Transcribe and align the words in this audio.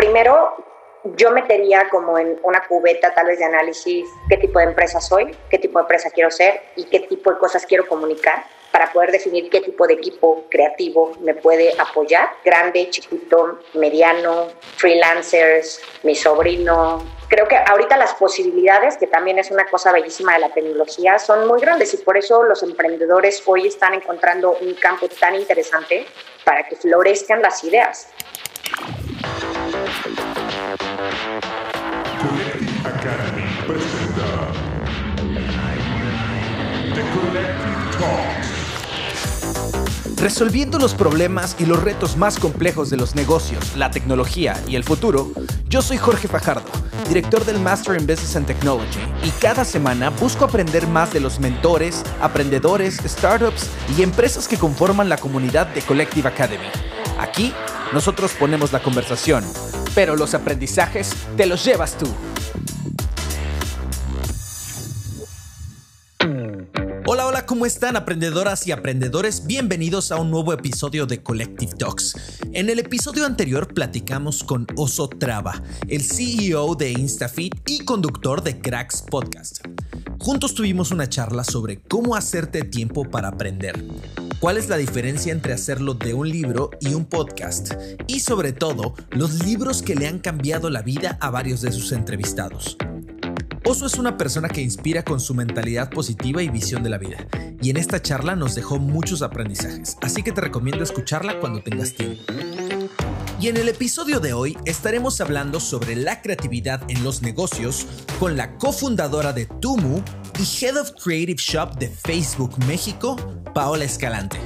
primero 0.00 0.56
yo 1.16 1.30
metería 1.30 1.88
como 1.90 2.18
en 2.18 2.40
una 2.42 2.66
cubeta 2.66 3.12
tal 3.12 3.26
vez 3.26 3.38
de 3.38 3.44
análisis 3.44 4.08
qué 4.30 4.38
tipo 4.38 4.58
de 4.58 4.66
empresa 4.66 4.98
soy, 4.98 5.36
qué 5.50 5.58
tipo 5.58 5.78
de 5.78 5.82
empresa 5.82 6.10
quiero 6.10 6.30
ser 6.30 6.62
y 6.74 6.84
qué 6.84 7.00
tipo 7.00 7.30
de 7.30 7.38
cosas 7.38 7.66
quiero 7.66 7.86
comunicar 7.86 8.44
para 8.72 8.90
poder 8.92 9.12
definir 9.12 9.50
qué 9.50 9.60
tipo 9.60 9.86
de 9.86 9.94
equipo 9.94 10.46
creativo 10.48 11.12
me 11.20 11.34
puede 11.34 11.74
apoyar, 11.78 12.30
grande, 12.42 12.88
chiquito, 12.88 13.58
mediano, 13.74 14.48
freelancers, 14.76 15.82
mi 16.02 16.14
sobrino. 16.14 17.04
Creo 17.28 17.46
que 17.46 17.56
ahorita 17.56 17.98
las 17.98 18.14
posibilidades, 18.14 18.96
que 18.96 19.06
también 19.06 19.38
es 19.38 19.50
una 19.50 19.66
cosa 19.66 19.92
bellísima 19.92 20.34
de 20.34 20.38
la 20.38 20.48
tecnología, 20.48 21.18
son 21.18 21.46
muy 21.46 21.60
grandes 21.60 21.92
y 21.92 21.98
por 21.98 22.16
eso 22.16 22.42
los 22.44 22.62
emprendedores 22.62 23.42
hoy 23.44 23.66
están 23.66 23.92
encontrando 23.92 24.56
un 24.60 24.74
campo 24.74 25.08
tan 25.08 25.34
interesante 25.34 26.06
para 26.44 26.66
que 26.66 26.76
florezcan 26.76 27.42
las 27.42 27.64
ideas. 27.64 28.08
Resolviendo 40.16 40.78
los 40.78 40.94
problemas 40.94 41.56
y 41.58 41.64
los 41.64 41.82
retos 41.82 42.16
más 42.16 42.38
complejos 42.38 42.90
de 42.90 42.98
los 42.98 43.14
negocios, 43.14 43.74
la 43.76 43.90
tecnología 43.90 44.54
y 44.68 44.76
el 44.76 44.84
futuro, 44.84 45.32
yo 45.68 45.80
soy 45.80 45.96
Jorge 45.96 46.28
Fajardo, 46.28 46.70
director 47.08 47.44
del 47.44 47.58
Master 47.58 47.98
in 47.98 48.06
Business 48.06 48.36
and 48.36 48.46
Technology, 48.46 49.00
y 49.24 49.30
cada 49.40 49.64
semana 49.64 50.10
busco 50.10 50.44
aprender 50.44 50.86
más 50.86 51.12
de 51.12 51.20
los 51.20 51.40
mentores, 51.40 52.04
aprendedores, 52.20 52.98
startups 53.06 53.68
y 53.96 54.02
empresas 54.02 54.46
que 54.46 54.58
conforman 54.58 55.08
la 55.08 55.16
comunidad 55.16 55.68
de 55.68 55.80
Collective 55.80 56.28
Academy. 56.28 56.68
Aquí, 57.18 57.54
nosotros 57.92 58.32
ponemos 58.38 58.72
la 58.72 58.82
conversación, 58.82 59.44
pero 59.94 60.16
los 60.16 60.34
aprendizajes 60.34 61.14
te 61.36 61.46
los 61.46 61.64
llevas 61.64 61.98
tú. 61.98 62.06
Hola, 67.06 67.26
hola, 67.26 67.44
¿cómo 67.44 67.66
están 67.66 67.96
aprendedoras 67.96 68.68
y 68.68 68.72
aprendedores? 68.72 69.44
Bienvenidos 69.44 70.12
a 70.12 70.16
un 70.20 70.30
nuevo 70.30 70.52
episodio 70.52 71.06
de 71.06 71.20
Collective 71.24 71.72
Talks. 71.76 72.14
En 72.52 72.70
el 72.70 72.78
episodio 72.78 73.26
anterior 73.26 73.74
platicamos 73.74 74.44
con 74.44 74.68
Oso 74.76 75.08
Traba, 75.08 75.60
el 75.88 76.02
CEO 76.02 76.76
de 76.76 76.92
InstaFit 76.92 77.68
y 77.68 77.84
conductor 77.84 78.44
de 78.44 78.60
Cracks 78.60 79.02
Podcast. 79.02 79.66
Juntos 80.20 80.54
tuvimos 80.54 80.92
una 80.92 81.08
charla 81.08 81.42
sobre 81.42 81.80
cómo 81.80 82.14
hacerte 82.14 82.62
tiempo 82.62 83.02
para 83.10 83.28
aprender, 83.28 83.84
cuál 84.40 84.56
es 84.56 84.68
la 84.68 84.78
diferencia 84.78 85.32
entre 85.32 85.52
hacerlo 85.52 85.94
de 85.94 86.14
un 86.14 86.28
libro 86.28 86.70
y 86.80 86.94
un 86.94 87.04
podcast, 87.04 87.74
y 88.06 88.20
sobre 88.20 88.52
todo, 88.52 88.94
los 89.10 89.44
libros 89.44 89.82
que 89.82 89.94
le 89.94 90.08
han 90.08 90.18
cambiado 90.18 90.70
la 90.70 90.82
vida 90.82 91.18
a 91.20 91.30
varios 91.30 91.60
de 91.60 91.70
sus 91.70 91.92
entrevistados. 91.92 92.76
Oso 93.64 93.86
es 93.86 93.94
una 93.94 94.16
persona 94.16 94.48
que 94.48 94.62
inspira 94.62 95.04
con 95.04 95.20
su 95.20 95.34
mentalidad 95.34 95.90
positiva 95.90 96.42
y 96.42 96.48
visión 96.48 96.82
de 96.82 96.88
la 96.88 96.98
vida, 96.98 97.26
y 97.60 97.68
en 97.68 97.76
esta 97.76 98.00
charla 98.00 98.34
nos 98.34 98.54
dejó 98.54 98.78
muchos 98.78 99.20
aprendizajes, 99.20 99.98
así 100.00 100.22
que 100.22 100.32
te 100.32 100.40
recomiendo 100.40 100.82
escucharla 100.82 101.38
cuando 101.38 101.62
tengas 101.62 101.92
tiempo. 101.92 102.22
Y 103.38 103.48
en 103.48 103.56
el 103.56 103.68
episodio 103.68 104.20
de 104.20 104.32
hoy 104.32 104.56
estaremos 104.64 105.20
hablando 105.20 105.60
sobre 105.60 105.96
la 105.96 106.20
creatividad 106.20 106.82
en 106.90 107.02
los 107.04 107.22
negocios 107.22 107.86
con 108.18 108.36
la 108.36 108.58
cofundadora 108.58 109.32
de 109.32 109.46
Tumu 109.46 110.02
y 110.40 110.64
Head 110.64 110.78
of 110.78 110.92
Creative 110.92 111.36
Shop 111.38 111.76
de 111.78 111.88
Facebook 111.88 112.52
México, 112.66 113.16
Paola 113.52 113.84
Escalante. 113.84 114.38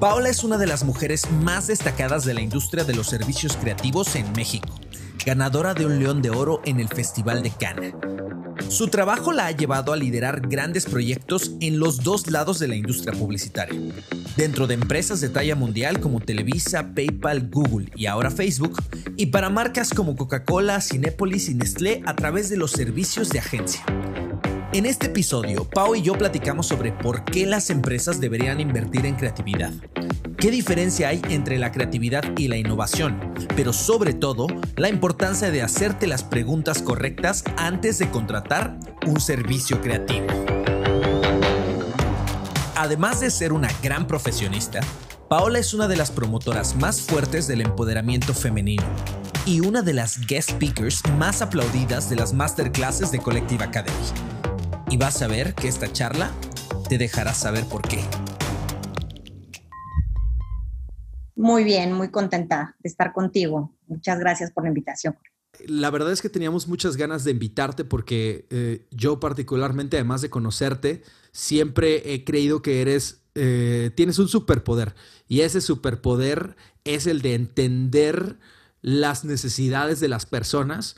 Paola 0.00 0.28
es 0.30 0.42
una 0.42 0.58
de 0.58 0.66
las 0.66 0.82
mujeres 0.82 1.30
más 1.30 1.68
destacadas 1.68 2.24
de 2.24 2.34
la 2.34 2.40
industria 2.40 2.82
de 2.82 2.94
los 2.94 3.06
servicios 3.06 3.56
creativos 3.56 4.16
en 4.16 4.30
México 4.32 4.74
ganadora 5.26 5.74
de 5.74 5.84
un 5.84 5.98
León 5.98 6.22
de 6.22 6.30
Oro 6.30 6.62
en 6.64 6.78
el 6.78 6.86
Festival 6.86 7.42
de 7.42 7.50
Cannes. 7.50 7.94
Su 8.68 8.86
trabajo 8.86 9.32
la 9.32 9.46
ha 9.46 9.50
llevado 9.50 9.92
a 9.92 9.96
liderar 9.96 10.40
grandes 10.40 10.86
proyectos 10.86 11.50
en 11.60 11.80
los 11.80 12.04
dos 12.04 12.30
lados 12.30 12.60
de 12.60 12.68
la 12.68 12.76
industria 12.76 13.12
publicitaria, 13.12 13.80
dentro 14.36 14.68
de 14.68 14.74
empresas 14.74 15.20
de 15.20 15.28
talla 15.28 15.56
mundial 15.56 15.98
como 15.98 16.20
Televisa, 16.20 16.94
PayPal, 16.94 17.50
Google 17.50 17.90
y 17.96 18.06
ahora 18.06 18.30
Facebook, 18.30 18.80
y 19.16 19.26
para 19.26 19.50
marcas 19.50 19.90
como 19.90 20.14
Coca-Cola, 20.14 20.80
Cinépolis 20.80 21.48
y 21.48 21.54
Nestlé 21.54 22.02
a 22.06 22.14
través 22.14 22.48
de 22.48 22.56
los 22.56 22.70
servicios 22.70 23.28
de 23.30 23.40
agencia. 23.40 23.84
En 24.76 24.84
este 24.84 25.06
episodio, 25.06 25.64
Pau 25.64 25.94
y 25.94 26.02
yo 26.02 26.12
platicamos 26.18 26.66
sobre 26.66 26.92
por 26.92 27.24
qué 27.24 27.46
las 27.46 27.70
empresas 27.70 28.20
deberían 28.20 28.60
invertir 28.60 29.06
en 29.06 29.16
creatividad, 29.16 29.72
qué 30.36 30.50
diferencia 30.50 31.08
hay 31.08 31.22
entre 31.30 31.56
la 31.56 31.72
creatividad 31.72 32.22
y 32.36 32.48
la 32.48 32.58
innovación, 32.58 33.32
pero 33.56 33.72
sobre 33.72 34.12
todo 34.12 34.48
la 34.76 34.90
importancia 34.90 35.50
de 35.50 35.62
hacerte 35.62 36.06
las 36.06 36.24
preguntas 36.24 36.82
correctas 36.82 37.42
antes 37.56 37.98
de 37.98 38.10
contratar 38.10 38.78
un 39.06 39.18
servicio 39.18 39.80
creativo. 39.80 40.26
Además 42.74 43.20
de 43.20 43.30
ser 43.30 43.54
una 43.54 43.70
gran 43.82 44.06
profesionista, 44.06 44.80
Paola 45.30 45.58
es 45.58 45.72
una 45.72 45.88
de 45.88 45.96
las 45.96 46.10
promotoras 46.10 46.76
más 46.76 47.00
fuertes 47.00 47.48
del 47.48 47.62
empoderamiento 47.62 48.34
femenino 48.34 48.84
y 49.46 49.60
una 49.60 49.80
de 49.80 49.94
las 49.94 50.20
guest 50.26 50.50
speakers 50.50 51.00
más 51.16 51.40
aplaudidas 51.40 52.10
de 52.10 52.16
las 52.16 52.34
masterclasses 52.34 53.10
de 53.10 53.20
Collective 53.20 53.64
Academy 53.64 54.35
y 54.90 54.96
vas 54.96 55.22
a 55.22 55.28
ver 55.28 55.54
que 55.54 55.68
esta 55.68 55.92
charla 55.92 56.32
te 56.88 56.98
dejará 56.98 57.34
saber 57.34 57.64
por 57.66 57.82
qué. 57.82 58.04
Muy 61.34 61.64
bien, 61.64 61.92
muy 61.92 62.10
contenta 62.10 62.76
de 62.82 62.88
estar 62.88 63.12
contigo. 63.12 63.74
Muchas 63.86 64.18
gracias 64.18 64.50
por 64.50 64.64
la 64.64 64.68
invitación. 64.68 65.16
La 65.66 65.90
verdad 65.90 66.12
es 66.12 66.22
que 66.22 66.28
teníamos 66.28 66.68
muchas 66.68 66.96
ganas 66.96 67.24
de 67.24 67.30
invitarte 67.30 67.84
porque 67.84 68.46
eh, 68.50 68.86
yo 68.90 69.20
particularmente, 69.20 69.96
además 69.96 70.20
de 70.22 70.30
conocerte, 70.30 71.02
siempre 71.32 72.14
he 72.14 72.24
creído 72.24 72.62
que 72.62 72.82
eres, 72.82 73.22
eh, 73.34 73.90
tienes 73.94 74.18
un 74.18 74.28
superpoder 74.28 74.94
y 75.28 75.40
ese 75.40 75.60
superpoder 75.60 76.56
es 76.84 77.06
el 77.06 77.22
de 77.22 77.34
entender 77.34 78.38
las 78.82 79.24
necesidades 79.24 80.00
de 80.00 80.08
las 80.08 80.26
personas 80.26 80.96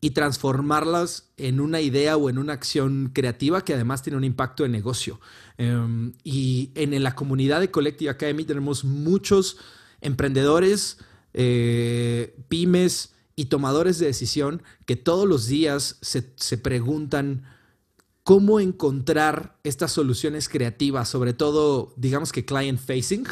y 0.00 0.10
transformarlas 0.10 1.30
en 1.36 1.60
una 1.60 1.80
idea 1.80 2.16
o 2.16 2.30
en 2.30 2.38
una 2.38 2.54
acción 2.54 3.10
creativa 3.12 3.64
que 3.64 3.74
además 3.74 4.02
tiene 4.02 4.16
un 4.16 4.24
impacto 4.24 4.62
de 4.62 4.70
negocio. 4.70 5.20
Em, 5.58 6.14
y 6.24 6.70
en, 6.74 7.02
la 7.02 7.14
comunidad 7.14 7.60
de 7.60 7.70
Collective 7.70 8.10
Academy 8.10 8.44
tenemos 8.44 8.84
muchos 8.84 9.58
emprendedores, 10.00 10.98
eh, 11.34 12.34
pymes 12.48 13.12
y 13.36 13.46
tomadores 13.46 13.98
de 13.98 14.06
decisión 14.06 14.62
que 14.86 14.96
todos 14.96 15.28
los 15.28 15.46
días 15.46 15.98
se, 16.00 16.22
preguntan 16.58 17.44
cómo 18.22 18.58
encontrar 18.58 19.58
estas 19.64 19.92
soluciones 19.92 20.48
creativas, 20.48 21.08
sobre 21.10 21.34
todo, 21.34 21.92
digamos 21.96 22.32
que 22.32 22.46
client 22.46 22.80
facing, 22.80 23.26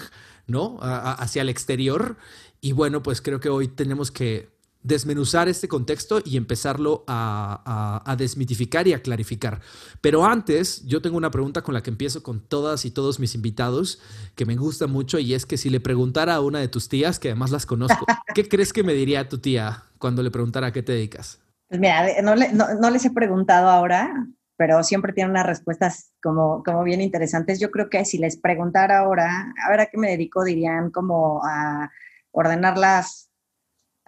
¿no? 0.47 0.79
hacia 0.81 1.43
el 1.43 1.49
exterior. 1.49 2.17
Y 2.61 2.73
bueno, 2.73 3.03
pues 3.03 3.23
creo 3.23 3.41
que 3.41 3.49
hoy 3.49 3.69
tenemos 3.69 4.11
que 4.11 4.58
desmenuzar 4.88 5.49
este 5.49 5.69
contexto 5.69 6.21
y 6.25 6.38
empezarlo 6.38 7.04
a, 7.06 8.15
desmitificar 8.16 8.88
y 8.88 8.94
a 8.94 9.03
clarificar. 9.03 9.60
Pero 10.00 10.25
antes, 10.25 10.84
yo 10.87 11.03
tengo 11.03 11.19
una 11.19 11.31
pregunta 11.31 11.62
con 11.62 11.75
la 11.75 11.82
que 11.82 11.91
empiezo 11.91 12.22
con 12.22 12.41
todas 12.41 12.87
y 12.87 12.91
todos 12.91 13.21
mis 13.21 13.34
invitados, 13.34 14.00
que 14.34 14.47
me 14.47 14.56
gusta 14.56 14.87
mucho, 14.87 15.19
y 15.19 15.34
es 15.34 15.44
que 15.44 15.59
si 15.59 15.69
le 15.69 15.78
preguntara 15.78 16.34
a 16.34 16.41
una 16.41 16.59
de 16.59 16.69
tus 16.69 16.88
tías, 16.88 17.19
que 17.19 17.28
además 17.28 17.50
las 17.50 17.66
conozco, 17.66 18.06
¿qué 18.34 18.49
crees 18.49 18.72
que 18.72 18.82
me 18.82 18.94
diría 18.94 19.28
tu 19.28 19.38
tía 19.38 19.84
cuando 19.99 20.22
le 20.22 20.31
preguntara 20.31 20.69
a 20.69 20.72
qué 20.72 20.82
te 20.82 20.93
dedicas? 20.93 21.38
Pues 21.69 21.81
mira, 21.81 22.06
no, 22.22 22.34
no, 22.34 22.91
les 22.91 23.05
he 23.05 23.10
preguntado 23.10 23.69
ahora, 23.69 24.26
pero 24.56 24.82
siempre 24.82 25.12
tienen 25.12 25.32
unas 25.32 25.47
respuestas 25.47 26.12
como, 26.22 26.62
como 26.65 26.82
bien 26.82 27.03
interesantes. 27.03 27.60
Yo 27.60 27.70
creo 27.70 27.91
que 27.91 28.06
si 28.06 28.16
les 28.16 28.38
preguntara 28.38 29.00
ahora, 29.00 29.53
a 29.66 29.70
ver 29.70 29.81
a 29.81 29.87
qué 29.87 29.99
me 29.99 30.09
dedico, 30.09 30.44
dirían 30.44 30.91
como 30.91 31.43
a 31.44 31.91
ordenar 32.32 32.78
las 32.78 33.28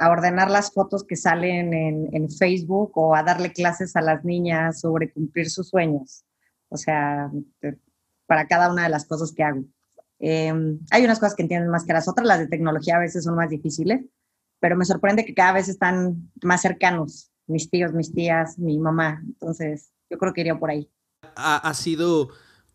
a 0.00 0.08
ordenar 0.08 0.50
las 0.50 0.72
fotos 0.72 1.04
que 1.04 1.14
salen 1.14 1.74
en, 1.74 2.30
Facebook 2.30 2.92
o 2.94 3.14
a 3.14 3.22
darle 3.22 3.52
clases 3.52 3.94
a 3.96 4.00
las 4.00 4.24
niñas 4.24 4.80
sobre 4.80 5.12
cumplir 5.12 5.50
sus 5.50 5.68
sueños. 5.68 6.24
O 6.70 6.78
sea, 6.78 7.30
para 8.26 8.46
cada 8.46 8.72
una 8.72 8.84
de 8.84 8.88
las 8.88 9.04
cosas 9.04 9.32
que 9.36 9.42
hago. 9.42 9.62
Em, 10.18 10.78
hay 10.90 11.04
unas 11.04 11.18
cosas 11.18 11.34
que 11.34 11.42
entienden 11.42 11.70
más 11.70 11.84
que 11.84 11.92
las 11.92 12.08
otras, 12.08 12.26
las 12.26 12.38
de 12.38 12.48
tecnología 12.48 12.96
a 12.96 13.00
veces 13.00 13.24
son 13.24 13.36
más 13.36 13.50
difíciles, 13.50 14.00
pero 14.58 14.74
me 14.74 14.86
sorprende 14.86 15.26
que 15.26 15.34
cada 15.34 15.52
vez 15.52 15.68
están 15.68 16.30
más 16.42 16.62
cercanos, 16.62 17.30
mis 17.46 17.68
tíos, 17.68 17.92
mis 17.92 18.12
tías, 18.12 18.58
mi 18.58 18.78
mamá. 18.78 19.22
Entonces, 19.26 19.92
yo 20.08 20.16
creo 20.16 20.32
que 20.32 20.40
iría 20.40 20.58
por 20.58 20.70
ahí. 20.70 20.90
Ha, 21.36 21.56
ha 21.56 21.74
sido 21.74 22.30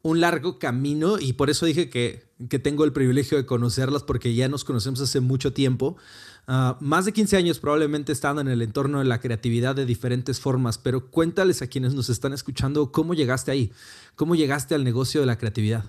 un 0.05 0.21
largo 0.21 0.59
camino 0.59 1.17
y 1.19 1.33
por 1.33 1.49
eso 1.49 1.65
dije 1.65 1.89
que, 1.89 2.21
que, 2.47 2.59
tengo 2.59 2.85
el 2.85 2.93
privilegio 2.93 3.39
de 3.39 3.47
conocerlas 3.47 4.03
porque 4.03 4.35
ya 4.35 4.47
nos 4.47 4.63
conocemos 4.63 5.01
hace 5.01 5.19
mucho 5.19 5.51
tiempo. 5.51 5.97
Ah, 6.45 6.77
más 6.79 7.05
de 7.05 7.11
15 7.11 7.37
años 7.37 7.59
probablemente 7.59 8.11
estando 8.11 8.39
en 8.39 8.47
el 8.47 8.61
entorno 8.61 8.99
de 8.99 9.05
la 9.05 9.19
creatividad 9.19 9.75
de 9.75 9.87
diferentes 9.87 10.39
formas, 10.39 10.77
pero 10.77 11.09
cuéntales 11.09 11.63
a 11.63 11.67
quienes 11.67 11.95
nos 11.95 12.09
están 12.09 12.33
escuchando 12.33 12.91
cómo 12.91 13.15
llegaste 13.15 13.49
ahí, 13.49 13.71
cómo 14.13 14.35
llegaste 14.35 14.75
al 14.75 14.83
negocio 14.83 15.21
de 15.21 15.25
la 15.25 15.39
creatividad. 15.39 15.83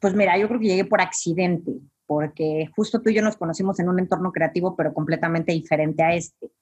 Pues 0.00 0.14
mira, 0.14 0.38
yo 0.38 0.48
creo 0.48 0.58
que 0.58 0.68
llegué 0.68 0.86
por 0.86 1.02
accidente. 1.02 1.72
porque 2.06 2.70
justo 2.74 3.02
tú 3.02 3.10
y 3.10 3.14
yo 3.16 3.20
nos 3.20 3.36
conocimos 3.36 3.78
en 3.80 3.90
un 3.90 3.98
entorno 3.98 4.32
creativo, 4.32 4.76
pero 4.76 4.94
completamente 4.94 5.52
diferente 5.52 6.02
a 6.02 6.14
este. 6.14 6.52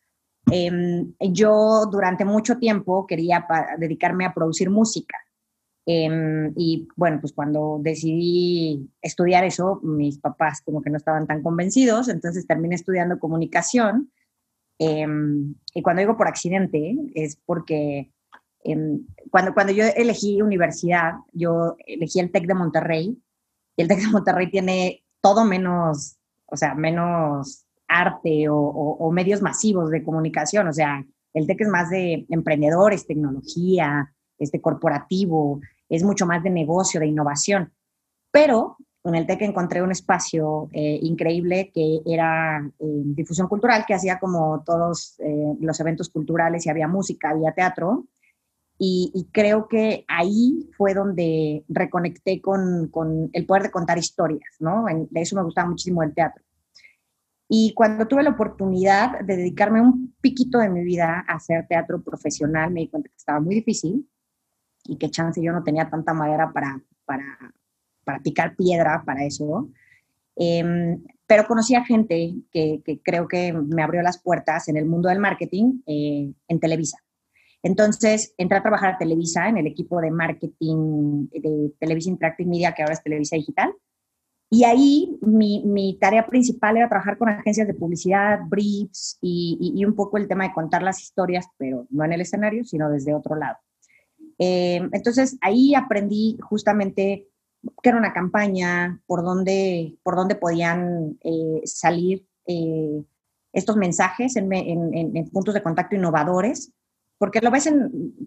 Em, 0.51 1.13
yo 1.21 1.85
durante 1.93 2.25
mucho 2.25 2.59
tiempo 2.59 3.07
quería 3.07 3.47
dedicarme 3.79 4.25
a 4.25 4.35
producir 4.35 4.71
música. 4.71 5.17
Em, 5.87 6.53
y 6.57 6.89
bueno, 6.97 7.19
pues 7.21 7.33
cuando 7.33 7.79
decidí 7.83 8.89
estudiar 9.03 9.45
eso, 9.45 9.81
mis 9.83 10.19
papás 10.19 10.63
como 10.63 10.81
que 10.81 10.91
no 10.91 10.97
estaban 10.97 11.27
tan 11.27 11.43
convencidos, 11.43 12.09
entonces 12.09 12.47
terminé 12.47 12.75
estudiando 12.75 13.19
comunicación. 13.19 14.11
Em, 14.79 15.55
y 15.75 15.83
cuando 15.83 16.01
digo 16.01 16.17
por 16.17 16.29
accidente, 16.29 16.97
es 17.15 17.37
porque 17.45 18.11
cuando, 19.31 19.53
cuando 19.53 19.73
yo 19.73 19.85
elegí 19.95 20.41
universidad, 20.41 21.13
yo 21.33 21.77
elegí 21.87 22.19
el 22.21 22.31
TEC 22.31 22.47
de 22.47 22.55
Monterrey, 22.55 23.23
y 23.77 23.83
el 23.83 23.89
TEC 23.89 24.01
de 24.01 24.09
Monterrey 24.09 24.51
tiene 24.51 25.05
todo 25.21 25.45
menos, 25.45 26.17
o 26.47 26.57
sea, 26.57 26.75
menos 26.75 27.67
arte 27.89 28.47
o, 28.49 29.11
medios 29.13 29.43
masivos 29.43 29.91
de 29.91 30.03
comunicación, 30.03 30.67
o 30.69 30.73
sea, 30.73 31.05
el 31.35 31.47
TEC 31.47 31.63
es 31.63 31.69
más 31.69 31.91
de 31.91 32.27
emprendedores, 32.31 33.07
tecnología, 33.07 34.13
este 34.39 34.61
corporativo, 34.61 35.61
es 35.95 36.05
mucho 36.05 36.27
más 36.27 36.43
de 36.43 36.51
negocio, 36.51 37.01
de 37.01 37.07
innovación. 37.07 37.73
Pero 38.31 38.77
en 39.05 39.15
el 39.15 39.27
TEC 39.27 39.43
encontré 39.43 39.83
un 39.83 39.91
espacio 39.91 40.71
eh, 40.73 40.99
increíble 41.03 41.71
que 41.75 42.01
era 42.07 42.59
eh, 42.79 43.03
difusión 43.05 43.49
cultural, 43.49 43.85
que 43.87 43.95
hacía 43.95 44.19
como 44.19 44.63
todos 44.65 45.21
eh, 45.21 45.57
los 45.61 45.79
eventos 45.81 46.09
culturales 46.09 46.65
y 46.65 46.71
había 46.71 46.89
música, 46.89 47.31
había 47.31 47.53
teatro. 47.53 48.07
Y, 48.77 49.29
creo 49.31 49.69
que 49.69 50.05
ahí 50.09 50.69
fue 50.77 50.95
donde 50.95 51.65
reconecté 51.69 52.41
con, 52.43 52.89
con, 52.89 53.31
el 53.33 53.47
poder 53.47 53.63
de 53.63 53.71
contar 53.71 53.99
historias, 53.99 54.57
¿no? 54.59 54.85
de 54.87 55.21
eso 55.21 55.37
me 55.37 55.45
gustaba 55.45 55.69
muchísimo 55.69 56.03
el 56.03 56.13
teatro. 56.13 56.43
Y 57.49 57.73
cuando 57.73 58.09
tuve 58.09 58.25
la 58.25 58.31
oportunidad 58.31 59.21
de 59.21 59.37
dedicarme 59.37 59.81
un 59.81 60.15
piquito 60.21 60.59
de 60.59 60.71
mi 60.71 60.83
vida 60.83 61.25
a 61.27 61.35
hacer 61.35 61.67
teatro 61.69 62.03
profesional, 62.03 62.73
me 62.73 62.81
di 62.81 62.89
cuenta 62.89 63.09
que 63.09 63.17
estaba 63.17 63.39
muy 63.39 63.55
difícil 63.55 64.09
y 64.85 64.97
que 64.97 65.11
chance 65.11 65.43
yo 65.43 65.53
no 65.53 65.63
tenía 65.63 65.89
tanta 65.89 66.13
madera 66.15 66.53
para, 66.53 66.81
para, 67.05 67.25
para 68.05 68.21
picar 68.21 68.55
piedra 68.57 69.03
para 69.05 69.25
eso. 69.25 69.69
Eh, 70.37 70.99
pero 71.27 71.47
conocí 71.47 71.75
a 71.75 71.85
gente 71.85 72.35
que, 72.53 72.83
que, 72.85 73.01
creo 73.01 73.27
que 73.29 73.53
me 73.53 73.83
abrió 73.83 74.03
las 74.03 74.21
puertas 74.21 74.69
en 74.69 74.77
el 74.77 74.85
mundo 74.85 75.09
del 75.09 75.19
marketing 75.19 75.81
eh, 75.87 76.33
en 76.49 76.61
Televisa. 76.61 76.99
Entonces 77.63 78.35
entré 78.37 78.59
a 78.59 78.63
trabajar 78.63 78.95
a 78.95 78.99
Televisa 78.99 79.49
en 79.49 79.57
el 79.57 79.67
equipo 79.67 80.01
de 80.01 80.11
marketing 80.11 81.29
de 81.33 81.73
Televisa 81.79 82.11
Interactive 82.11 82.49
Media, 82.49 82.73
que 82.73 82.83
ahora 82.83 82.93
es 82.93 83.03
Televisa 83.03 83.37
Digital. 83.37 83.75
Y 84.51 84.65
ahí 84.65 85.19
mi, 85.23 85.65
mi 85.65 85.99
tarea 85.99 86.27
principal 86.27 86.77
era 86.77 86.89
trabajar 86.89 87.17
con 87.17 87.31
agencias 87.31 87.67
de 87.67 87.75
publicidad, 87.75 88.41
briefs 88.47 89.19
y, 89.23 89.83
un 89.85 89.95
poco 89.95 90.19
el 90.19 90.29
tema 90.29 90.45
de 90.45 90.53
contar 90.53 90.83
las 90.83 91.03
historias, 91.03 91.49
pero 91.57 91.87
no 91.91 92.05
en 92.05 92.13
el 92.13 92.21
escenario, 92.21 92.65
sino 92.65 92.91
desde 92.91 93.15
otro 93.15 93.35
lado. 93.35 93.57
Eh, 94.39 94.81
entonces 94.93 95.39
ahí 95.41 95.75
aprendí 95.75 96.37
justamente 96.41 97.29
qué 97.83 97.89
era 97.89 97.99
una 97.99 98.13
campaña, 98.13 99.01
por 99.07 99.23
dónde, 99.23 99.97
por 100.03 100.17
dónde 100.17 100.35
podían 100.35 101.19
eh, 101.23 101.63
salir 101.65 102.27
eh, 102.47 103.03
estos 103.53 103.77
mensajes 103.77 104.37
en, 104.37 104.53
en, 104.53 105.17
en, 105.17 105.31
puntos 105.31 105.55
de 105.55 105.63
contacto 105.63 105.97
innovadores 105.97 106.73
porque 107.19 107.41
lo 107.41 107.51
ves 107.51 107.71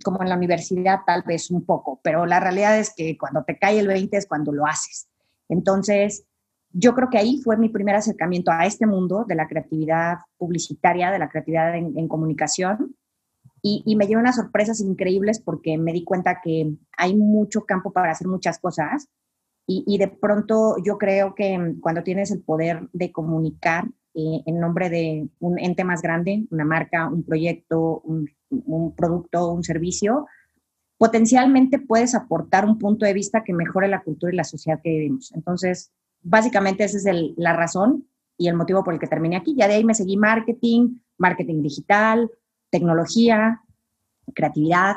como 0.04 0.22
en 0.22 0.30
la 0.30 0.36
universidad 0.36 1.02
tal 1.06 1.24
vez 1.24 1.52
un 1.52 1.66
poco, 1.66 2.00
pero 2.04 2.26
la 2.26 2.40
realidad 2.40 2.80
es 2.80 2.94
que 2.96 3.18
cuando 3.18 3.44
te 3.44 3.58
cae 3.58 3.80
el 3.80 3.88
20 3.88 4.18
es 4.18 4.26
cuando 4.26 4.52
lo 4.52 4.66
haces. 4.66 5.10
Entonces, 5.50 6.26
yo 6.72 6.94
creo 6.94 7.10
que 7.10 7.18
ahí 7.18 7.40
fue 7.44 7.58
mi 7.58 7.70
primer 7.70 7.96
acercamiento 7.96 8.52
a 8.52 8.66
este 8.66 8.86
mundo 8.86 9.26
de 9.28 9.36
la 9.36 9.48
creatividad 9.48 10.18
publicitaria, 10.38 11.12
de 11.12 11.20
la 11.20 11.30
creatividad 11.30 11.76
en, 11.76 12.08
comunicación, 12.08 12.96
y, 13.62 13.96
me 13.96 14.08
dio 14.08 14.20
unas 14.20 14.36
sorpresas 14.36 14.80
increíbles 14.82 15.40
porque 15.40 15.78
me 15.78 15.92
di 15.92 16.04
cuenta 16.04 16.40
que 16.42 16.74
hay 16.98 17.16
mucho 17.16 17.66
campo 17.66 17.92
para 17.92 18.12
hacer 18.12 18.28
muchas 18.28 18.60
cosas, 18.60 19.10
y, 19.70 19.98
de 19.98 20.08
pronto 20.08 20.78
yo 20.84 20.98
creo 20.98 21.36
que 21.36 21.76
cuando 21.82 22.02
tienes 22.02 22.32
el 22.32 22.42
poder 22.42 22.88
de 22.94 23.12
comunicar 23.12 23.86
eh, 24.14 24.42
en 24.46 24.60
nombre 24.62 24.90
de 24.90 25.28
un 25.40 25.60
ente 25.60 25.84
más 25.84 26.02
grande, 26.02 26.48
una 26.52 26.64
marca, 26.64 27.10
un 27.10 27.24
proyecto, 27.24 28.02
un, 28.06 28.30
producto, 28.96 29.52
un 29.52 29.64
servicio, 29.64 30.26
potencialmente 30.98 31.80
puedes 31.80 32.16
aportar 32.16 32.64
un 32.66 32.80
punto 32.80 33.06
de 33.06 33.14
vista 33.14 33.44
que 33.44 33.54
mejore 33.54 33.90
la 33.90 34.04
cultura 34.04 34.32
y 34.32 34.38
la 34.38 34.46
sociedad 34.46 34.80
que 34.82 34.90
vivimos. 34.90 35.34
Entonces, 35.34 35.92
básicamente 36.22 36.86
esa 36.86 36.98
es 36.98 37.34
la 37.36 37.54
razón 37.54 38.08
y 38.38 38.48
el 38.48 38.56
motivo 38.56 38.86
por 38.86 38.94
el 38.94 39.02
que 39.02 39.08
terminé 39.08 39.36
aquí. 39.36 39.54
Ya 39.58 39.68
de 39.68 39.74
ahí 39.74 39.84
me 39.84 39.94
seguí 39.94 40.16
marketing, 40.16 41.00
marketing 41.18 41.62
digital, 41.62 42.32
tecnología, 42.70 43.62
creatividad, 44.34 44.96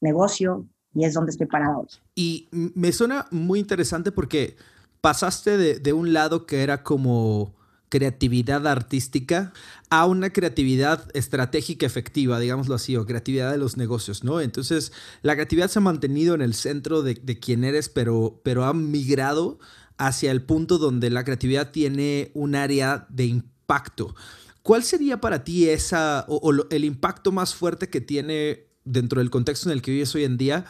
negocio, 0.00 0.66
y 0.94 1.04
es 1.04 1.14
donde 1.14 1.30
estoy 1.30 1.46
parado 1.46 1.80
hoy. 1.80 1.88
Y 2.14 2.48
me 2.52 2.92
suena 2.92 3.26
muy 3.30 3.60
interesante 3.60 4.12
porque 4.12 4.56
pasaste 5.00 5.56
de, 5.56 5.78
de 5.78 5.92
un 5.92 6.12
lado 6.12 6.46
que 6.46 6.62
era 6.62 6.82
como 6.82 7.54
creatividad 7.90 8.66
artística 8.66 9.52
a 9.90 10.06
una 10.06 10.30
creatividad 10.30 11.08
estratégica 11.12 11.84
efectiva, 11.84 12.38
digámoslo 12.38 12.76
así, 12.76 12.96
o 12.96 13.04
creatividad 13.04 13.50
de 13.50 13.58
los 13.58 13.76
negocios, 13.76 14.24
¿no? 14.24 14.40
Entonces, 14.40 14.92
la 15.22 15.34
creatividad 15.34 15.68
se 15.68 15.80
ha 15.80 15.82
mantenido 15.82 16.34
en 16.34 16.40
el 16.40 16.54
centro 16.54 17.02
de, 17.02 17.14
de 17.14 17.38
quién 17.38 17.64
eres, 17.64 17.88
pero, 17.88 18.40
pero 18.44 18.64
ha 18.64 18.72
migrado 18.72 19.58
hacia 19.98 20.30
el 20.30 20.42
punto 20.42 20.78
donde 20.78 21.10
la 21.10 21.24
creatividad 21.24 21.72
tiene 21.72 22.30
un 22.32 22.54
área 22.54 23.06
de 23.10 23.26
impacto. 23.26 24.14
¿Cuál 24.70 24.84
sería 24.84 25.20
para 25.20 25.42
ti 25.42 25.68
esa, 25.68 26.24
o, 26.28 26.52
el 26.70 26.84
impacto 26.84 27.32
más 27.32 27.56
fuerte 27.56 27.88
que 27.88 28.00
tiene 28.00 28.68
dentro 28.84 29.18
del 29.18 29.28
contexto 29.28 29.68
en 29.68 29.72
el 29.72 29.82
que 29.82 29.90
vives 29.90 30.14
hoy 30.14 30.22
en 30.22 30.36
día 30.36 30.64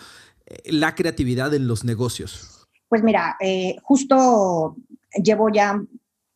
eh, 0.46 0.72
la 0.72 0.94
creatividad 0.94 1.52
en 1.52 1.68
los 1.68 1.84
negocios? 1.84 2.66
Pues 2.88 3.02
mira, 3.02 3.36
eh, 3.40 3.76
justo 3.82 4.74
llevo 5.22 5.50
ya 5.50 5.78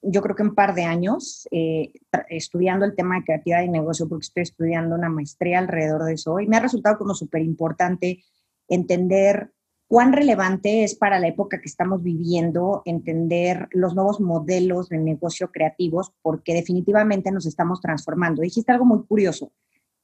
yo 0.03 0.21
creo 0.21 0.37
que 0.37 0.43
un 0.43 0.55
par 0.55 0.75
de 0.75 0.85
años 0.85 1.49
eh, 1.53 1.91
estudiando 2.29 2.85
el 2.85 2.95
tema 2.95 3.17
de 3.17 3.25
creatividad 3.25 3.63
y 3.63 3.71
negocio, 3.71 4.11
porque 4.11 4.27
estoy 4.27 4.43
estudiando 4.43 4.95
una 4.95 5.09
maestría 5.09 5.59
alrededor 5.59 6.05
de 6.05 6.13
eso, 6.13 6.41
y 6.41 6.47
me 6.47 6.59
ha 6.59 6.61
resultado 6.61 6.99
como 6.99 7.15
súper 7.15 7.41
importante 7.41 8.23
entender 8.69 9.55
cuán 9.95 10.13
relevante 10.13 10.83
es 10.83 10.97
para 10.97 11.21
la 11.21 11.29
época 11.29 11.61
que 11.61 11.69
estamos 11.69 12.03
viviendo 12.03 12.83
entender 12.85 13.69
los 13.71 13.95
nuevos 13.95 14.19
modelos 14.19 14.89
de 14.89 14.99
negocio 14.99 15.53
creativos, 15.53 16.13
porque 16.21 16.53
definitivamente 16.53 17.31
nos 17.31 17.47
estamos 17.47 17.81
transformando. 17.81 18.43
Dijiste 18.43 18.73
algo 18.73 18.87
muy 18.87 19.05
curioso, 19.05 19.53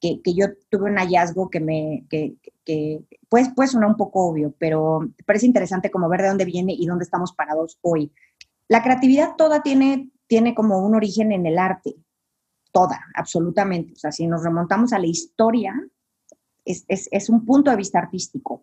que, 0.00 0.22
que 0.22 0.32
yo 0.32 0.46
tuve 0.68 0.92
un 0.92 0.96
hallazgo 0.96 1.50
que 1.50 1.58
me, 1.58 2.06
que, 2.08 2.36
que 2.64 3.00
pues, 3.28 3.48
puede 3.52 3.68
sonar 3.68 3.88
un 3.88 3.96
poco 3.96 4.28
obvio, 4.28 4.54
pero 4.60 5.10
parece 5.26 5.46
interesante 5.46 5.90
como 5.90 6.08
ver 6.08 6.22
de 6.22 6.28
dónde 6.28 6.44
viene 6.44 6.72
y 6.72 6.86
dónde 6.86 7.02
estamos 7.02 7.32
parados 7.32 7.76
hoy. 7.82 8.12
La 8.68 8.84
creatividad 8.84 9.34
toda 9.36 9.60
tiene, 9.60 10.08
tiene 10.28 10.54
como 10.54 10.86
un 10.86 10.94
origen 10.94 11.32
en 11.32 11.46
el 11.46 11.58
arte, 11.58 11.96
toda, 12.70 13.06
absolutamente. 13.16 13.94
O 13.94 13.96
sea, 13.96 14.12
si 14.12 14.28
nos 14.28 14.44
remontamos 14.44 14.92
a 14.92 15.00
la 15.00 15.08
historia, 15.08 15.74
es, 16.64 16.84
es, 16.88 17.28
un 17.28 17.44
punto 17.44 17.72
de 17.72 17.76
vista 17.76 17.98
artístico. 17.98 18.62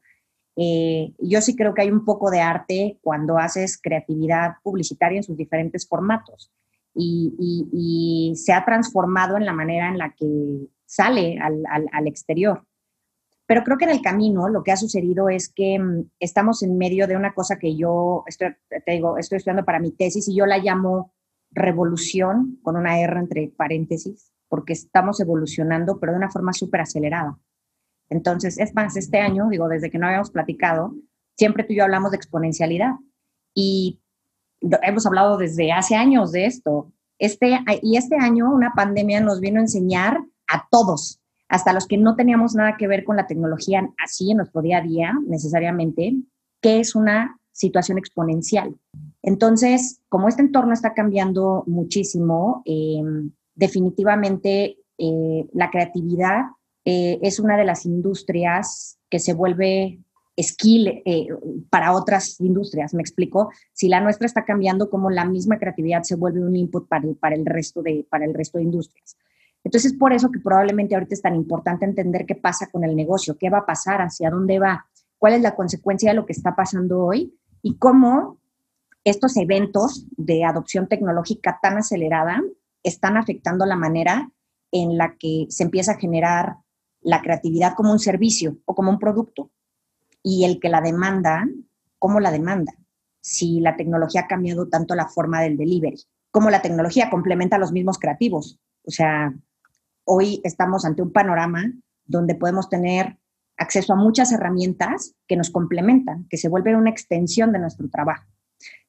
Eh, 0.60 1.14
yo 1.20 1.40
sí 1.40 1.56
creo 1.56 1.76
que 1.76 1.84
hay 1.84 1.92
un 1.92 2.04
poco 2.04 2.32
de 2.32 2.42
arte 2.42 2.98
cuando 3.02 3.38
haces 3.38 3.80
creatividad 3.80 4.56
publicitaria 4.64 5.18
en 5.18 5.24
sus 5.24 5.38
diferentes 5.38 5.88
formatos 5.88 6.52
y, 6.96 7.36
y, 7.72 8.36
se 8.36 8.54
ha 8.54 8.66
transformado 8.66 9.38
en 9.38 9.46
la 9.46 9.54
manera 9.54 9.88
en 9.88 10.00
la 10.00 10.16
que 10.18 10.68
sale 10.88 11.38
al, 11.40 11.64
al, 11.70 11.88
al 11.92 12.08
exterior. 12.08 12.64
Pero 13.46 13.64
creo 13.64 13.78
que 13.78 13.86
en 13.86 13.92
el 13.92 14.02
camino 14.02 14.50
lo 14.50 14.64
que 14.64 14.72
ha 14.72 14.78
sucedido 14.78 15.30
es 15.30 15.48
que 15.48 15.78
mm, 15.78 16.10
estamos 16.20 16.64
en 16.64 16.76
medio 16.76 17.06
de 17.06 17.16
una 17.16 17.36
cosa 17.36 17.60
que 17.60 17.76
yo 17.76 18.24
estoy, 18.26 18.56
te 18.68 18.92
digo, 18.92 19.20
estoy 19.20 19.38
estudiando 19.38 19.64
para 19.64 19.80
mi 19.80 19.92
tesis 19.92 20.28
y 20.28 20.36
yo 20.36 20.48
la 20.48 20.58
llamo 20.58 21.14
revolución, 21.52 22.60
con 22.64 22.76
una 22.76 23.00
R 23.00 23.20
entre 23.20 23.52
paréntesis, 23.56 24.32
porque 24.50 24.74
estamos 24.74 25.20
evolucionando, 25.20 26.00
pero 26.00 26.14
de 26.14 26.18
una 26.18 26.32
forma 26.32 26.52
súper 26.52 26.82
acelerada. 26.82 27.38
Entonces, 28.10 28.58
es 28.58 28.74
más, 28.74 28.96
este 28.96 29.20
año, 29.20 29.48
digo, 29.50 29.68
desde 29.68 29.90
que 29.90 29.98
no 29.98 30.08
habíamos 30.08 30.32
platicado, 30.32 30.94
siempre 31.38 31.64
tú 31.64 31.74
y 31.74 31.78
yo 31.78 31.84
hablamos 31.84 32.12
de 32.12 32.18
exponencialidad 32.18 32.94
y 33.54 34.00
hemos 34.82 35.06
hablado 35.06 35.38
desde 35.38 35.72
hace 35.72 35.96
años 35.96 36.32
de 36.32 36.46
esto. 36.46 36.92
Este, 37.20 37.60
y 37.82 37.98
este 37.98 38.16
año 38.16 38.54
una 38.54 38.74
pandemia 38.76 39.22
nos 39.22 39.40
vino 39.40 39.60
a 39.60 39.64
enseñar 39.64 40.20
a 40.48 40.68
todos, 40.70 41.20
hasta 41.50 41.74
los 41.74 41.88
que 41.88 41.98
no 41.98 42.16
teníamos 42.16 42.56
nada 42.56 42.78
que 42.78 42.88
ver 42.88 43.04
con 43.04 43.18
la 43.18 43.28
tecnología 43.28 43.88
así 44.04 44.32
en 44.32 44.38
nuestro 44.38 44.62
día 44.62 44.78
a 44.78 44.82
día 44.82 45.14
necesariamente, 45.28 46.16
que 46.62 46.80
es 46.80 46.96
una 46.96 47.40
situación 47.52 47.98
exponencial. 47.98 48.76
Entonces, 49.24 50.00
como 50.10 50.28
este 50.28 50.44
entorno 50.44 50.74
está 50.74 50.94
cambiando 50.94 51.64
muchísimo, 51.66 52.62
em, 52.66 53.32
definitivamente 53.56 54.78
eh, 55.00 55.48
la 55.54 55.70
creatividad 55.70 56.44
eh, 56.90 57.20
es 57.22 57.38
una 57.42 57.58
de 57.58 57.66
las 57.66 57.86
industrias 57.86 58.98
que 59.10 59.20
se 59.20 59.34
vuelve 59.34 60.00
skill 60.42 61.02
eh, 61.04 61.28
para 61.70 61.92
otras 61.92 62.40
industrias, 62.40 62.94
me 62.94 63.02
explico. 63.02 63.52
Si 63.74 63.90
la 63.90 64.00
nuestra 64.00 64.26
está 64.26 64.46
cambiando, 64.46 64.90
como 64.90 65.10
la 65.10 65.26
misma 65.26 65.60
creatividad 65.60 66.04
se 66.04 66.16
vuelve 66.16 66.40
un 66.40 66.56
input 66.56 66.88
para 66.88 67.06
el, 67.06 67.18
para 67.18 67.36
el, 67.36 67.46
resto, 67.46 67.82
de, 67.82 68.08
para 68.10 68.24
el 68.24 68.34
resto 68.34 68.58
de 68.58 68.64
industrias. 68.64 69.18
Entonces, 69.66 69.96
por 69.96 70.14
eso 70.14 70.32
que 70.32 70.40
probablemente 70.40 70.96
ahorita 70.96 71.14
es 71.14 71.22
tan 71.22 71.36
importante 71.36 71.84
entender 71.84 72.26
qué 72.26 72.36
pasa 72.36 72.70
con 72.72 72.86
el 72.86 72.96
negocio, 72.96 73.38
qué 73.38 73.50
va 73.50 73.58
a 73.58 73.66
pasar, 73.66 74.00
hacia 74.00 74.30
dónde 74.30 74.58
va, 74.58 74.86
cuál 75.18 75.34
es 75.34 75.42
la 75.42 75.56
consecuencia 75.56 76.12
de 76.12 76.16
lo 76.16 76.26
que 76.26 76.32
está 76.32 76.56
pasando 76.56 77.04
hoy 77.04 77.38
y 77.62 77.76
cómo 77.76 78.40
estos 79.04 79.36
eventos 79.36 80.06
de 80.16 80.46
adopción 80.46 80.88
tecnológica 80.88 81.60
tan 81.62 81.80
acelerada 81.80 82.42
están 82.82 83.18
afectando 83.18 83.66
la 83.66 83.76
manera 83.76 84.32
en 84.72 84.98
la 84.98 85.18
que 85.18 85.48
se 85.50 85.64
empieza 85.64 85.92
a 85.92 86.00
generar 86.00 86.60
la 87.08 87.22
creatividad 87.22 87.74
como 87.74 87.94
un 87.94 88.00
servicio 88.00 88.58
o 88.66 88.76
como 88.76 88.92
un 88.92 89.00
producto 89.00 89.50
y 90.22 90.44
el 90.44 90.60
que 90.60 90.68
la 90.68 90.82
demanda, 90.82 91.48
cómo 92.00 92.20
la 92.20 92.32
demanda, 92.32 92.74
si 93.22 93.62
la 93.62 93.78
tecnología 93.78 94.22
ha 94.22 94.28
cambiado 94.28 94.68
tanto 94.68 94.94
la 94.94 95.08
forma 95.08 95.42
del 95.42 95.56
delivery, 95.56 96.04
cómo 96.32 96.50
la 96.50 96.62
tecnología 96.62 97.10
complementa 97.10 97.58
los 97.58 97.72
mismos 97.72 97.98
creativos. 97.98 98.60
O 98.86 98.92
sea, 98.92 99.34
hoy 100.04 100.42
estamos 100.44 100.84
ante 100.84 101.02
un 101.02 101.14
panorama 101.14 101.72
donde 102.04 102.36
podemos 102.36 102.68
tener 102.68 103.18
acceso 103.56 103.94
a 103.94 103.96
muchas 103.96 104.34
herramientas 104.34 105.16
que 105.28 105.38
nos 105.38 105.50
complementan, 105.50 106.28
que 106.30 106.36
se 106.36 106.50
vuelven 106.50 106.76
una 106.76 106.90
extensión 106.90 107.54
de 107.54 107.60
nuestro 107.60 107.88
trabajo. 107.90 108.26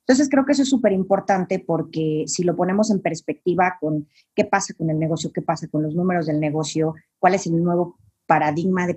Entonces 0.01 0.29
creo 0.29 0.45
que 0.45 0.53
eso 0.53 0.63
es 0.63 0.71
súper 0.71 0.91
importante 0.91 1.61
porque 1.61 2.25
si 2.27 2.43
lo 2.43 2.57
ponemos 2.57 2.91
en 2.91 3.01
perspectiva 3.01 3.77
con 3.81 4.09
qué 4.35 4.45
pasa 4.45 4.75
con 4.75 4.91
el 4.91 4.99
negocio, 4.99 5.31
qué 5.33 5.43
pasa 5.43 5.69
con 5.69 5.85
los 5.85 5.95
números 5.95 6.27
del 6.27 6.41
negocio, 6.41 6.97
cuál 7.21 7.37
es 7.37 7.47
el 7.47 7.63
nuevo 7.63 7.97
paradigma 8.29 8.87
de 8.87 8.97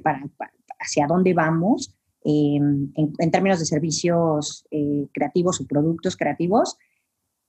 hacia 0.80 1.08
dónde 1.08 1.34
vamos, 1.34 1.96
Em, 2.24 2.92
en, 2.96 3.32
términos 3.32 3.58
de 3.58 3.66
servicios 3.66 4.68
eh, 4.70 5.08
creativos 5.12 5.60
o 5.60 5.66
productos 5.66 6.16
creativos, 6.16 6.78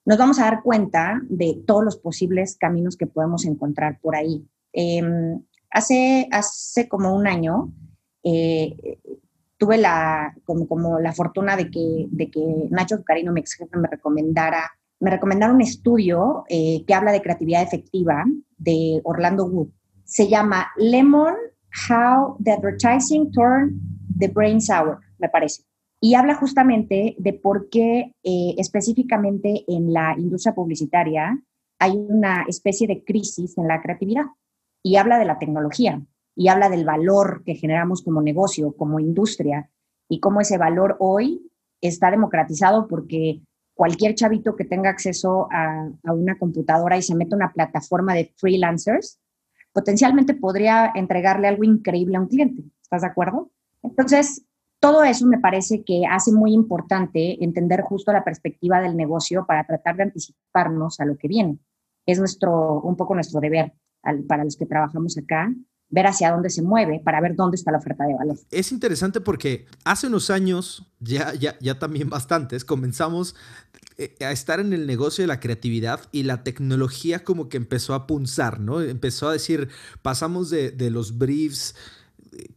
nos 0.07 0.17
vamos 0.17 0.39
a 0.39 0.45
dar 0.45 0.63
cuenta 0.63 1.21
de 1.29 1.63
todos 1.67 1.85
los 1.85 1.99
posibles 1.99 2.57
caminos 2.57 2.97
que 2.97 3.07
podemos 3.07 3.45
encontrar 3.45 4.01
por 4.01 4.17
ahí. 4.17 4.47
Em, 4.73 5.43
hace, 5.71 6.27
hace 6.31 6.89
como 6.89 7.15
un 7.15 7.27
año 7.27 7.71
eh, 8.25 8.99
tuve 9.59 9.77
la, 9.77 10.35
como, 10.45 10.67
como, 10.67 10.99
la 10.99 11.13
fortuna 11.13 11.55
de 11.55 11.71
que, 11.71 12.07
de 12.11 12.31
que 12.31 12.41
Nacho 12.71 12.97
Zucarino, 12.97 13.33
me 13.33 13.43
recomendara, 13.91 14.71
me 15.01 15.11
recomendara 15.11 15.53
un 15.53 15.61
estudio 15.61 16.45
eh, 16.49 16.83
que 16.87 16.95
habla 16.95 17.13
de 17.13 17.21
creatividad 17.21 17.63
efectiva 17.63 18.25
de 18.57 19.03
Orlando 19.05 19.45
Wood. 19.45 19.69
Se 20.05 20.29
llama 20.29 20.69
Lemon, 20.79 21.35
How 21.89 22.37
the 22.43 22.53
Advertising 22.53 23.33
Turned 23.33 23.81
The 24.19 24.29
Brain 24.29 24.61
Sour, 24.61 25.01
me 25.19 25.29
parece. 25.29 25.65
Y 26.01 26.15
habla 26.15 26.35
justamente 26.35 27.15
de 27.19 27.33
por 27.33 27.69
qué 27.69 28.13
eh, 28.23 28.55
específicamente 28.59 29.65
en 29.69 29.93
la 29.93 30.15
industria 30.19 30.55
publicitaria 30.55 31.41
hay 31.79 31.93
una 31.97 32.45
especie 32.49 32.87
de 32.87 33.05
crisis 33.05 33.57
en 33.57 33.69
la 33.69 33.81
creatividad. 33.81 34.25
Y 34.83 34.97
habla 34.97 35.19
de 35.19 35.25
la 35.25 35.39
tecnología, 35.39 36.03
y 36.35 36.49
habla 36.49 36.69
del 36.69 36.85
valor 36.85 37.43
que 37.45 37.55
generamos 37.55 38.03
como 38.03 38.23
negocio, 38.23 38.73
como 38.77 39.01
industria, 39.01 39.71
y 40.09 40.21
cómo 40.21 40.41
ese 40.41 40.59
valor 40.59 40.97
hoy 40.99 41.51
está 41.81 42.11
democratizado 42.11 42.87
porque 42.89 43.41
cualquier 43.75 44.15
chavito 44.15 44.57
que 44.57 44.65
tenga 44.65 44.91
acceso 44.91 45.49
a, 45.51 45.89
a, 46.05 46.13
una 46.13 46.39
computadora 46.39 46.97
y 46.97 47.03
se 47.03 47.15
meta 47.15 47.35
a 47.35 47.39
una 47.39 47.53
plataforma 47.53 48.15
de 48.15 48.33
freelancers, 48.37 49.19
potencialmente 49.73 50.35
podría 50.35 50.93
entregarle 50.95 51.49
algo 51.49 51.65
increíble 51.65 52.17
a 52.17 52.21
un 52.21 52.29
cliente. 52.29 52.63
¿Estás 52.83 53.03
de 53.03 53.09
acuerdo? 53.09 53.51
Entonces, 53.83 54.45
todo 54.81 55.05
eso 55.05 55.27
me 55.27 55.39
parece 55.39 55.85
que 55.85 56.03
hace 56.11 56.33
muy 56.33 56.53
importante 56.53 57.43
entender 57.43 57.83
justo 57.83 58.13
la 58.13 58.25
perspectiva 58.25 58.81
del 58.81 58.97
negocio 58.97 59.47
para 59.47 59.65
tratar 59.65 59.97
de 59.97 60.03
anticiparnos 60.05 61.01
a 61.01 61.05
lo 61.05 61.17
que 61.17 61.29
viene. 61.29 61.59
Es 62.05 62.19
nuestro, 62.19 62.81
un 62.81 62.97
poco 62.97 63.15
nuestro 63.15 63.41
deber 63.41 63.73
para 64.27 64.45
los 64.45 64.57
que 64.57 64.67
trabajamos 64.67 65.17
acá, 65.17 65.55
ver 65.93 66.07
hacia 66.07 66.33
dónde 66.33 66.51
se 66.51 66.63
mueve 66.63 67.01
para 67.05 67.21
ver 67.21 67.37
dónde 67.37 67.55
está 67.55 67.71
la 67.71 67.79
oferta 67.79 68.05
de 68.05 68.15
valor. 68.15 68.37
Es 68.51 68.73
interesante 68.73 69.21
porque 69.21 69.67
hace 69.85 70.09
unos 70.09 70.31
años, 70.31 70.91
ya, 70.99 71.35
ya, 71.35 71.57
ya 71.61 71.79
también 71.79 72.09
bastantes, 72.09 72.65
comenzamos 72.65 73.37
eh, 73.99 74.17
a 74.21 74.33
estar 74.33 74.59
en 74.59 74.73
el 74.73 74.87
negocio 74.87 75.23
de 75.23 75.29
la 75.29 75.39
creatividad 75.39 76.01
y 76.11 76.25
la 76.25 76.43
tecnología 76.43 77.23
como 77.23 77.49
que 77.49 77.59
empezó 77.59 77.95
a 77.95 78.07
punzar, 78.07 78.59
¿no? 78.59 78.81
Empezó 78.81 79.29
a 79.29 79.33
decir, 79.33 79.69
pasamos 80.01 80.49
de, 80.49 80.71
de 80.71 80.91
los 80.91 81.19
briefs 81.19 81.77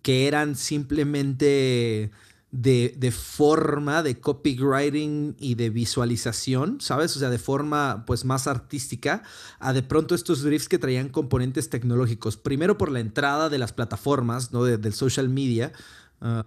que 0.01 0.27
eran 0.27 0.55
simplemente 0.55 2.11
de, 2.55 3.11
forma, 3.11 4.01
de 4.01 4.19
copywriting 4.19 5.35
y 5.39 5.55
de 5.55 5.69
visualización, 5.69 6.79
¿sabes? 6.79 7.15
O 7.17 7.19
sea, 7.19 7.29
de 7.29 7.37
forma 7.37 8.05
pues 8.07 8.23
más 8.23 8.47
artística, 8.47 9.23
a 9.59 9.73
de 9.73 9.83
pronto 9.83 10.15
estos 10.15 10.43
briefs 10.43 10.69
que 10.69 10.79
traían 10.79 11.09
componentes 11.09 11.69
tecnológicos. 11.69 12.37
Primero 12.37 12.77
por 12.77 12.91
la 12.91 13.01
entrada 13.01 13.49
de 13.49 13.57
las 13.57 13.73
plataformas, 13.73 14.53
¿no? 14.53 14.63
del 14.63 14.93
social 14.93 15.27
media. 15.27 15.73
Ah, 16.21 16.45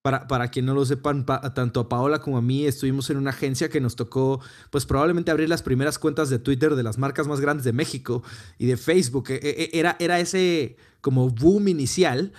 para, 0.00 0.26
para 0.26 0.48
quien 0.48 0.66
no 0.66 0.74
lo 0.74 0.84
sepan, 0.84 1.24
tanto 1.54 1.80
a 1.80 1.88
Paola 1.88 2.20
como 2.20 2.38
a 2.38 2.42
mí 2.42 2.66
estuvimos 2.66 3.08
en 3.10 3.18
una 3.18 3.30
agencia 3.30 3.68
que 3.68 3.80
nos 3.80 3.94
tocó, 3.94 4.40
pues 4.70 4.84
probablemente 4.84 5.30
abrir 5.30 5.48
las 5.48 5.62
primeras 5.62 5.98
cuentas 5.98 6.28
de 6.28 6.40
Twitter 6.40 6.74
de 6.74 6.82
las 6.82 6.98
marcas 6.98 7.28
más 7.28 7.40
grandes 7.40 7.64
de 7.64 7.72
México 7.72 8.24
y 8.58 8.66
de 8.66 8.76
Facebook. 8.76 9.30
E, 9.30 9.38
e, 9.42 9.78
era, 9.78 9.96
era 10.00 10.18
ese 10.18 10.76
como 11.02 11.28
boom 11.28 11.68
inicial, 11.68 12.32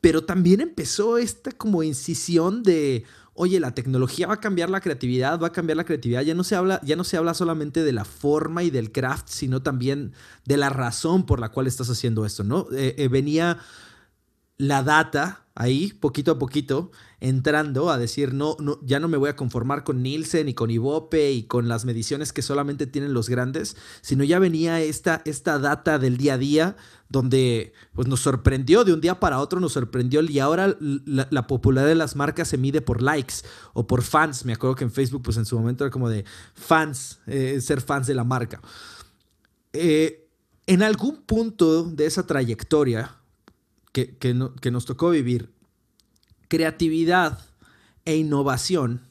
pero 0.00 0.24
también 0.24 0.60
empezó 0.60 1.18
esta 1.18 1.52
como 1.52 1.82
incisión 1.82 2.62
de, 2.62 3.04
oye, 3.34 3.60
la 3.60 3.74
tecnología 3.74 4.26
va 4.26 4.34
a 4.34 4.40
cambiar 4.40 4.70
la 4.70 4.80
creatividad, 4.80 5.40
va 5.40 5.48
a 5.48 5.52
cambiar 5.52 5.76
la 5.76 5.84
creatividad, 5.84 6.22
ya 6.22 6.34
no 6.34 6.44
se 6.44 6.56
habla, 6.56 6.80
ya 6.82 6.96
no 6.96 7.04
se 7.04 7.16
habla 7.16 7.34
solamente 7.34 7.82
de 7.82 7.92
la 7.92 8.04
forma 8.04 8.62
y 8.62 8.70
del 8.70 8.92
craft, 8.92 9.28
sino 9.28 9.62
también 9.62 10.12
de 10.46 10.56
la 10.56 10.70
razón 10.70 11.26
por 11.26 11.40
la 11.40 11.50
cual 11.50 11.66
estás 11.66 11.90
haciendo 11.90 12.24
esto, 12.24 12.44
¿no? 12.44 12.66
Eh, 12.72 12.94
eh, 12.98 13.08
venía 13.08 13.58
la 14.60 14.82
data 14.82 15.46
ahí, 15.54 15.94
poquito 15.98 16.32
a 16.32 16.38
poquito, 16.38 16.90
entrando 17.18 17.90
a 17.90 17.96
decir, 17.96 18.34
no, 18.34 18.56
no, 18.60 18.78
ya 18.82 19.00
no 19.00 19.08
me 19.08 19.16
voy 19.16 19.30
a 19.30 19.36
conformar 19.36 19.84
con 19.84 20.02
Nielsen 20.02 20.50
y 20.50 20.54
con 20.54 20.70
Ibope 20.70 21.32
y 21.32 21.44
con 21.44 21.66
las 21.66 21.86
mediciones 21.86 22.34
que 22.34 22.42
solamente 22.42 22.86
tienen 22.86 23.14
los 23.14 23.30
grandes, 23.30 23.74
sino 24.02 24.22
ya 24.22 24.38
venía 24.38 24.82
esta, 24.82 25.22
esta 25.24 25.58
data 25.58 25.98
del 25.98 26.18
día 26.18 26.34
a 26.34 26.38
día 26.38 26.76
donde 27.08 27.72
pues 27.94 28.06
nos 28.06 28.20
sorprendió 28.20 28.84
de 28.84 28.92
un 28.92 29.00
día 29.00 29.18
para 29.18 29.38
otro, 29.38 29.60
nos 29.60 29.72
sorprendió 29.72 30.20
y 30.20 30.38
ahora 30.40 30.76
la, 30.78 31.46
popularidad 31.46 31.88
de 31.88 31.94
las 31.94 32.14
marcas 32.14 32.48
se 32.48 32.58
mide 32.58 32.82
por 32.82 33.00
likes 33.00 33.36
o 33.72 33.86
por 33.86 34.02
fans. 34.02 34.44
Me 34.44 34.52
acuerdo 34.52 34.76
que 34.76 34.84
en 34.84 34.92
Facebook 34.92 35.22
pues 35.22 35.38
en 35.38 35.46
su 35.46 35.58
momento 35.58 35.84
era 35.84 35.90
como 35.90 36.10
de 36.10 36.26
fans, 36.52 37.18
eh, 37.26 37.62
ser 37.62 37.80
fans 37.80 38.06
de 38.06 38.14
la 38.14 38.24
marca. 38.24 38.60
Eh, 39.72 40.28
en 40.66 40.82
algún 40.82 41.22
punto 41.22 41.84
de 41.84 42.04
esa 42.04 42.26
trayectoria 42.26 43.19
que, 43.92 44.16
que 44.18 44.70
nos 44.70 44.84
tocó 44.84 45.10
vivir, 45.10 45.52
creatividad 46.48 47.38
e 48.04 48.16
innovación 48.16 49.02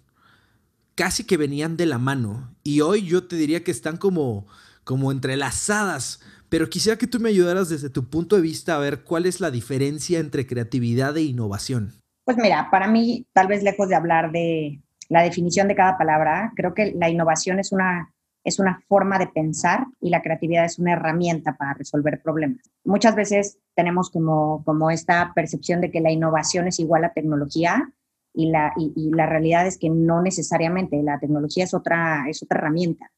casi 0.95 1.24
que 1.24 1.38
venían 1.38 1.77
de 1.77 1.86
la 1.86 1.98
mano 1.98 2.55
y 2.63 2.81
hoy 2.81 3.05
yo 3.05 3.25
te 3.25 3.36
diría 3.36 3.63
que 3.63 3.71
están 3.71 3.98
como, 3.98 4.48
como 4.83 5.12
entrelazadas 5.12 6.19
pero 6.50 6.69
quisiera 6.69 6.98
que 6.98 7.07
tú 7.07 7.19
me 7.19 7.29
ayudaras 7.29 7.69
desde 7.69 7.89
tu 7.89 8.09
punto 8.09 8.36
de 8.36 8.41
vista 8.41 8.75
a 8.75 8.79
ver 8.79 9.03
cuál 9.03 9.25
es 9.25 9.39
la 9.39 9.51
diferencia 9.51 10.19
entre 10.19 10.48
creatividad 10.48 11.15
e 11.15 11.21
innovación. 11.21 11.93
Pues 12.25 12.38
mira, 12.38 12.69
para 12.71 12.88
mí, 12.88 13.25
tal 13.33 13.48
vez 13.48 13.63
lejos 13.63 13.88
de 13.88 13.95
hablar 13.95 14.31
de 14.31 14.81
la 15.09 15.21
definición 15.21 15.67
de 15.67 15.75
cada 15.75 15.98
palabra, 15.98 16.51
creo 16.55 16.74
que 16.74 16.93
la 16.95 17.09
innovación 17.09 17.59
es 17.59 17.71
una, 17.71 18.12
es 18.43 18.60
una 18.60 18.81
forma 18.88 19.19
de 19.19 19.27
pensar 19.27 19.86
y 20.00 20.10
la 20.10 20.22
creatividad 20.22 20.65
es 20.65 20.79
una 20.79 20.93
herramienta 20.93 21.55
para 21.58 21.74
resolver 21.74 22.22
problemas. 22.22 22.69
Muchas 22.84 23.15
veces 23.15 23.60
tenemos 23.75 24.10
como, 24.10 24.63
como 24.63 24.91
esta 24.91 25.31
percepción 25.36 25.81
de 25.81 25.91
que 25.91 26.01
la 26.01 26.12
innovación 26.12 26.67
es 26.67 26.79
igual 26.79 27.03
a 27.03 27.13
tecnología 27.13 27.91
y 28.34 28.50
la, 28.50 28.74
y 28.77 29.12
la 29.12 29.25
realidad 29.25 29.67
es 29.67 29.77
que 29.77 29.89
no 29.89 30.22
necesariamente, 30.22 31.01
la 31.03 31.19
tecnología 31.19 31.63
es 31.63 31.74
otra, 31.74 32.25
es 32.29 32.41
otra 32.43 32.60
herramienta 32.60 33.12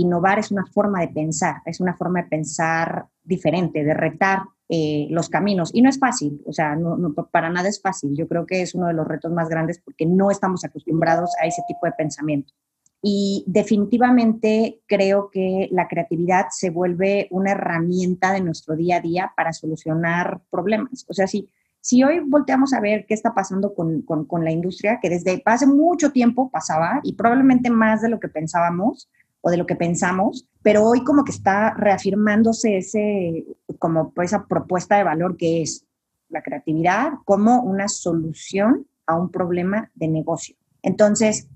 innovar 0.00 0.38
es 0.38 0.50
una 0.50 0.66
forma 0.66 1.00
de 1.00 1.08
pensar, 1.08 1.56
es 1.64 1.80
una 1.80 1.94
forma 1.94 2.22
de 2.22 2.28
pensar 2.28 3.06
diferente, 3.22 3.84
de 3.84 3.94
retar 3.94 4.42
eh, 4.68 5.06
los 5.10 5.28
caminos. 5.28 5.70
Y 5.72 5.82
no 5.82 5.88
es 5.88 5.98
fácil, 5.98 6.40
o 6.46 6.52
sea, 6.52 6.76
no, 6.76 7.12
para 7.30 7.50
nada 7.50 7.68
es 7.68 7.80
fácil. 7.80 8.16
Yo 8.16 8.26
creo 8.28 8.46
que 8.46 8.62
es 8.62 8.74
uno 8.74 8.86
de 8.86 8.94
los 8.94 9.06
retos 9.06 9.32
más 9.32 9.48
grandes 9.48 9.80
porque 9.80 10.06
no 10.06 10.30
estamos 10.30 10.64
acostumbrados 10.64 11.30
a 11.42 11.46
ese 11.46 11.62
tipo 11.68 11.86
de 11.86 11.92
pensamiento. 11.92 12.52
Y 13.02 13.44
definitivamente 13.46 14.80
creo 14.86 15.30
que 15.30 15.68
la 15.72 15.88
creatividad 15.88 16.46
se 16.50 16.70
vuelve 16.70 17.28
una 17.30 17.52
herramienta 17.52 18.32
de 18.32 18.42
nuestro 18.42 18.76
día 18.76 18.96
a 18.96 19.00
día 19.00 19.32
para 19.36 19.52
solucionar 19.52 20.42
problemas. 20.50 21.06
O 21.08 21.14
sea, 21.14 21.26
si, 21.26 21.48
si 21.80 22.04
hoy 22.04 22.20
volteamos 22.20 22.74
a 22.74 22.80
ver 22.80 23.06
qué 23.06 23.14
está 23.14 23.34
pasando 23.34 23.74
con, 23.74 24.02
con, 24.02 24.44
la 24.44 24.50
industria, 24.50 24.98
que 25.00 25.08
desde 25.08 25.42
hace 25.46 25.66
mucho 25.66 26.12
tiempo 26.12 26.50
pasaba 26.50 27.00
y 27.02 27.14
probablemente 27.14 27.70
más 27.70 28.02
de 28.02 28.10
lo 28.10 28.20
que 28.20 28.28
pensábamos, 28.28 29.08
o 29.42 29.50
de 29.50 29.56
lo 29.56 29.66
que 29.66 29.76
pensamos, 29.76 30.46
pero 30.62 30.84
hoy 30.84 31.02
como 31.04 31.24
que 31.24 31.32
está 31.32 31.74
reafirmándose 31.74 32.76
ese, 32.76 33.46
como 33.78 34.12
esa 34.22 34.46
propuesta 34.46 34.96
de 34.96 35.04
valor 35.04 35.36
que 35.36 35.62
es 35.62 35.86
la 36.28 36.42
creatividad 36.42 37.12
como 37.24 37.62
una 37.62 37.88
solución 37.88 38.86
a 39.06 39.16
un 39.16 39.30
problema 39.30 39.90
de 39.94 40.08
negocio. 40.08 40.56
Entonces, 40.82 41.48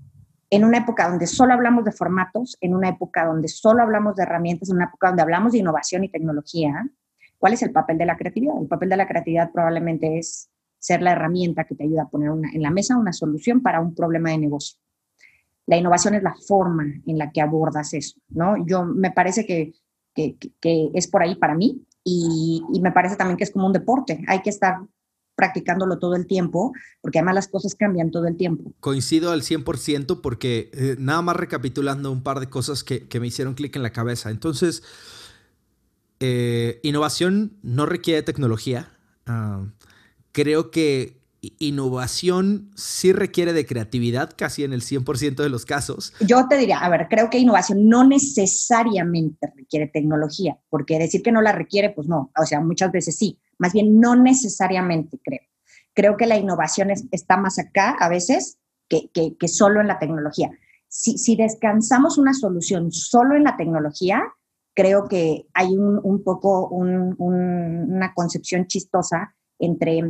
en 0.49 0.63
una 0.63 0.79
época 0.79 1.09
donde 1.09 1.27
solo 1.27 1.53
hablamos 1.53 1.85
de 1.85 1.91
formatos, 1.91 2.57
en 2.61 2.75
una 2.75 2.89
época 2.89 3.25
donde 3.25 3.47
solo 3.47 3.81
hablamos 3.81 4.15
de 4.15 4.23
herramientas, 4.23 4.69
en 4.69 4.75
una 4.75 4.85
época 4.85 5.07
donde 5.07 5.23
hablamos 5.23 5.51
de 5.51 5.59
innovación 5.59 6.03
y 6.03 6.09
tecnología, 6.09 6.87
¿cuál 7.37 7.53
es 7.53 7.63
el 7.63 7.71
papel 7.71 7.97
de 7.97 8.05
la 8.05 8.17
creatividad? 8.17 8.55
El 8.61 8.67
papel 8.67 8.89
de 8.89 8.97
la 8.97 9.07
creatividad 9.07 9.51
probablemente 9.51 10.19
es 10.19 10.49
ser 10.79 11.01
la 11.01 11.13
herramienta 11.13 11.63
que 11.63 11.75
te 11.75 11.83
ayuda 11.83 12.03
a 12.03 12.09
poner 12.09 12.29
en 12.53 12.61
la 12.61 12.69
mesa 12.69 12.97
una 12.97 13.11
solución 13.11 13.61
para 13.61 13.79
un 13.79 13.95
problema 13.95 14.29
de 14.29 14.37
negocio. 14.37 14.77
La 15.65 15.77
innovación 15.77 16.13
es 16.13 16.21
la 16.21 16.35
forma 16.47 16.85
en 17.07 17.17
la 17.17 17.31
que 17.31 17.41
abordas 17.41 17.93
eso, 17.95 18.19
¿no? 18.29 18.63
Yo 18.67 18.85
me 18.85 19.09
parece 19.09 19.47
que, 19.47 19.73
que, 20.13 20.91
es 20.93 21.07
por 21.07 21.23
ahí 21.23 21.35
para 21.35 21.55
mí 21.55 21.83
y, 22.03 22.63
y 22.71 22.81
me 22.81 22.91
parece 22.91 23.15
también 23.15 23.35
que 23.35 23.45
es 23.45 23.51
como 23.51 23.65
un 23.65 23.73
deporte. 23.73 24.23
Hay 24.27 24.43
que 24.43 24.51
estar 24.51 24.77
practicándolo 25.35 25.99
todo 25.99 26.15
el 26.15 26.27
tiempo, 26.27 26.73
porque 27.01 27.19
además 27.19 27.35
las 27.35 27.47
cosas 27.47 27.75
cambian 27.75 28.11
todo 28.11 28.27
el 28.27 28.37
tiempo. 28.37 28.73
Coincido 28.79 29.31
al 29.31 29.41
100% 29.41 30.21
porque 30.21 30.69
eh, 30.73 30.95
nada 30.97 31.21
más 31.21 31.35
recapitulando 31.35 32.11
un 32.11 32.23
par 32.23 32.39
de 32.39 32.49
cosas 32.49 32.83
que, 32.83 33.07
me 33.19 33.27
hicieron 33.27 33.53
clic 33.53 33.75
en 33.75 33.83
la 33.83 33.91
cabeza. 33.91 34.29
Entonces, 34.29 34.83
eh, 36.19 36.79
innovación 36.83 37.57
no 37.61 37.85
requiere 37.85 38.23
tecnología. 38.23 38.91
Ah, 39.25 39.65
creo 40.31 40.71
que 40.71 41.25
innovación 41.59 42.71
sí 42.75 43.13
requiere 43.13 43.53
de 43.53 43.65
creatividad, 43.65 44.31
casi 44.35 44.63
en 44.63 44.73
el 44.73 44.81
100% 44.81 45.43
de 45.43 45.49
los 45.49 45.65
casos. 45.65 46.13
Yo 46.19 46.47
te 46.47 46.57
diría, 46.57 46.79
a 46.79 46.89
ver, 46.89 47.07
creo 47.09 47.29
que 47.29 47.37
innovación 47.37 47.87
no 47.87 48.07
necesariamente 48.07 49.51
requiere 49.55 49.87
tecnología, 49.87 50.57
porque 50.69 50.99
decir 50.99 51.21
que 51.21 51.31
no 51.31 51.41
la 51.41 51.51
requiere, 51.51 51.89
pues 51.91 52.07
no, 52.07 52.31
o 52.37 52.45
sea, 52.45 52.61
muchas 52.61 52.91
veces 52.91 53.15
sí, 53.15 53.39
más 53.57 53.73
bien 53.73 53.99
no 53.99 54.15
necesariamente 54.15 55.19
creo. 55.23 55.41
Creo 55.93 56.17
que 56.17 56.27
la 56.27 56.37
innovación 56.37 56.89
está 57.11 57.37
más 57.37 57.57
acá 57.57 57.95
a 57.99 58.09
veces 58.09 58.57
que, 58.89 59.09
que, 59.13 59.47
solo 59.47 59.81
en 59.81 59.87
la 59.87 59.99
tecnología. 59.99 60.51
Si, 60.87 61.17
si, 61.17 61.35
descansamos 61.35 62.17
una 62.17 62.33
solución 62.33 62.91
solo 62.91 63.35
en 63.35 63.43
la 63.43 63.57
tecnología, 63.57 64.23
creo 64.73 65.07
que 65.07 65.47
hay 65.53 65.75
un, 65.75 65.99
un 66.03 66.23
poco 66.23 66.67
una 66.67 68.13
concepción 68.13 68.67
chistosa 68.67 69.33
entre 69.57 70.01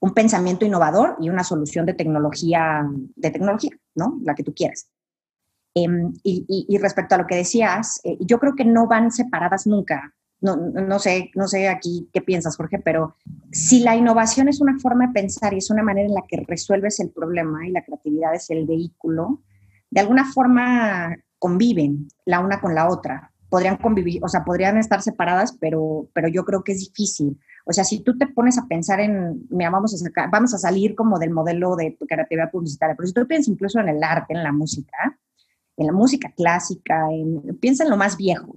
un 0.00 0.14
pensamiento 0.14 0.64
innovador 0.64 1.16
y 1.20 1.28
una 1.28 1.44
solución 1.44 1.86
de 1.86 1.94
tecnología, 1.94 2.86
de 3.16 3.30
tecnología, 3.30 3.70
¿no? 3.94 4.18
La 4.22 4.34
que 4.34 4.42
tú 4.42 4.54
quieras. 4.54 4.88
Em, 5.74 6.12
y, 6.24 6.78
respecto 6.78 7.14
a 7.14 7.18
lo 7.18 7.26
que 7.26 7.36
decías, 7.36 8.00
eh, 8.02 8.16
yo 8.20 8.38
creo 8.38 8.54
que 8.56 8.64
no 8.64 8.86
van 8.86 9.12
separadas 9.12 9.66
nunca. 9.66 10.14
No, 10.40 10.56
no, 10.56 10.98
sé, 10.98 11.30
no 11.34 11.46
sé 11.48 11.68
aquí 11.68 12.08
qué 12.12 12.22
piensas, 12.22 12.56
Jorge, 12.56 12.78
pero 12.78 13.16
si 13.52 13.80
la 13.80 13.94
innovación 13.94 14.48
es 14.48 14.60
una 14.62 14.78
forma 14.78 15.08
de 15.08 15.12
pensar 15.12 15.52
y 15.52 15.58
es 15.58 15.70
una 15.70 15.82
manera 15.82 16.08
en 16.08 16.14
la 16.14 16.24
que 16.26 16.42
resuelves 16.46 16.98
el 17.00 17.10
problema 17.10 17.66
y 17.66 17.72
la 17.72 17.84
creatividad 17.84 18.34
es 18.34 18.48
el 18.48 18.66
vehículo, 18.66 19.42
de 19.90 20.00
alguna 20.00 20.24
forma 20.32 21.16
conviven 21.38 22.08
la 22.24 22.40
una 22.40 22.60
con 22.60 22.74
la 22.74 22.88
otra. 22.88 23.32
Podrían 23.48 23.76
convivir, 23.78 24.24
o 24.24 24.28
sea, 24.28 24.44
podrían 24.44 24.78
estar 24.78 25.02
separadas, 25.02 25.56
pero, 25.60 26.08
pero 26.14 26.28
yo 26.28 26.44
creo 26.44 26.62
que 26.62 26.72
es 26.72 26.78
difícil. 26.78 27.38
O 27.64 27.72
sea, 27.72 27.84
si 27.84 28.00
tú 28.00 28.16
te 28.16 28.28
pones 28.28 28.56
a 28.58 28.66
pensar 28.66 29.00
en, 29.00 29.46
mira, 29.50 29.70
vamos 29.70 29.92
a, 29.92 29.98
sacar, 29.98 30.30
vamos 30.30 30.54
a 30.54 30.58
salir 30.58 30.94
como 30.94 31.18
del 31.18 31.30
modelo 31.30 31.76
de 31.76 31.96
creatividad 32.08 32.50
publicitaria, 32.50 32.94
pero 32.94 33.08
si 33.08 33.12
tú 33.12 33.26
piensas 33.26 33.48
incluso 33.48 33.80
en 33.80 33.88
el 33.88 34.02
arte, 34.02 34.34
en 34.34 34.42
la 34.44 34.52
música, 34.52 35.18
en 35.76 35.86
la 35.86 35.92
música 35.92 36.32
clásica, 36.36 37.08
en, 37.10 37.58
piensa 37.58 37.84
en 37.84 37.90
lo 37.90 37.96
más 37.96 38.16
viejo. 38.16 38.56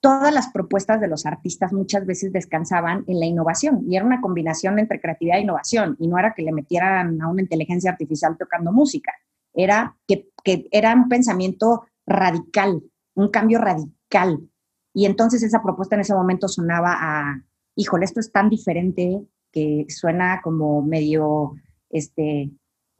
Todas 0.00 0.32
las 0.32 0.48
propuestas 0.48 1.00
de 1.00 1.08
los 1.08 1.26
artistas 1.26 1.72
muchas 1.72 2.06
veces 2.06 2.32
descansaban 2.32 3.04
en 3.06 3.18
la 3.18 3.26
innovación 3.26 3.84
y 3.88 3.96
era 3.96 4.04
una 4.04 4.20
combinación 4.20 4.78
entre 4.78 5.00
creatividad 5.00 5.38
e 5.38 5.42
innovación 5.42 5.96
y 5.98 6.08
no 6.08 6.18
era 6.18 6.34
que 6.34 6.42
le 6.42 6.52
metieran 6.52 7.20
a 7.20 7.28
una 7.28 7.42
inteligencia 7.42 7.90
artificial 7.90 8.36
tocando 8.38 8.72
música, 8.72 9.12
era 9.54 9.96
que, 10.06 10.28
que 10.44 10.68
era 10.70 10.94
un 10.94 11.08
pensamiento 11.08 11.86
radical, 12.06 12.82
un 13.14 13.30
cambio 13.30 13.58
radical. 13.58 14.48
Y 14.92 15.06
entonces 15.06 15.42
esa 15.42 15.62
propuesta 15.62 15.94
en 15.94 16.02
ese 16.02 16.14
momento 16.14 16.48
sonaba 16.48 16.94
a, 16.98 17.42
híjole, 17.74 18.04
esto 18.04 18.20
es 18.20 18.30
tan 18.32 18.48
diferente 18.48 19.22
que 19.52 19.86
suena 19.88 20.40
como 20.42 20.82
medio 20.82 21.54
este, 21.90 22.50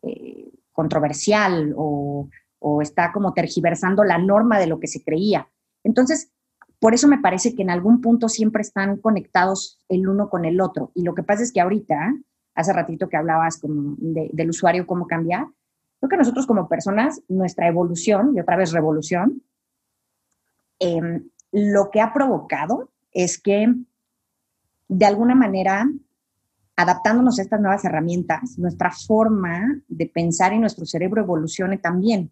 eh, 0.03 0.51
controversial 0.73 1.75
o, 1.77 2.29
está 2.83 3.13
como 3.13 3.33
tergiversando 3.33 4.03
la 4.03 4.19
norma 4.19 4.59
de 4.59 4.67
lo 4.67 4.81
que 4.81 4.89
se 4.89 5.05
creía. 5.05 5.49
Entonces, 5.85 6.33
por 6.79 6.95
eso 6.95 7.09
me 7.09 7.19
parece 7.19 7.55
que 7.55 7.63
en 7.63 7.71
algún 7.71 8.01
punto 8.01 8.29
siempre 8.29 8.63
están 8.63 8.99
conectados 8.99 9.81
el 9.89 10.09
uno 10.09 10.29
con 10.29 10.45
el 10.45 10.61
otro. 10.61 10.93
Y 10.95 11.03
lo 11.03 11.15
que 11.15 11.23
pasa 11.23 11.43
es 11.43 11.53
que 11.53 11.61
ahorita, 11.61 12.15
hace 12.55 12.73
ratito 12.73 13.09
que 13.09 13.17
hablabas 13.17 13.61
del 13.63 14.51
usuario, 14.51 14.87
cómo 14.87 15.07
cambia, 15.07 15.51
creo 15.99 16.11
que 16.11 16.17
nosotros 16.17 16.47
como 16.47 16.69
personas, 16.69 17.23
nuestra 17.29 17.67
evolución, 17.69 18.35
y 18.35 18.41
otra 18.41 18.57
vez 18.57 18.73
revolución, 18.73 19.43
em, 20.79 21.29
lo 21.53 21.91
que 21.91 22.01
ha 22.01 22.13
provocado 22.13 22.91
es 23.13 23.41
que 23.41 23.73
de 24.89 25.07
alguna 25.07 25.35
manera, 25.35 25.89
adaptándonos 26.77 27.39
a 27.39 27.43
estas 27.43 27.61
nuevas 27.61 27.85
herramientas, 27.85 28.59
nuestra 28.59 28.91
forma 28.91 29.83
de 29.89 30.07
pensar 30.07 30.53
y 30.53 30.59
nuestro 30.59 30.87
cerebro 30.87 31.23
evolucione 31.23 31.79
también. 31.79 32.31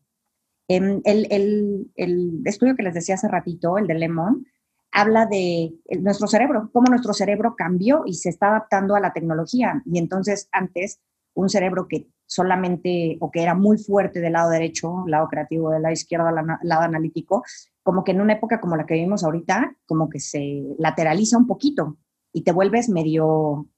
El, 0.68 1.02
el, 1.04 2.42
estudio 2.44 2.74
que 2.74 2.82
les 2.82 2.94
decía 2.94 3.16
hace 3.16 3.28
ratito, 3.28 3.76
el 3.78 3.86
de 3.86 3.94
Lemon, 3.94 4.46
habla 4.90 5.26
de 5.26 5.74
nuestro 6.00 6.26
cerebro, 6.26 6.70
cómo 6.72 6.86
nuestro 6.88 7.12
cerebro 7.12 7.54
cambió 7.56 8.02
y 8.06 8.14
se 8.14 8.30
está 8.30 8.48
adaptando 8.48 8.94
a 8.94 9.00
la 9.00 9.12
tecnología. 9.12 9.82
Y 9.84 9.98
entonces 9.98 10.48
antes, 10.52 11.00
un 11.34 11.48
cerebro 11.48 11.88
que 11.88 12.08
solamente 12.26 13.18
o 13.20 13.30
que 13.30 13.42
era 13.42 13.54
muy 13.54 13.76
fuerte 13.76 14.20
del 14.20 14.32
lado 14.32 14.50
derecho, 14.50 15.04
lado 15.06 15.28
creativo, 15.28 15.70
del 15.70 15.82
lado 15.82 15.92
izquierdo, 15.92 16.26
lado 16.30 16.82
analítico, 16.82 17.42
como 17.82 18.02
que 18.02 18.12
en 18.12 18.20
una 18.20 18.32
época 18.32 18.60
como 18.60 18.76
la 18.76 18.86
que 18.86 18.94
vivimos 18.94 19.24
ahorita, 19.24 19.76
como 19.86 20.08
que 20.08 20.20
se 20.20 20.62
lateraliza 20.78 21.36
un 21.36 21.46
poquito 21.46 21.98
y 22.32 22.42
te 22.42 22.52
vuelves 22.52 22.88
medio, 22.88 23.68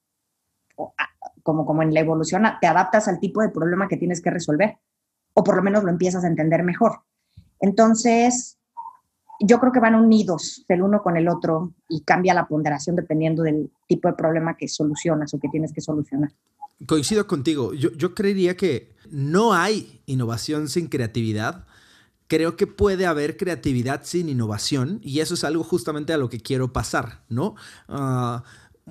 como, 1.43 1.67
como 1.67 1.83
en 1.83 1.93
la 1.93 2.01
evolución, 2.01 2.45
te 2.61 2.67
adaptas 2.67 3.09
al 3.09 3.21
tipo 3.21 3.43
de 3.43 3.49
problema 3.49 3.89
que 3.89 3.97
tienes 3.97 4.23
que 4.23 4.31
resolver, 4.31 4.79
o 5.39 5.45
por 5.45 5.57
lo 5.57 5.63
menos 5.63 5.85
lo 5.85 5.91
empiezas 5.91 6.25
a 6.25 6.29
entender 6.29 6.63
mejor. 6.63 7.01
Entonces, 7.61 8.57
yo 9.39 9.61
creo 9.61 9.71
que 9.71 9.81
van 9.81 9.95
unidos 9.95 10.65
el 10.69 10.81
uno 10.81 11.03
con 11.03 11.19
el 11.19 11.29
otro 11.29 11.75
y 11.91 12.01
cambia 12.01 12.33
la 12.33 12.49
ponderación 12.49 12.97
dependiendo 12.97 13.43
del 13.43 13.71
tipo 13.87 14.09
de 14.09 14.15
problema 14.15 14.57
que 14.57 14.67
solucionas 14.67 15.35
o 15.35 15.39
que 15.39 15.49
tienes 15.49 15.75
que 15.75 15.83
solucionar. 15.83 16.33
Coincido 16.87 17.27
contigo. 17.27 17.75
Yo, 17.75 17.91
yo 17.93 18.15
creería 18.15 18.57
que 18.57 18.97
no 19.11 19.53
hay 19.53 20.01
innovación 20.07 20.69
sin 20.69 20.89
creatividad. 20.89 21.67
Creo 22.29 22.57
que 22.57 22.67
puede 22.67 23.05
haber 23.05 23.37
creatividad 23.37 24.05
sin 24.05 24.31
innovación 24.31 25.01
y 25.03 25.21
eso 25.21 25.35
es 25.35 25.45
algo 25.45 25.65
justamente 25.65 26.15
a 26.15 26.19
lo 26.19 26.31
que 26.31 26.41
quiero 26.41 26.73
pasar, 26.73 27.25
¿no? 27.29 27.57
Ah, 27.89 28.43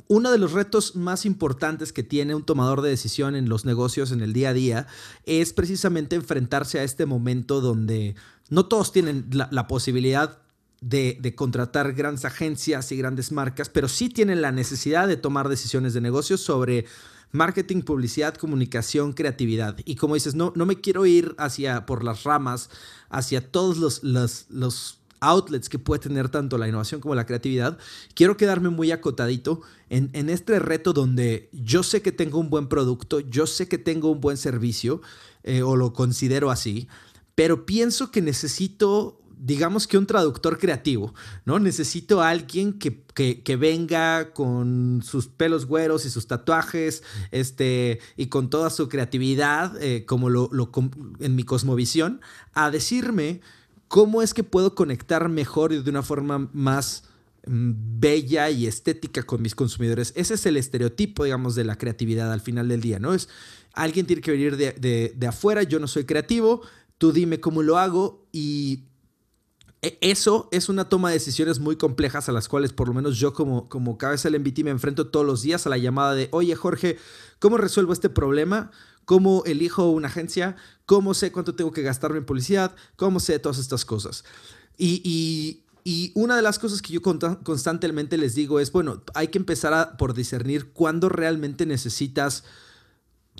uno 0.07 0.31
de 0.31 0.37
los 0.37 0.51
retos 0.51 0.95
más 0.95 1.25
importantes 1.25 1.93
que 1.93 2.03
tiene 2.03 2.35
un 2.35 2.43
tomador 2.43 2.81
de 2.81 2.89
decisión 2.89 3.35
en 3.35 3.47
los 3.47 3.65
negocios 3.65 4.11
en 4.11 4.21
el 4.21 4.33
día 4.33 4.49
a 4.49 4.53
día 4.53 4.87
es 5.23 5.53
precisamente 5.53 6.15
enfrentarse 6.15 6.79
a 6.79 6.83
este 6.83 7.05
momento 7.05 7.61
donde 7.61 8.15
no 8.49 8.65
todos 8.65 8.91
tienen 8.91 9.29
la, 9.31 9.67
posibilidad 9.67 10.39
de, 10.81 11.33
contratar 11.35 11.93
grandes 11.93 12.25
agencias 12.25 12.91
y 12.91 12.97
grandes 12.97 13.31
marcas, 13.31 13.69
pero 13.69 13.87
sí 13.87 14.09
tienen 14.09 14.41
la 14.41 14.51
necesidad 14.51 15.07
de 15.07 15.17
tomar 15.17 15.49
decisiones 15.49 15.93
de 15.93 16.01
negocios 16.01 16.41
sobre 16.41 16.85
marketing, 17.31 17.81
publicidad, 17.81 18.35
comunicación, 18.35 19.13
creatividad. 19.13 19.77
Y 19.85 19.95
como 19.95 20.15
dices, 20.15 20.35
no, 20.35 20.51
no 20.55 20.65
me 20.65 20.79
quiero 20.81 21.05
ir 21.05 21.35
hacia 21.37 21.85
por 21.85 22.03
las 22.03 22.23
ramas, 22.23 22.69
hacia 23.09 23.49
todos 23.49 23.77
los, 23.77 24.03
los, 24.03 24.45
los 24.49 24.99
outlets 25.29 25.69
que 25.69 25.79
puede 25.79 25.99
tener 25.99 26.29
tanto 26.29 26.57
la 26.57 26.67
innovación 26.67 27.01
como 27.01 27.15
la 27.15 27.25
creatividad, 27.25 27.77
quiero 28.13 28.37
quedarme 28.37 28.69
muy 28.69 28.91
acotadito 28.91 29.61
en, 29.89 30.29
este 30.29 30.59
reto 30.59 30.93
donde 30.93 31.49
yo 31.51 31.83
sé 31.83 32.01
que 32.01 32.11
tengo 32.11 32.39
un 32.39 32.49
buen 32.49 32.67
producto, 32.67 33.19
yo 33.19 33.47
sé 33.47 33.67
que 33.67 33.77
tengo 33.77 34.09
un 34.11 34.21
buen 34.21 34.37
servicio, 34.37 35.01
eh, 35.43 35.61
o 35.61 35.75
lo 35.75 35.93
considero 35.93 36.49
así, 36.49 36.87
pero 37.35 37.65
pienso 37.65 38.11
que 38.11 38.21
necesito 38.21 39.19
digamos 39.37 39.87
que 39.87 39.97
un 39.97 40.07
traductor 40.07 40.57
creativo, 40.57 41.13
¿no? 41.45 41.59
Necesito 41.59 42.21
a 42.21 42.29
alguien 42.29 42.79
que, 42.79 43.03
venga 43.57 44.33
con 44.33 45.01
sus 45.03 45.27
pelos 45.27 45.65
güeros 45.65 46.05
y 46.05 46.09
sus 46.09 46.27
tatuajes, 46.27 47.03
este, 47.31 47.99
y 48.17 48.27
con 48.27 48.49
toda 48.49 48.69
su 48.69 48.89
creatividad, 48.89 49.81
eh, 49.81 50.05
como 50.05 50.29
lo, 50.29 50.49
en 51.19 51.35
mi 51.35 51.43
cosmovisión, 51.43 52.21
a 52.53 52.71
decirme 52.71 53.41
cómo 53.87 54.21
es 54.21 54.33
que 54.33 54.43
puedo 54.43 54.75
conectar 54.75 55.29
mejor 55.29 55.73
y 55.73 55.81
de 55.81 55.89
una 55.89 56.03
forma 56.03 56.49
más 56.53 57.03
mm, 57.45 57.71
bella 57.99 58.49
y 58.49 58.67
estética 58.67 59.23
con 59.23 59.41
mis 59.41 59.55
consumidores. 59.55 60.13
Ese 60.15 60.35
es 60.35 60.45
el 60.45 60.57
estereotipo, 60.57 61.23
digamos, 61.23 61.55
de 61.55 61.63
la 61.63 61.77
creatividad 61.77 62.31
al 62.31 62.41
final 62.41 62.67
del 62.67 62.81
día, 62.81 62.99
¿no? 62.99 63.13
Es 63.13 63.29
alguien 63.75 64.05
tiene 64.05 64.21
que 64.21 64.31
venir 64.31 64.57
de, 64.57 65.27
afuera, 65.27 65.63
yo 65.63 65.79
no 65.79 65.87
soy 65.87 66.05
creativo, 66.05 66.61
tú 66.97 67.11
dime 67.11 67.39
cómo 67.39 67.61
lo 67.61 67.77
hago 67.77 68.25
y 68.31 68.85
e, 69.81 69.97
eso 70.01 70.47
es 70.51 70.69
una 70.69 70.87
toma 70.87 71.09
de 71.09 71.15
decisiones 71.15 71.59
muy 71.59 71.75
complejas 71.75 72.29
a 72.29 72.31
las 72.31 72.47
cuales 72.47 72.71
por 72.71 72.87
lo 72.87 72.93
menos 72.93 73.17
yo 73.17 73.33
como, 73.33 73.67
como 73.67 73.97
cabeza 73.97 74.29
del 74.29 74.39
MBT 74.39 74.63
me 74.63 74.71
enfrento 74.71 75.07
todos 75.07 75.25
los 75.25 75.41
días 75.41 75.67
a 75.67 75.69
la 75.69 75.77
llamada 75.77 76.15
de, 76.15 76.29
oye 76.31 76.55
Jorge, 76.55 76.97
¿cómo 77.39 77.57
resuelvo 77.57 77.91
este 77.91 78.09
problema? 78.09 78.71
¿Cómo 79.05 79.43
elijo 79.45 79.89
una 79.89 80.07
agencia? 80.07 80.55
¿Cómo 80.85 81.13
sé 81.13 81.31
cuánto 81.31 81.55
tengo 81.55 81.71
que 81.71 81.81
gastarme 81.81 82.17
en 82.17 82.25
publicidad? 82.25 82.75
¿Cómo 82.95 83.19
sé 83.19 83.39
todas 83.39 83.59
estas 83.59 83.85
cosas? 83.85 84.23
Y, 84.77 85.61
una 86.15 86.35
de 86.35 86.41
las 86.41 86.57
cosas 86.57 86.81
que 86.81 86.93
yo 86.93 87.01
constantemente 87.01 88.17
les 88.17 88.33
digo 88.33 88.59
es, 88.59 88.71
bueno, 88.71 89.03
hay 89.13 89.27
que 89.27 89.37
empezar 89.37 89.97
por 89.97 90.15
discernir 90.15 90.71
cuándo 90.73 91.09
realmente 91.09 91.67
necesitas 91.67 92.43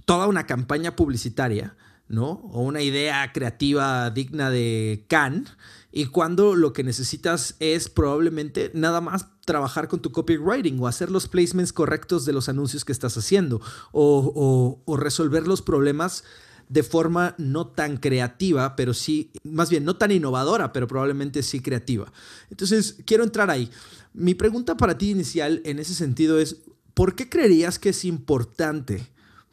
toda 0.05 0.27
una 0.27 0.45
campaña 0.45 0.95
publicitaria, 0.95 1.75
¿no? 2.07 2.29
O 2.51 2.61
una 2.61 2.81
idea 2.81 3.31
creativa 3.33 4.09
digna 4.11 4.49
de 4.49 5.05
Cannes 5.07 5.51
y 5.91 6.07
cuando 6.07 6.55
lo 6.55 6.73
que 6.73 6.83
necesitas 6.83 7.55
es 7.59 7.87
probablemente 7.89 8.69
nada 8.73 8.99
más 9.01 9.27
trabajar 9.45 9.87
con 9.87 10.01
tu 10.01 10.11
copywriting 10.11 10.77
o 10.79 10.87
hacer 10.87 11.09
los 11.09 11.27
placements 11.29 11.71
correctos 11.71 12.25
de 12.25 12.33
los 12.33 12.49
anuncios 12.49 12.83
que 12.83 12.91
estás 12.91 13.17
haciendo 13.17 13.61
o, 13.93 14.83
resolver 14.97 15.47
los 15.47 15.61
problemas 15.61 16.25
de 16.67 16.83
forma 16.83 17.35
no 17.37 17.67
tan 17.67 17.97
creativa, 17.97 18.75
pero 18.75 18.93
sí, 18.93 19.31
más 19.43 19.69
bien 19.69 19.85
no 19.85 19.95
tan 19.95 20.11
innovadora, 20.11 20.73
pero 20.73 20.87
probablemente 20.87 21.43
sí 21.43 21.61
creativa. 21.61 22.11
Entonces, 22.49 22.97
quiero 23.05 23.23
entrar 23.23 23.49
ahí. 23.49 23.69
Mi 24.13 24.33
pregunta 24.33 24.75
para 24.75 24.97
ti 24.97 25.11
inicial 25.11 25.61
en 25.63 25.79
ese 25.79 25.93
sentido 25.93 26.39
es, 26.39 26.57
¿por 26.93 27.15
qué 27.15 27.29
creerías 27.29 27.77
que 27.77 27.89
es 27.89 28.03
importante 28.03 29.07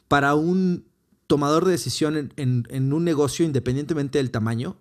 para 0.07 0.33
un 0.33 0.85
tomador 1.33 1.65
de 1.65 1.71
decisión 1.71 2.31
en 2.37 2.93
un 2.93 3.03
negocio, 3.03 3.43
independientemente 3.43 4.19
del 4.19 4.29
tamaño, 4.29 4.77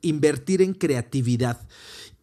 invertir 0.00 0.62
en 0.62 0.72
creatividad. 0.72 1.58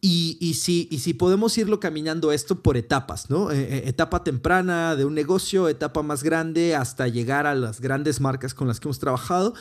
Y, 0.02 0.54
si, 0.54 1.14
podemos 1.14 1.58
irlo 1.58 1.78
caminando 1.78 2.32
esto 2.32 2.62
por 2.62 2.78
etapas, 2.78 3.28
¿no? 3.28 3.50
Eh, 3.50 3.60
eh, 3.60 3.82
etapa 3.84 4.24
temprana 4.24 4.96
de 4.96 5.04
un 5.04 5.14
negocio, 5.14 5.68
etapa 5.68 6.02
más 6.02 6.22
grande, 6.22 6.74
hasta 6.74 7.06
llegar 7.06 7.46
a 7.46 7.54
las 7.54 7.82
grandes 7.82 8.18
marcas 8.18 8.54
con 8.54 8.66
las 8.66 8.80
que 8.80 8.88
hemos 8.88 8.98
trabajado, 8.98 9.52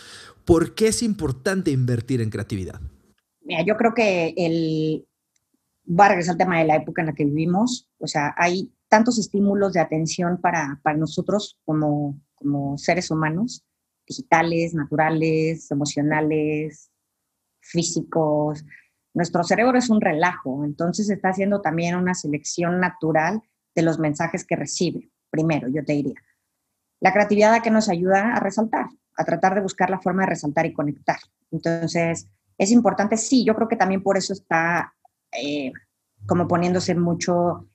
¿por 0.46 0.76
qué 0.76 0.88
es 0.88 1.04
importante 1.04 1.72
invertir 1.72 2.22
en 2.22 2.30
creatividad? 2.30 2.80
Mira, 3.42 3.66
yo 3.68 3.76
creo 3.76 3.94
que 3.94 4.34
el, 4.38 5.06
va 5.88 6.06
a 6.06 6.10
regresar 6.10 6.34
al 6.34 6.38
tema 6.38 6.60
de 6.60 6.66
la 6.66 6.78
época 6.78 7.02
en 7.02 7.08
la 7.08 7.14
que 7.14 7.26
vivimos, 7.26 7.90
o 7.98 8.08
sea, 8.08 8.34
hay 8.38 8.72
tantos 8.88 9.20
estímulos 9.20 9.74
de 9.74 9.82
atención 9.82 10.40
para, 10.40 10.80
nosotros 10.96 11.60
como 11.66 12.78
seres 12.78 13.12
humanos, 13.12 13.66
digitales, 14.10 14.74
naturales, 14.74 15.70
emocionales, 15.72 16.92
físicos. 17.62 18.66
Nuestro 19.14 19.44
cerebro 19.44 19.78
es 19.78 19.90
un 19.90 20.02
relajo, 20.02 20.66
entonces 20.66 21.10
está 21.10 21.30
haciendo 21.30 21.62
también 21.62 21.96
una 21.96 22.16
selección 22.16 22.80
natural 22.80 23.42
de 23.76 23.82
los 23.84 24.00
mensajes 24.00 24.46
que 24.46 24.56
recibe. 24.56 25.12
Primero, 25.30 25.68
yo 25.68 25.86
te 25.86 25.94
diría. 25.94 26.20
La 27.00 27.14
creatividad 27.14 27.62
que 27.62 27.72
nos 27.72 27.88
ayuda 27.88 28.34
a 28.34 28.40
resaltar, 28.40 28.88
a 29.16 29.24
tratar 29.24 29.56
de 29.56 29.62
buscar 29.62 29.90
la 29.90 30.02
forma 30.02 30.24
de 30.24 30.30
resaltar 30.30 30.66
y 30.66 30.74
conectar. 30.74 31.20
Entonces, 31.52 32.28
es 32.58 32.72
importante, 32.72 33.16
sí, 33.16 33.46
yo 33.46 33.56
creo 33.56 33.68
que 33.68 33.78
también 33.78 34.04
por 34.04 34.18
eso 34.18 34.34
está 34.34 34.94
eh, 35.32 35.72
como 36.26 36.48
poniéndose 36.48 36.96
mucho 36.96 37.68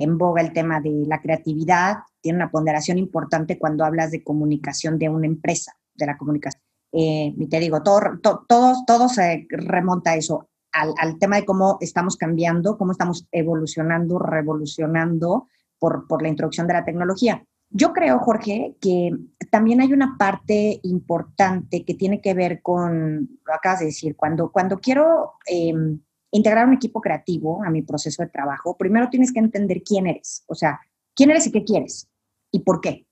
en 0.00 0.18
boga 0.18 0.42
el 0.42 0.52
tema 0.52 0.80
de 0.80 1.04
la 1.06 1.20
creatividad, 1.20 1.98
tiene 2.20 2.38
una 2.38 2.50
ponderación 2.50 2.98
importante 2.98 3.58
cuando 3.58 3.84
hablas 3.84 4.10
de 4.10 4.22
comunicación 4.22 4.98
de 4.98 5.08
una 5.08 5.26
empresa, 5.26 5.76
de 5.94 6.06
la 6.06 6.16
comunicación 6.16 6.62
eh, 6.98 7.34
y 7.36 7.46
te 7.48 7.60
digo, 7.60 7.82
todo, 7.82 8.18
todo, 8.46 9.08
se 9.08 9.46
remonta 9.50 10.12
a 10.12 10.16
eso, 10.16 10.48
al, 10.72 11.18
tema 11.18 11.36
de 11.36 11.44
cómo 11.44 11.78
estamos 11.80 12.16
cambiando, 12.16 12.78
cómo 12.78 12.92
estamos 12.92 13.26
evolucionando, 13.32 14.18
revolucionando 14.18 15.46
por, 15.78 16.06
por 16.06 16.22
la 16.22 16.28
introducción 16.28 16.66
de 16.66 16.74
la 16.74 16.84
tecnología. 16.84 17.44
Yo 17.68 17.92
creo, 17.92 18.18
Jorge, 18.20 18.76
que 18.80 19.10
también 19.50 19.80
hay 19.80 19.92
una 19.92 20.16
parte 20.18 20.80
importante 20.84 21.84
que 21.84 21.94
tiene 21.94 22.20
que 22.20 22.32
ver 22.32 22.62
con, 22.62 23.40
lo 23.44 23.54
acabas 23.54 23.80
de 23.80 23.86
decir, 23.86 24.16
cuando, 24.16 24.50
cuando 24.50 24.78
quiero 24.78 25.34
em, 25.46 26.00
integrar 26.30 26.66
un 26.66 26.74
equipo 26.74 27.00
creativo 27.00 27.62
a 27.64 27.70
mi 27.70 27.82
proceso 27.82 28.22
de 28.22 28.28
trabajo, 28.28 28.76
primero 28.76 29.08
tienes 29.08 29.32
que 29.32 29.40
entender 29.40 29.82
quién 29.82 30.06
eres, 30.06 30.44
o 30.46 30.54
sea, 30.54 30.80
quién 31.14 31.30
eres 31.30 31.46
y 31.46 31.52
qué 31.52 31.64
quieres 31.64 32.08
y 32.50 32.60
por 32.60 32.80
qué. 32.80 33.06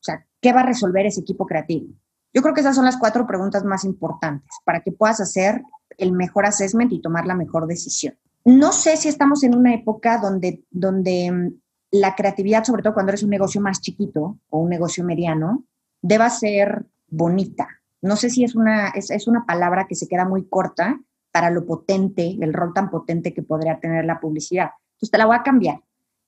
O 0.00 0.02
sea, 0.02 0.26
¿qué 0.40 0.52
va 0.52 0.60
a 0.60 0.66
resolver 0.66 1.06
ese 1.06 1.20
equipo 1.20 1.46
creativo? 1.46 1.88
Yo 2.32 2.42
creo 2.42 2.54
que 2.54 2.60
esas 2.60 2.76
son 2.76 2.84
las 2.84 2.98
cuatro 2.98 3.26
preguntas 3.26 3.64
más 3.64 3.84
importantes 3.84 4.50
para 4.64 4.80
que 4.80 4.92
puedas 4.92 5.20
hacer 5.20 5.62
el 5.96 6.12
mejor 6.12 6.46
assessment 6.46 6.92
y 6.92 7.00
tomar 7.00 7.26
la 7.26 7.34
mejor 7.34 7.66
decisión. 7.66 8.16
No 8.44 8.72
sé 8.72 8.96
si 8.96 9.08
estamos 9.08 9.42
en 9.42 9.54
una 9.54 9.74
época 9.74 10.18
donde, 10.18 10.64
donde 10.70 11.30
mm, 11.30 11.60
la 11.90 12.14
creatividad, 12.14 12.64
sobre 12.64 12.82
todo 12.82 12.94
cuando 12.94 13.10
eres 13.10 13.22
un 13.22 13.30
negocio 13.30 13.60
más 13.60 13.80
chiquito 13.80 14.38
o 14.50 14.58
un 14.58 14.68
negocio 14.68 15.04
mediano, 15.04 15.64
deba 16.02 16.30
ser 16.30 16.86
bonita. 17.08 17.68
No 18.00 18.16
sé 18.16 18.30
si 18.30 18.44
es 18.44 18.54
una, 18.54 18.90
es, 18.90 19.10
es 19.10 19.26
una 19.26 19.44
palabra 19.44 19.86
que 19.88 19.96
se 19.96 20.06
queda 20.06 20.24
muy 20.24 20.46
corta 20.46 21.00
para 21.30 21.50
lo 21.50 21.64
potente, 21.64 22.36
el 22.40 22.52
rol 22.52 22.72
tan 22.74 22.90
potente 22.90 23.34
que 23.34 23.42
podría 23.42 23.78
tener 23.78 24.04
la 24.04 24.20
publicidad. 24.20 24.70
Entonces 24.92 25.10
te 25.10 25.18
la 25.18 25.26
voy 25.26 25.36
a 25.36 25.42
cambiar. 25.42 25.80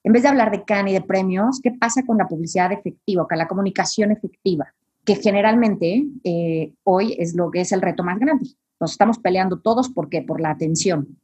En 0.02 0.12
vez 0.12 0.22
de 0.22 0.28
hablar 0.28 0.50
de 0.50 0.64
CAN 0.64 0.88
y 0.88 0.92
de 0.92 1.02
premios, 1.02 1.60
¿qué 1.62 1.72
pasa 1.72 2.04
con 2.04 2.18
la 2.18 2.28
publicidad 2.28 2.72
efectiva, 2.72 3.26
con 3.26 3.38
la 3.38 3.48
comunicación 3.48 4.10
efectiva? 4.12 4.72
que 5.04 5.16
generalmente 5.16 6.04
eh, 6.24 6.74
hoy 6.84 7.16
es 7.18 7.34
lo 7.34 7.50
que 7.50 7.62
es 7.62 7.72
el 7.72 7.82
reto 7.82 8.04
más 8.04 8.18
grande. 8.18 8.50
Nos 8.78 8.92
estamos 8.92 9.18
peleando 9.18 9.60
todos 9.60 9.88
porque 9.88 10.22
por 10.22 10.40
la 10.40 10.50
atención, 10.50 11.18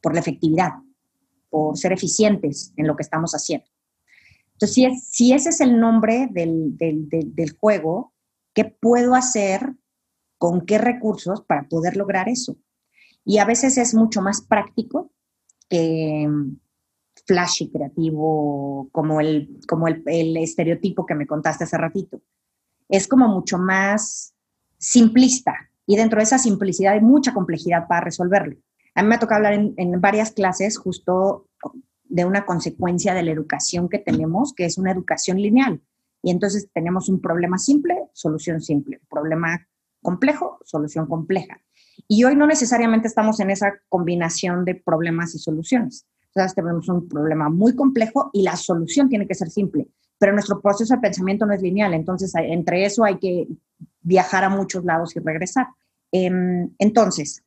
por 0.00 0.14
la 0.14 0.20
efectividad, 0.20 0.72
por 1.50 1.76
ser 1.76 1.92
eficientes 1.92 2.72
en 2.76 2.86
lo 2.86 2.96
que 2.96 3.02
estamos 3.02 3.32
haciendo. 3.32 3.66
Entonces, 4.52 4.74
si, 4.74 4.84
es, 4.84 5.08
si 5.08 5.32
ese 5.32 5.50
es 5.50 5.60
el 5.60 5.80
nombre 5.80 6.28
del, 6.30 6.76
del, 6.76 7.08
del, 7.08 7.56
juego, 7.58 8.12
¿qué 8.54 8.64
puedo 8.64 9.14
hacer 9.14 9.74
con 10.38 10.64
qué 10.64 10.78
recursos 10.78 11.42
para 11.42 11.68
poder 11.68 11.96
lograr 11.96 12.28
eso? 12.28 12.56
Y 13.24 13.38
a 13.38 13.44
veces 13.44 13.78
es 13.78 13.94
mucho 13.94 14.20
más 14.20 14.42
práctico 14.42 15.10
que 15.68 16.26
mm, 16.28 16.56
flashy, 17.26 17.70
creativo, 17.70 18.88
como 18.92 19.20
el, 19.20 19.60
como 19.66 19.88
el, 19.88 20.36
estereotipo 20.36 21.06
que 21.06 21.14
me 21.14 21.26
contaste 21.26 21.64
hace 21.64 21.78
ratito 21.78 22.20
es 22.88 23.08
como 23.08 23.28
mucho 23.28 23.58
más 23.58 24.34
simplista 24.78 25.70
y 25.86 25.96
dentro 25.96 26.18
de 26.18 26.24
esa 26.24 26.38
simplicidad 26.38 26.94
hay 26.94 27.00
mucha 27.00 27.34
complejidad 27.34 27.86
para 27.88 28.02
resolverlo. 28.02 28.56
A 28.94 29.02
mí 29.02 29.08
me 29.08 29.16
ha 29.16 29.18
tocado 29.18 29.44
hablar 29.44 29.72
en, 29.76 30.00
varias 30.00 30.32
clases 30.32 30.78
justo 30.78 31.48
de 32.04 32.24
una 32.24 32.46
consecuencia 32.46 33.12
de 33.12 33.22
la 33.22 33.32
educación 33.32 33.88
que 33.88 33.98
tenemos, 33.98 34.52
que 34.54 34.66
es 34.66 34.78
una 34.78 34.92
educación 34.92 35.40
lineal. 35.40 35.82
Y 36.22 36.30
entonces 36.30 36.70
tenemos 36.72 37.08
un 37.08 37.20
problema 37.20 37.58
simple, 37.58 37.96
solución 38.12 38.60
simple, 38.60 39.00
problema 39.10 39.66
complejo, 40.00 40.58
solución 40.64 41.06
compleja. 41.06 41.60
Y 42.08 42.24
hoy 42.24 42.36
no 42.36 42.46
necesariamente 42.46 43.08
estamos 43.08 43.40
en 43.40 43.50
esa 43.50 43.72
combinación 43.88 44.64
de 44.64 44.74
problemas 44.74 45.34
y 45.34 45.38
soluciones. 45.38 46.06
Entonces 46.28 46.54
tenemos 46.54 46.88
un 46.88 47.08
problema 47.08 47.48
muy 47.48 47.74
complejo 47.74 48.30
y 48.32 48.42
la 48.42 48.56
solución 48.56 49.08
tiene 49.08 49.26
que 49.26 49.34
ser 49.34 49.50
simple 49.50 49.88
pero 50.18 50.32
nuestro 50.32 50.60
proceso 50.60 50.94
de 50.94 51.00
pensamiento 51.00 51.46
no 51.46 51.52
es 51.52 51.62
lineal, 51.62 51.94
entonces 51.94 52.32
entre 52.34 52.84
eso 52.84 53.04
hay 53.04 53.18
que 53.18 53.46
viajar 54.00 54.44
a 54.44 54.48
muchos 54.48 54.84
lados 54.84 55.14
y 55.16 55.20
regresar. 55.20 55.66
Em, 56.12 56.70
entonces, 56.78 57.42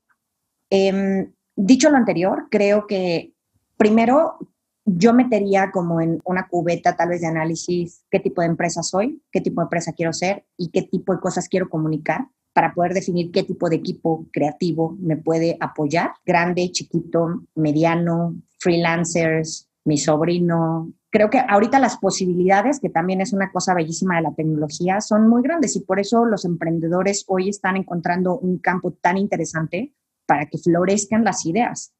em, 0.69 1.31
dicho 1.55 1.89
lo 1.89 1.97
anterior, 1.97 2.47
creo 2.51 2.85
que 2.87 3.33
primero 3.77 4.37
yo 4.85 5.13
metería 5.13 5.71
como 5.71 6.01
en 6.01 6.21
una 6.23 6.47
cubeta 6.47 6.95
tal 6.95 7.09
vez 7.09 7.21
de 7.21 7.27
análisis 7.27 8.03
qué 8.09 8.19
tipo 8.19 8.41
de 8.41 8.47
empresa 8.47 8.83
soy, 8.83 9.21
qué 9.31 9.41
tipo 9.41 9.61
de 9.61 9.65
empresa 9.65 9.93
quiero 9.93 10.13
ser 10.13 10.45
y 10.55 10.69
qué 10.69 10.83
tipo 10.83 11.13
de 11.13 11.19
cosas 11.19 11.49
quiero 11.49 11.69
comunicar 11.69 12.27
para 12.57 12.73
poder 12.73 12.95
definir 12.95 13.31
qué 13.31 13.43
tipo 13.43 13.69
de 13.69 13.75
equipo 13.75 14.25
creativo 14.33 14.97
me 14.99 15.15
puede 15.15 15.57
apoyar, 15.59 16.13
grande, 16.25 16.71
chiquito, 16.71 17.43
mediano, 17.53 18.33
freelancers, 18.57 19.69
mi 19.85 19.99
sobrino, 19.99 20.91
creo 21.11 21.29
que 21.29 21.37
ahorita 21.37 21.77
las 21.77 21.97
posibilidades, 21.97 22.79
que 22.79 22.89
también 22.89 23.21
es 23.21 23.31
una 23.31 23.51
cosa 23.51 23.75
bellísima 23.75 24.15
de 24.15 24.23
la 24.23 24.33
tecnología, 24.33 25.01
son 25.01 25.29
muy 25.29 25.43
grandes 25.43 25.75
y 25.75 25.81
por 25.81 25.99
eso 25.99 26.25
los 26.25 26.45
emprendedores 26.45 27.25
hoy 27.27 27.47
están 27.47 27.77
encontrando 27.77 28.39
un 28.39 28.57
campo 28.57 28.91
tan 28.91 29.19
interesante 29.19 29.93
para 30.25 30.47
que 30.47 30.57
florezcan 30.57 31.23
las 31.23 31.45
ideas. 31.45 31.93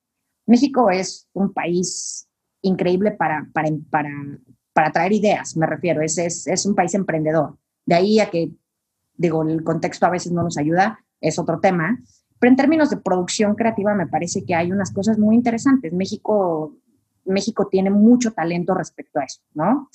México 0.48 0.90
es 0.90 1.28
un 1.34 1.54
país 1.54 2.28
increíble 2.64 3.12
para, 3.12 3.48
para, 3.54 3.70
para, 3.92 4.10
para 4.74 4.92
traer 4.92 5.14
ideas, 5.14 5.56
me 5.56 5.68
refiero, 5.68 6.02
es, 6.02 6.18
es, 6.18 6.48
es 6.48 6.66
un 6.66 6.74
país 6.74 6.96
emprendedor. 6.96 7.60
De 7.86 7.94
ahí 7.94 8.20
a 8.20 8.32
que, 8.32 8.50
digo, 9.18 9.44
el 9.44 9.64
contexto 9.64 10.06
a 10.06 10.12
veces 10.12 10.32
no 10.32 10.44
nos 10.44 10.58
ayuda, 10.58 11.00
es 11.20 11.40
otro 11.40 11.60
tema, 11.60 12.00
pero 12.40 12.52
en 12.52 12.56
términos 12.56 12.90
de 12.90 12.98
producción 12.98 13.56
creativa 13.56 13.94
me 13.96 14.08
parece 14.08 14.46
que 14.46 14.56
hay 14.56 14.72
unas 14.72 14.92
cosas 14.92 15.18
muy 15.18 15.36
interesantes. 15.36 15.92
México 15.92 16.78
México 17.28 17.68
tiene 17.68 17.90
mucho 17.90 18.32
talento 18.32 18.74
respecto 18.74 19.20
a 19.20 19.26
eso, 19.26 19.42
¿no? 19.54 19.90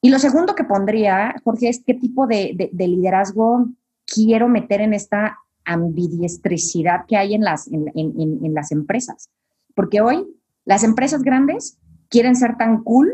Y 0.00 0.10
lo 0.10 0.18
segundo 0.18 0.54
que 0.54 0.64
pondría, 0.64 1.34
Jorge, 1.44 1.68
es 1.68 1.82
qué 1.84 1.94
tipo 1.94 2.26
de, 2.26 2.70
liderazgo 2.72 3.66
quiero 4.06 4.48
meter 4.48 4.80
en 4.80 4.94
esta 4.94 5.38
ambidiestricidad 5.64 7.04
que 7.06 7.16
hay 7.16 7.34
en 7.34 7.42
las, 7.42 7.66
en, 7.68 7.90
en 7.94 8.54
las 8.54 8.70
empresas. 8.70 9.28
Porque 9.74 10.00
hoy 10.00 10.24
las 10.64 10.84
empresas 10.84 11.22
grandes 11.22 11.78
quieren 12.08 12.36
ser 12.36 12.56
tan 12.56 12.84
cool 12.84 13.12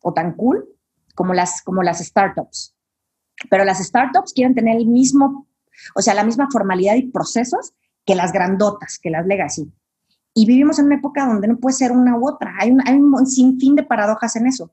o 0.00 0.14
tan 0.14 0.32
cool 0.32 0.66
como 1.14 1.34
las, 1.34 1.62
como 1.62 1.82
las 1.82 1.98
startups. 1.98 2.75
Pero 3.50 3.64
las 3.64 3.78
startups 3.78 4.32
quieren 4.32 4.54
tener 4.54 4.76
el 4.76 4.86
mismo, 4.86 5.46
o 5.94 6.02
sea, 6.02 6.14
la 6.14 6.24
misma 6.24 6.48
formalidad 6.50 6.94
y 6.94 7.10
procesos 7.10 7.74
que 8.04 8.14
las 8.14 8.32
grandotas, 8.32 8.98
que 8.98 9.10
las 9.10 9.26
legacy. 9.26 9.70
Y 10.34 10.46
vivimos 10.46 10.78
en 10.78 10.86
una 10.86 10.96
época 10.96 11.26
donde 11.26 11.48
no 11.48 11.58
puede 11.58 11.76
ser 11.76 11.92
una 11.92 12.16
u 12.16 12.28
otra. 12.28 12.54
Hay 12.58 12.70
un, 12.70 12.86
hay 12.86 12.96
un 12.96 13.26
sinfín 13.26 13.74
de 13.74 13.82
paradojas 13.82 14.36
en 14.36 14.46
eso. 14.46 14.70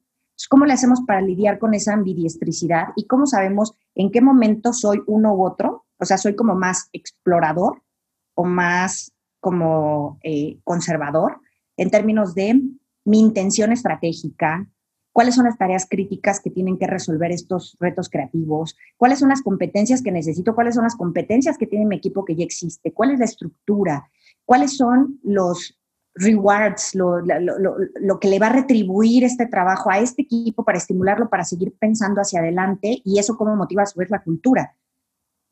¿Cómo 0.49 0.65
le 0.65 0.73
hacemos 0.73 1.01
para 1.01 1.21
lidiar 1.21 1.59
con 1.59 1.73
esa 1.73 1.93
ambidiestricidad? 1.93 2.87
¿Y 2.95 3.07
cómo 3.07 3.25
sabemos 3.25 3.73
en 3.95 4.11
qué 4.11 4.21
momento 4.21 4.73
soy 4.73 5.01
uno 5.07 5.33
u 5.33 5.45
otro? 5.45 5.85
O 5.99 6.05
sea, 6.05 6.17
soy 6.17 6.35
como 6.35 6.55
más 6.55 6.89
explorador 6.91 7.81
o 8.35 8.43
más 8.43 9.13
como 9.39 10.19
eh, 10.23 10.59
conservador 10.63 11.39
en 11.77 11.89
términos 11.89 12.35
de 12.35 12.61
mi 13.05 13.19
intención 13.19 13.71
estratégica, 13.71 14.67
cuáles 15.13 15.35
son 15.35 15.45
las 15.45 15.57
tareas 15.57 15.87
críticas 15.87 16.41
que 16.41 16.49
tienen 16.49 16.77
que 16.77 16.87
resolver 16.87 17.31
estos 17.31 17.77
retos 17.79 18.09
creativos, 18.09 18.75
cuáles 18.97 19.19
son 19.19 19.29
las 19.29 19.41
competencias 19.41 20.01
que 20.01 20.11
necesito, 20.11 20.55
cuáles 20.55 20.75
son 20.75 20.83
las 20.83 20.95
competencias 20.95 21.57
que 21.57 21.67
tiene 21.67 21.85
mi 21.85 21.95
equipo 21.95 22.25
que 22.25 22.35
ya 22.35 22.43
existe, 22.43 22.91
cuál 22.91 23.11
es 23.11 23.19
la 23.19 23.25
estructura, 23.25 24.09
cuáles 24.43 24.75
son 24.75 25.19
los 25.23 25.79
rewards, 26.15 26.93
lo, 26.95 27.19
lo, 27.21 28.19
que 28.19 28.27
le 28.27 28.39
va 28.39 28.47
a 28.47 28.53
retribuir 28.53 29.23
este 29.23 29.47
trabajo 29.47 29.89
a 29.89 29.99
este 29.99 30.23
equipo 30.23 30.63
para 30.63 30.77
estimularlo, 30.77 31.29
para 31.29 31.43
seguir 31.43 31.73
pensando 31.79 32.21
hacia 32.21 32.39
adelante 32.39 33.01
y 33.03 33.19
eso 33.19 33.37
cómo 33.37 33.55
motiva 33.55 33.83
a 33.83 33.87
su 33.87 33.99
vez 33.99 34.09
la 34.09 34.21
cultura. 34.21 34.75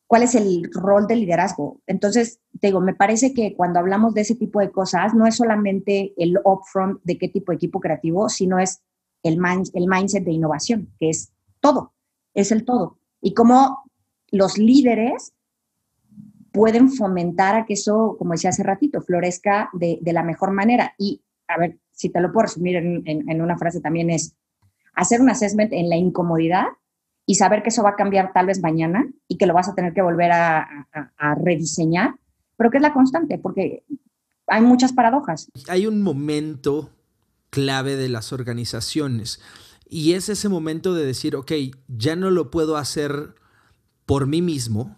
¿Cuál 0.08 0.24
es 0.24 0.36
el 0.36 0.70
rol 0.74 1.08
del 1.08 1.22
liderazgo? 1.22 1.80
Entonces, 1.88 2.42
te 2.60 2.68
digo, 2.68 2.82
me 2.82 2.94
parece 2.94 3.34
que 3.34 3.56
cuando 3.56 3.80
hablamos 3.80 4.14
de 4.14 4.22
ese 4.22 4.36
tipo 4.36 4.60
de 4.60 4.70
cosas, 4.70 5.14
no 5.14 5.26
es 5.26 5.38
solamente 5.38 6.14
el 6.18 6.38
upfront 6.44 7.02
de 7.04 7.18
qué 7.18 7.30
tipo 7.30 7.52
de 7.52 7.56
equipo 7.56 7.80
creativo, 7.80 8.28
sino 8.28 8.60
es 8.60 8.84
el, 9.24 9.40
el 9.74 9.88
mindset 9.88 10.24
de 10.24 10.32
innovación, 10.32 10.90
que 11.00 11.10
es 11.10 11.32
todo, 11.60 11.94
es 12.34 12.52
el 12.52 12.66
todo. 12.66 12.98
Y 13.22 13.34
cómo 13.34 13.84
los 14.32 14.58
líderes 14.58 15.34
pueden 16.52 16.92
fomentar 16.92 17.56
a 17.56 17.66
que 17.66 17.74
eso, 17.74 18.16
como 18.18 18.34
decía 18.34 18.50
hace 18.50 18.64
ratito, 18.64 19.02
florezca 19.02 19.70
de, 19.74 20.00
la 20.06 20.24
mejor 20.24 20.52
manera. 20.52 20.94
Y, 20.98 21.22
a 21.48 21.58
ver, 21.58 21.78
si 21.92 22.10
te 22.10 22.20
lo 22.20 22.32
puedo 22.32 22.48
resumir 22.48 22.78
en, 22.78 23.42
una 23.42 23.58
frase 23.58 23.82
también 23.82 24.10
es 24.10 24.36
hacer 24.94 25.22
un 25.22 25.30
assessment 25.30 25.72
en 25.72 25.90
la 25.90 25.96
incomodidad 25.96 26.66
y 27.26 27.36
saber 27.36 27.64
que 27.64 27.70
eso 27.70 27.84
va 27.84 27.92
a 27.92 27.96
cambiar 27.96 28.34
tal 28.34 28.48
vez 28.48 28.62
mañana 28.62 29.10
y 29.28 29.38
que 29.38 29.46
lo 29.46 29.54
vas 29.54 29.70
a 29.70 29.76
tener 29.76 29.94
que 29.94 30.02
volver 30.02 30.32
a, 30.32 30.88
a 31.18 31.36
rediseñar, 31.36 32.16
pero 32.58 32.70
que 32.70 32.78
es 32.78 32.84
la 32.84 32.94
constante, 32.94 33.38
porque 33.38 33.84
hay 34.48 34.62
muchas 34.62 34.92
paradojas. 34.92 35.50
Hay 35.70 35.88
un 35.88 36.02
momento 36.02 36.90
clave 37.52 37.96
de 37.96 38.10
las 38.10 38.34
organizaciones. 38.34 39.40
Y 39.88 40.14
es 40.14 40.30
ese 40.30 40.50
momento 40.50 40.96
de 40.96 41.06
decir, 41.06 41.36
ok, 41.36 41.52
ya 41.88 42.16
no 42.16 42.32
lo 42.32 42.50
puedo 42.50 42.78
hacer 42.78 43.36
por 44.08 44.26
mí 44.26 44.42
mismo. 44.42 44.98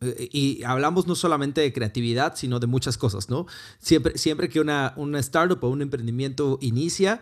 Eh, 0.00 0.28
y 0.32 0.62
hablamos 0.62 1.06
no 1.06 1.14
solamente 1.14 1.60
de 1.60 1.72
creatividad, 1.72 2.36
sino 2.36 2.60
de 2.60 2.68
muchas 2.68 2.96
cosas, 2.96 3.28
¿no? 3.28 3.46
Siempre, 3.78 4.16
siempre 4.16 4.48
que 4.48 4.60
una, 4.60 4.94
startup 5.18 5.62
o 5.64 5.68
un 5.68 5.82
emprendimiento 5.82 6.58
inicia, 6.62 7.20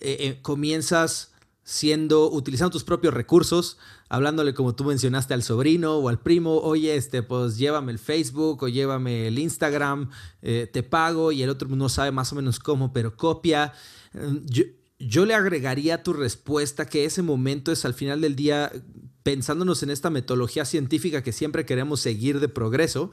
eh, 0.00 0.16
eh, 0.20 0.38
comienzas 0.42 1.32
siendo, 1.66 2.30
utilizando 2.30 2.70
tus 2.70 2.84
propios 2.84 3.12
recursos, 3.12 3.76
hablándole 4.08 4.54
como 4.54 4.76
tú 4.76 4.84
mencionaste 4.84 5.34
al 5.34 5.42
sobrino 5.42 5.96
o 5.96 6.08
al 6.08 6.20
primo, 6.20 6.58
oye, 6.58 6.94
este, 6.94 7.24
pues 7.24 7.58
llévame 7.58 7.90
el 7.90 7.98
Facebook 7.98 8.62
o 8.62 8.68
llévame 8.68 9.26
el 9.26 9.40
Instagram, 9.40 10.08
eh, 10.42 10.70
te 10.72 10.84
pago 10.84 11.32
y 11.32 11.42
el 11.42 11.50
otro 11.50 11.68
no 11.68 11.88
sabe 11.88 12.12
más 12.12 12.32
o 12.32 12.36
menos 12.36 12.60
cómo, 12.60 12.92
pero 12.92 13.16
copia. 13.16 13.72
Mm, 14.12 14.36
yo, 14.44 14.62
yo 15.00 15.26
le 15.26 15.34
agregaría 15.34 16.04
tu 16.04 16.12
respuesta 16.12 16.86
que 16.86 17.04
ese 17.04 17.22
momento 17.22 17.72
es 17.72 17.84
al 17.84 17.94
final 17.94 18.20
del 18.20 18.36
día, 18.36 18.70
pensándonos 19.24 19.82
en 19.82 19.90
esta 19.90 20.08
metodología 20.08 20.64
científica 20.64 21.24
que 21.24 21.32
siempre 21.32 21.66
queremos 21.66 21.98
seguir 21.98 22.38
de 22.38 22.48
progreso, 22.48 23.10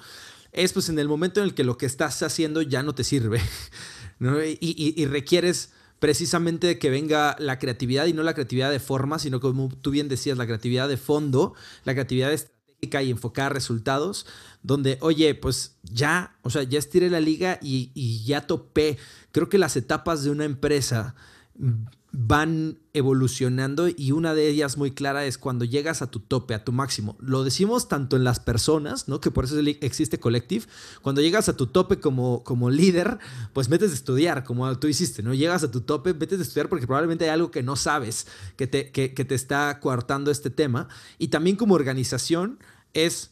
es 0.51 0.73
pues 0.73 0.89
en 0.89 0.99
el 0.99 1.07
momento 1.07 1.39
en 1.39 1.47
el 1.47 1.55
que 1.55 1.63
lo 1.63 1.79
que 1.79 1.87
estás 1.87 2.21
haciendo 2.21 2.61
ya 2.61 2.83
no 2.83 2.93
te 2.93 3.03
sirve 3.03 3.41
y 4.19 5.05
requieres 5.07 5.71
precisamente 6.03 6.79
que 6.79 6.89
venga 6.89 7.33
la 7.39 7.59
creatividad 7.59 8.07
y 8.07 8.11
no 8.11 8.23
la 8.23 8.33
creatividad 8.33 8.71
de 8.71 8.81
forma, 8.81 9.19
sino 9.19 9.39
como 9.39 9.69
tú 9.69 9.89
bien 9.89 10.09
decías, 10.09 10.37
la 10.37 10.45
creatividad 10.45 10.89
de 10.89 10.97
fondo, 10.97 11.53
la 11.85 11.93
creatividad 11.93 12.33
estratégica 12.33 13.01
y 13.01 13.09
enfocar 13.09 13.53
resultados, 13.53 14.25
donde, 14.63 14.97
oye, 14.99 15.33
pues 15.33 15.77
ya, 15.83 16.35
o 16.41 16.49
sea, 16.49 16.63
ya 16.63 16.77
estiré 16.77 17.09
la 17.09 17.21
liga 17.21 17.57
y 17.61 18.21
ya 18.25 18.45
topé. 18.45 18.97
Creo 19.31 19.47
que 19.47 19.57
las 19.57 19.77
etapas 19.77 20.25
de 20.25 20.31
una 20.31 20.43
empresa 20.43 21.15
van 22.15 22.77
evolucionando 22.93 23.87
y 23.87 24.11
una 24.11 24.35
de 24.35 24.47
ellas 24.47 24.77
muy 24.77 24.91
clara 24.91 25.25
es 25.25 25.39
cuando 25.39 25.65
llegas 25.65 26.03
a 26.03 26.11
tu 26.11 26.19
tope, 26.19 26.53
a 26.53 26.63
tu 26.63 26.71
máximo. 26.71 27.17
Lo 27.19 27.43
decimos 27.43 27.89
tanto 27.89 28.15
en 28.15 28.23
las 28.23 28.39
personas, 28.39 29.07
¿no? 29.07 29.19
Que 29.19 29.31
por 29.31 29.45
eso 29.45 29.59
existe 29.81 30.19
Collective. 30.19 30.67
Cuando 31.01 31.21
llegas 31.21 31.49
a 31.49 31.57
tu 31.57 31.65
tope 31.65 31.99
como, 31.99 32.43
como 32.43 32.69
líder, 32.69 33.17
pues 33.51 33.67
metes 33.67 33.89
de 33.89 33.95
estudiar, 33.95 34.43
como 34.43 34.77
tú 34.77 34.87
hiciste, 34.87 35.23
¿no? 35.23 35.33
Llegas 35.33 35.63
a 35.63 35.71
tu 35.71 35.81
tope, 35.81 36.13
metes 36.13 36.37
de 36.37 36.43
estudiar 36.43 36.69
porque 36.69 36.85
probablemente 36.85 37.25
hay 37.25 37.31
algo 37.31 37.49
que 37.49 37.63
no 37.63 37.75
sabes, 37.75 38.27
que 38.57 38.67
te, 38.67 38.91
que, 38.91 39.09
te 39.09 39.33
está 39.33 39.79
coartando 39.79 40.29
este 40.29 40.51
tema. 40.51 40.89
Y 41.17 41.29
también 41.29 41.55
como 41.55 41.73
organización 41.73 42.59
es 42.93 43.31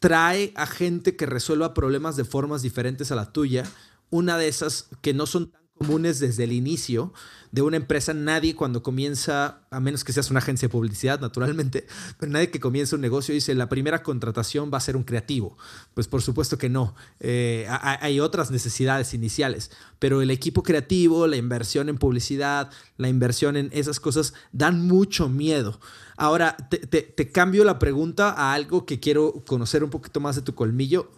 trae 0.00 0.52
a 0.56 0.66
gente 0.66 1.14
que 1.14 1.26
resuelva 1.26 1.74
problemas 1.74 2.16
de 2.16 2.24
formas 2.24 2.60
diferentes 2.60 3.12
a 3.12 3.14
la 3.14 3.32
tuya. 3.32 3.62
Una 4.10 4.36
de 4.36 4.48
esas 4.48 4.88
que 5.00 5.14
no 5.14 5.26
son 5.26 5.52
tan 5.52 5.63
comunes 5.84 6.18
desde 6.18 6.44
el 6.44 6.52
inicio 6.52 7.12
de 7.52 7.62
una 7.62 7.76
empresa. 7.76 8.14
Nadie 8.14 8.54
cuando 8.54 8.82
comienza, 8.82 9.60
a 9.70 9.80
menos 9.80 10.02
que 10.02 10.12
seas 10.12 10.30
una 10.30 10.38
agencia 10.38 10.68
de 10.68 10.72
publicidad, 10.72 11.20
naturalmente, 11.20 11.86
pero 12.18 12.32
nadie 12.32 12.50
que 12.50 12.58
comienza 12.58 12.96
un 12.96 13.02
negocio 13.02 13.34
dice 13.34 13.54
la 13.54 13.68
primera 13.68 14.02
contratación 14.02 14.70
va 14.72 14.78
a 14.78 14.80
ser 14.80 14.96
un 14.96 15.04
creativo. 15.04 15.56
Pues 15.94 16.08
por 16.08 16.22
supuesto 16.22 16.58
que 16.58 16.68
no. 16.68 16.94
Eh, 17.20 17.66
hay 17.68 18.18
otras 18.20 18.50
necesidades 18.50 19.14
iniciales, 19.14 19.70
pero 19.98 20.22
el 20.22 20.30
equipo 20.30 20.62
creativo, 20.62 21.26
la 21.26 21.36
inversión 21.36 21.88
en 21.88 21.98
publicidad, 21.98 22.70
la 22.96 23.08
inversión 23.08 23.56
en 23.56 23.68
esas 23.72 24.00
cosas 24.00 24.34
dan 24.52 24.86
mucho 24.86 25.28
miedo. 25.28 25.80
Ahora, 26.16 26.56
te, 26.56 26.78
te 26.78 27.30
cambio 27.30 27.64
la 27.64 27.78
pregunta 27.78 28.30
a 28.30 28.54
algo 28.54 28.86
que 28.86 29.00
quiero 29.00 29.44
conocer 29.46 29.84
un 29.84 29.90
poquito 29.90 30.20
más 30.20 30.36
de 30.36 30.42
tu 30.42 30.54
colmillo, 30.54 31.10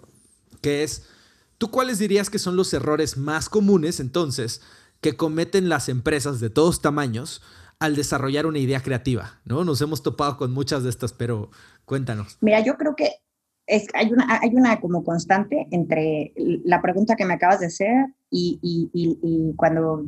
que 0.61 0.83
es 0.83 1.05
¿Tú 1.59 1.71
cuáles 1.71 1.99
dirías 1.99 2.31
que 2.31 2.38
son 2.38 2.57
los 2.57 2.73
errores 2.75 3.16
más 3.16 3.49
comunes 3.49 4.01
entonces 4.01 4.61
que 5.01 5.16
cometen 5.16 5.69
las 5.69 5.88
empresas 5.88 6.40
de 6.40 6.51
todos 6.51 6.83
tamaños 6.83 7.42
al 7.79 7.97
desarrollar 7.97 8.47
una 8.47 8.59
idea 8.59 8.81
creativa? 8.81 9.40
¿no? 9.45 9.64
Nos 9.64 9.81
hemos 9.81 10.03
topado 10.03 10.37
con 10.37 10.53
muchas 10.53 10.83
de 10.83 10.90
estas, 10.90 11.12
pero 11.12 11.51
cuéntanos. 11.85 12.38
Mira, 12.40 12.61
yo 12.61 12.77
creo 12.77 12.95
que 12.95 13.11
hay, 13.95 14.12
una, 14.53 14.81
como 14.81 15.03
constante 15.03 15.66
entre 15.71 16.33
la 16.37 16.81
pregunta 16.81 17.16
que 17.16 17.25
me 17.25 17.35
acabas 17.35 17.61
de 17.61 17.66
hacer 17.66 18.14
y, 18.31 18.61
y, 18.62 19.55
cuando 19.57 20.07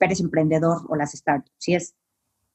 eres 0.00 0.20
emprendedor 0.20 0.78
o 0.88 0.96
las 0.96 1.12
startups. 1.12 1.52
Si 1.58 1.74
es 1.74 1.94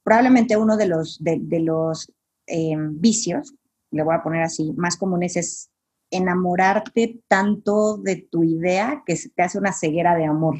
probablemente 0.04 0.58
uno 0.58 0.76
de 0.76 0.88
los, 0.88 1.18
de, 1.22 1.60
los 1.60 2.12
eh, 2.48 2.76
vicios, 2.78 3.54
le 3.92 4.04
voy 4.04 4.16
a 4.16 4.24
poner 4.24 4.42
así, 4.42 4.74
más 4.76 4.98
comunes 4.98 5.38
es 5.38 5.70
enamorarte 6.12 7.22
tanto 7.28 7.98
de 7.98 8.28
tu 8.32 8.44
idea 8.44 9.04
que 9.06 9.16
se 9.16 9.30
te 9.30 9.44
hace 9.44 9.58
una 9.58 9.74
ceguera 9.74 10.16
de 10.16 10.26
amor. 10.26 10.58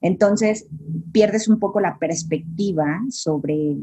Entonces, 0.00 0.68
pierdes 1.12 1.48
un 1.48 1.58
poco 1.58 1.80
la 1.80 1.98
perspectiva 1.98 3.00
sobre 3.10 3.76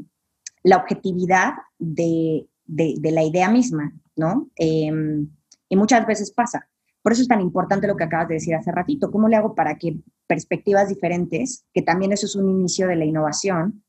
la 0.63 0.78
objetividad 0.78 1.54
de, 1.78 2.48
la 2.67 3.24
idea 3.24 3.50
misma, 3.50 3.93
¿no? 4.15 4.50
Em, 4.56 5.30
y 5.69 5.76
muchas 5.76 6.06
veces 6.08 6.32
pasa. 6.32 6.67
Por 7.02 7.12
eso 7.12 7.21
es 7.21 7.28
tan 7.28 7.41
importante 7.41 7.88
lo 7.88 7.95
que 7.95 8.06
acabas 8.06 8.30
de 8.30 8.36
decir 8.36 8.56
hace 8.56 8.71
ratito. 8.71 9.12
¿Cómo 9.12 9.28
le 9.28 9.36
hago 9.36 9.54
para 9.54 9.78
que 9.78 10.00
perspectivas 10.26 10.89
diferentes, 10.89 11.65
que 11.74 11.82
también 11.82 12.12
eso 12.12 12.26
es 12.26 12.36
un 12.36 12.50
inicio 12.50 12.88
de 12.88 12.95
la 12.95 13.06
innovación, 13.06 13.84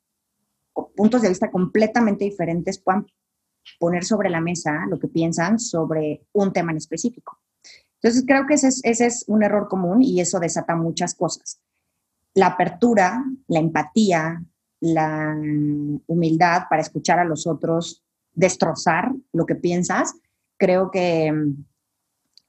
puntos 0.95 1.23
de 1.23 1.29
vista 1.29 1.51
completamente 1.51 2.25
diferentes 2.25 2.79
puedan 2.79 3.07
poner 3.79 4.05
sobre 4.05 4.31
la 4.31 4.41
mesa 4.41 4.87
lo 4.89 4.99
que 4.99 5.09
piensan 5.09 5.59
sobre 5.59 6.27
un 6.33 6.53
tema 6.53 6.73
en 6.73 6.79
específico. 6.79 7.39
Entonces, 8.01 8.25
creo 8.27 8.47
que 8.47 8.55
ese 8.55 8.69
es, 8.85 9.25
un 9.27 9.43
error 9.43 9.69
común 9.69 10.03
y 10.03 10.21
eso 10.21 10.39
desata 10.39 10.77
muchas 10.77 11.15
cosas. 11.15 11.61
La 12.35 12.49
apertura, 12.49 13.25
la 13.49 13.59
empatía, 13.59 14.45
la 14.81 15.35
humildad 16.07 16.65
para 16.69 16.83
escuchar 16.83 17.19
a 17.19 17.25
los 17.25 17.47
otros, 17.47 18.05
destrozar 18.33 19.13
lo 19.33 19.47
que 19.47 19.55
piensas, 19.55 20.15
creo 20.59 20.91
que 20.91 21.33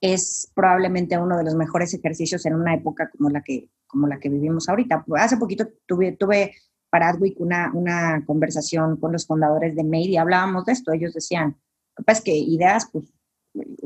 es 0.01 0.51
probablemente 0.53 1.17
uno 1.17 1.37
de 1.37 1.43
los 1.43 1.55
mejores 1.55 1.93
ejercicios 1.93 2.45
en 2.45 2.55
una 2.55 2.75
época 2.75 3.09
como 3.09 3.29
la 3.29 3.41
que, 3.41 3.69
como 3.87 4.07
la 4.07 4.19
que 4.19 4.29
vivimos 4.29 4.69
ahorita. 4.69 5.05
Hace 5.15 5.37
poquito 5.37 5.67
tuve, 5.85 6.11
tuve 6.11 6.53
para 6.89 7.09
Adwick 7.09 7.39
una, 7.39 7.71
una 7.73 8.23
conversación 8.25 8.97
con 8.97 9.11
los 9.11 9.25
fundadores 9.25 9.75
de 9.75 9.83
Made 9.83 10.09
y 10.09 10.17
hablábamos 10.17 10.65
de 10.65 10.73
esto. 10.73 10.91
Ellos 10.91 11.13
decían, 11.13 11.57
es 12.05 12.21
que 12.21 12.35
ideas, 12.35 12.89
pues 12.91 13.11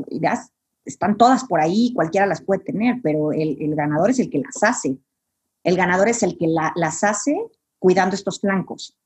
ideas 0.09 0.51
están 0.85 1.17
todas 1.17 1.45
por 1.45 1.59
ahí, 1.59 1.93
cualquiera 1.93 2.25
las 2.25 2.41
puede 2.41 2.63
tener, 2.63 2.97
pero 3.03 3.31
el, 3.31 3.75
ganador 3.75 4.09
es 4.09 4.19
el 4.19 4.29
que 4.29 4.39
las 4.39 4.63
hace. 4.63 4.97
El 5.63 5.77
ganador 5.77 6.09
es 6.09 6.23
el 6.23 6.37
que 6.37 6.47
las 6.47 7.03
hace 7.03 7.35
cuidando 7.79 8.15
estos 8.15 8.39
flancos. 8.39 8.97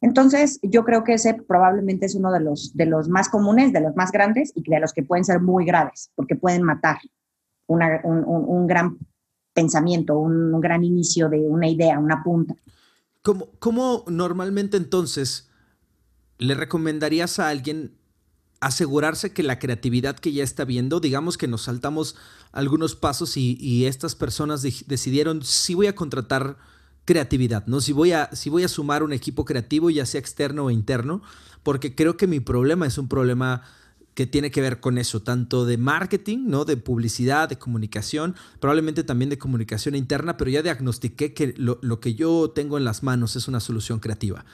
Entonces, 0.00 0.60
yo 0.62 0.84
creo 0.84 1.02
que 1.02 1.14
ese 1.14 1.34
probablemente 1.34 2.06
es 2.06 2.14
uno 2.14 2.30
de 2.30 2.40
los, 2.40 2.76
de 2.76 2.86
los 2.86 3.08
más 3.08 3.28
comunes, 3.28 3.72
de 3.72 3.80
los 3.80 3.96
más 3.96 4.12
grandes 4.12 4.52
y 4.54 4.62
de 4.68 4.80
los 4.80 4.92
que 4.92 5.02
pueden 5.02 5.24
ser 5.24 5.40
muy 5.40 5.64
graves, 5.64 6.10
porque 6.14 6.36
pueden 6.36 6.62
matar 6.62 6.98
un, 7.66 8.66
gran 8.66 8.98
pensamiento, 9.52 10.18
un, 10.18 10.60
gran 10.60 10.84
inicio 10.84 11.28
de 11.28 11.40
una 11.40 11.68
idea, 11.68 11.98
una 11.98 12.22
punta. 12.22 12.54
¿Cómo, 13.24 13.50
¿Cómo 13.58 14.04
normalmente 14.06 14.76
entonces 14.76 15.48
le 16.36 16.54
recomendarías 16.54 17.38
a 17.38 17.48
alguien 17.48 17.96
asegurarse 18.60 19.32
que 19.32 19.42
la 19.42 19.58
creatividad 19.58 20.18
que 20.18 20.30
ya 20.32 20.44
está 20.44 20.66
viendo, 20.66 21.00
digamos 21.00 21.38
que 21.38 21.48
nos 21.48 21.62
saltamos 21.62 22.16
algunos 22.52 22.94
pasos 22.94 23.38
y, 23.38 23.86
estas 23.86 24.14
personas 24.14 24.60
decidieron 24.60 25.42
si 25.42 25.72
voy 25.72 25.86
a 25.86 25.94
contratar 25.94 26.58
creatividad, 27.06 27.66
¿no? 27.66 27.80
Si 27.80 27.92
voy, 27.92 28.12
a, 28.12 28.28
si 28.34 28.50
voy 28.50 28.64
a 28.64 28.68
sumar 28.68 29.02
un 29.02 29.14
equipo 29.14 29.46
creativo, 29.46 29.88
ya 29.88 30.04
sea 30.04 30.20
externo 30.20 30.66
o 30.66 30.70
interno, 30.70 31.22
porque 31.62 31.94
creo 31.94 32.18
que 32.18 32.26
mi 32.26 32.40
problema 32.40 32.86
es 32.86 32.98
un 32.98 33.08
problema 33.08 33.62
que 34.14 34.26
tiene 34.26 34.50
que 34.50 34.60
ver 34.60 34.80
con 34.80 34.96
eso, 34.96 35.22
tanto 35.22 35.66
de 35.66 35.76
marketing, 35.76 36.46
¿no? 36.46 36.64
De 36.64 36.76
publicidad, 36.76 37.48
de 37.48 37.58
comunicación, 37.58 38.36
probablemente 38.60 39.02
también 39.02 39.28
de 39.28 39.38
comunicación 39.38 39.96
interna, 39.96 40.36
pero 40.36 40.50
ya 40.50 40.62
diagnostiqué 40.62 41.34
que 41.34 41.54
lo, 41.56 41.78
lo 41.82 42.00
que 42.00 42.14
yo 42.14 42.52
tengo 42.54 42.78
en 42.78 42.84
las 42.84 43.02
manos 43.02 43.34
es 43.34 43.48
una 43.48 43.60
solución 43.60 43.98
creativa. 43.98 44.44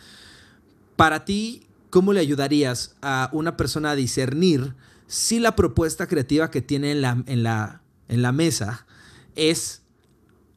Para 0.97 1.25
ti, 1.25 1.67
¿cómo 1.91 2.13
le 2.13 2.21
ayudarías 2.21 2.97
a 3.03 3.29
una 3.33 3.57
persona 3.57 3.91
a 3.91 3.97
discernir 3.97 4.75
si 5.07 5.41
la 5.41 5.57
propuesta 5.57 6.07
creativa 6.07 6.51
que 6.51 6.63
tiene 6.63 6.93
en 6.93 7.03
la, 7.03 7.23
en 7.27 7.43
la, 7.43 7.83
en 8.09 8.23
la 8.23 8.33
mesa 8.33 8.87
es 9.35 9.83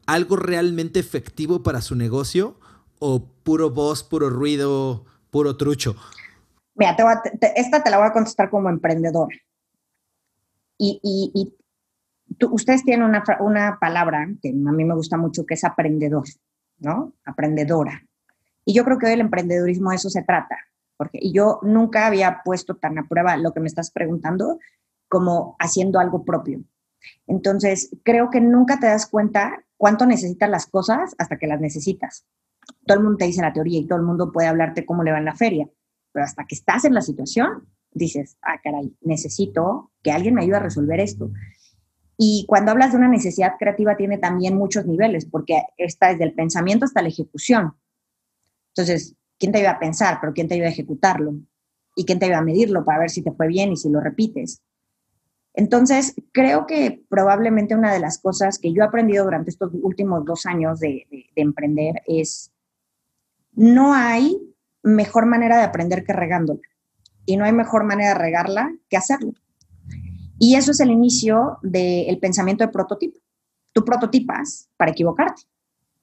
algo 0.06 0.36
realmente 0.38 1.00
efectivo 1.00 1.64
para 1.64 1.82
su 1.82 1.96
negocio 1.96 2.58
o 3.00 3.26
puro 3.44 3.70
voz, 3.70 4.04
puro 4.04 4.30
ruido, 4.30 5.06
puro 5.30 5.58
trucho? 5.58 5.96
Mira, 6.76 6.96
esta 7.56 7.84
te 7.84 7.90
la 7.90 7.98
voy 7.98 8.08
a 8.08 8.14
contestar 8.14 8.50
como 8.50 8.70
emprendedor. 8.70 9.30
Y, 10.78 11.56
ustedes 12.52 12.84
tienen 12.84 13.08
una, 13.08 13.24
una, 13.40 13.78
palabra 13.80 14.28
que 14.42 14.50
a 14.50 14.72
mí 14.72 14.84
me 14.84 14.96
gusta 14.96 15.18
mucho, 15.18 15.46
que 15.46 15.54
es 15.54 15.64
aprendedor, 15.64 16.26
¿no? 16.80 17.14
Aprendedora. 17.26 18.04
Y 18.66 18.74
yo 18.74 18.84
creo 18.84 18.98
que 18.98 19.06
hoy 19.06 19.14
el 19.14 19.22
emprendedurismo 19.22 19.92
de 19.92 19.98
eso 19.98 20.10
se 20.10 20.24
trata 20.24 20.58
porque 20.98 21.20
yo 21.32 21.60
nunca 21.64 22.08
había 22.08 22.42
puesto 22.44 22.76
tan 22.76 22.98
a 22.98 23.08
prueba 23.08 23.38
lo 23.38 23.54
que 23.54 23.60
me 23.60 23.68
estás 23.68 23.92
preguntando 23.92 24.60
como 25.10 25.56
haciendo 25.60 26.00
algo 26.00 26.24
propio. 26.24 26.64
Entonces, 27.28 27.96
creo 28.04 28.30
que 28.30 28.40
nunca 28.40 28.80
te 28.80 28.88
das 28.88 29.08
cuenta 29.08 29.64
cuánto 29.78 30.06
necesitas 30.06 30.50
las 30.50 30.66
cosas 30.66 31.14
hasta 31.18 31.38
que 31.38 31.48
las 31.48 31.60
necesitas. 31.60 32.26
Todo 32.86 32.98
el 32.98 33.04
mundo 33.04 33.18
te 33.18 33.26
dice 33.26 33.42
la 33.42 33.54
teoría 33.54 33.80
y 33.80 33.88
todo 33.88 34.00
el 34.00 34.06
mundo 34.06 34.32
puede 34.32 34.48
hablarte 34.48 34.86
cómo 34.86 35.04
le 35.04 35.12
va 35.12 35.18
en 35.18 35.26
la 35.26 35.36
feria, 35.36 35.68
pero 36.14 36.26
hasta 36.26 36.46
que 36.46 36.56
estás 36.56 36.86
en 36.86 36.94
la 36.94 37.02
situación, 37.02 37.68
dices, 37.92 38.38
ah, 38.42 38.60
caray, 38.64 38.96
necesito 39.02 39.92
que 40.02 40.12
alguien 40.12 40.36
me 40.36 40.44
ayude 40.44 40.58
a 40.58 40.62
resolver 40.62 41.00
esto. 41.00 41.32
Y 42.18 42.46
cuando 42.48 42.72
hablas 42.72 42.92
de 42.92 42.98
una 42.98 43.10
necesidad 43.10 43.54
creativa 43.60 43.98
tiene 43.98 44.18
también 44.18 44.56
muchos 44.56 44.86
niveles, 44.86 45.26
porque 45.26 45.64
está 45.78 46.10
desde 46.10 46.24
el 46.24 46.34
pensamiento 46.34 46.86
hasta 46.86 47.02
la 47.02 47.10
ejecución. 47.10 47.74
Entonces, 48.70 49.16
¿quién 49.38 49.52
te 49.52 49.58
ayuda 49.60 49.72
a 49.72 49.80
pensar? 49.80 50.20
Pero 50.22 50.34
¿quién 50.34 50.48
te 50.48 50.56
ayuda 50.56 50.68
a 50.68 50.72
ejecutarlo? 50.72 51.36
¿Y 51.96 52.06
quién 52.06 52.20
te 52.20 52.26
ayuda 52.26 52.40
a 52.40 52.44
medirlo 52.44 52.86
para 52.86 53.00
ver 53.00 53.10
si 53.10 53.22
te 53.22 53.32
fue 53.32 53.48
bien 53.48 53.72
y 53.72 53.78
si 53.78 53.90
lo 53.90 54.00
repites? 54.00 54.62
Entonces, 55.54 56.16
creo 56.32 56.66
que 56.66 57.04
probablemente 57.10 57.76
una 57.76 57.94
de 57.94 58.00
las 58.00 58.20
cosas 58.20 58.58
que 58.58 58.74
yo 58.74 58.82
he 58.82 58.88
aprendido 58.88 59.24
durante 59.24 59.52
estos 59.52 59.72
últimos 59.74 60.26
dos 60.26 60.46
años 60.46 60.80
de, 60.80 61.06
emprender 61.36 62.02
es, 62.08 62.52
no 63.52 63.94
hay 63.94 64.53
mejor 64.84 65.26
manera 65.26 65.58
de 65.58 65.64
aprender 65.64 66.04
que 66.04 66.14
regándola. 66.14 66.62
Y 67.26 67.38
no 67.38 67.46
hay 67.46 67.54
mejor 67.54 67.86
manera 67.86 68.10
de 68.10 68.20
regarla 68.20 68.72
que 68.90 68.98
hacerlo. 68.98 69.34
Y 70.40 70.56
eso 70.56 70.72
es 70.72 70.80
el 70.82 70.92
inicio 70.92 71.58
del 71.62 72.20
pensamiento 72.20 72.66
de 72.66 72.72
prototipo. 72.72 73.20
Tú 73.72 73.86
prototipas 73.86 74.70
para 74.78 74.92
equivocarte, 74.92 75.44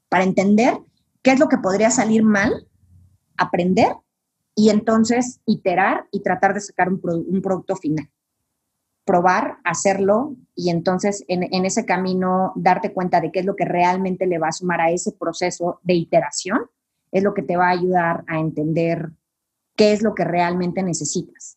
para 0.09 0.25
entender 0.25 0.79
qué 1.23 1.33
es 1.33 1.39
lo 1.39 1.49
que 1.49 1.59
podría 1.59 1.91
salir 1.91 2.23
mal 2.23 2.67
aprender 3.37 3.93
y 4.55 4.71
entonces 4.71 5.41
iterar 5.47 6.07
y 6.11 6.23
tratar 6.23 6.55
de 6.55 6.61
sacar 6.61 6.89
un, 6.89 7.41
producto 7.43 7.77
final. 7.77 8.09
Probar, 9.05 9.59
hacerlo 9.65 10.37
y 10.55 10.71
entonces 10.71 11.25
en, 11.29 11.43
en, 11.55 11.65
ese 11.65 11.85
camino 11.85 12.53
darte 12.57 12.93
cuenta 12.93 13.21
de 13.21 13.33
qué 13.33 13.41
es 13.41 13.47
lo 13.47 13.57
que 13.57 13.65
realmente 13.65 14.27
le 14.27 14.39
va 14.39 14.49
a 14.49 14.53
sumar 14.53 14.81
a 14.81 14.91
ese 14.91 15.13
proceso 15.13 15.81
de 15.83 15.95
iteración, 15.95 16.61
es 17.13 17.23
lo 17.23 17.35
que 17.35 17.43
te 17.43 17.57
va 17.57 17.69
a 17.69 17.73
ayudar 17.73 18.25
a 18.27 18.39
entender 18.39 19.11
qué 19.77 19.93
es 19.93 20.03
lo 20.03 20.15
que 20.15 20.25
realmente 20.25 20.83
necesitas. 20.83 21.57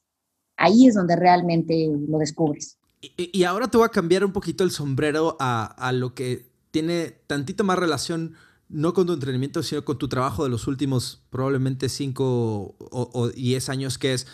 Ahí 0.58 0.88
es 0.88 0.96
donde 0.96 1.16
realmente 1.16 1.90
lo 2.08 2.20
descubres. 2.20 2.78
Y, 3.02 3.44
ahora 3.44 3.68
te 3.68 3.78
voy 3.78 3.86
a 3.86 3.90
cambiar 3.90 4.24
un 4.24 4.32
poquito 4.32 4.64
el 4.64 4.72
sombrero 4.72 5.36
a, 5.40 5.66
a 5.66 5.92
lo 5.92 6.14
que 6.14 6.46
tiene 6.72 7.12
tantito 7.28 7.66
más 7.66 7.78
relación 7.78 8.36
no 8.70 8.94
con 8.94 9.06
tu 9.06 9.14
entrenamiento, 9.14 9.62
sino 9.62 9.86
con 9.86 9.98
tu 9.98 10.08
trabajo 10.08 10.44
de 10.44 10.50
los 10.50 10.68
últimos 10.68 11.22
probablemente 11.30 11.90
5 11.90 12.76
o 12.80 13.30
10 13.30 13.70
años, 13.70 13.98
que 13.98 14.14
es 14.14 14.26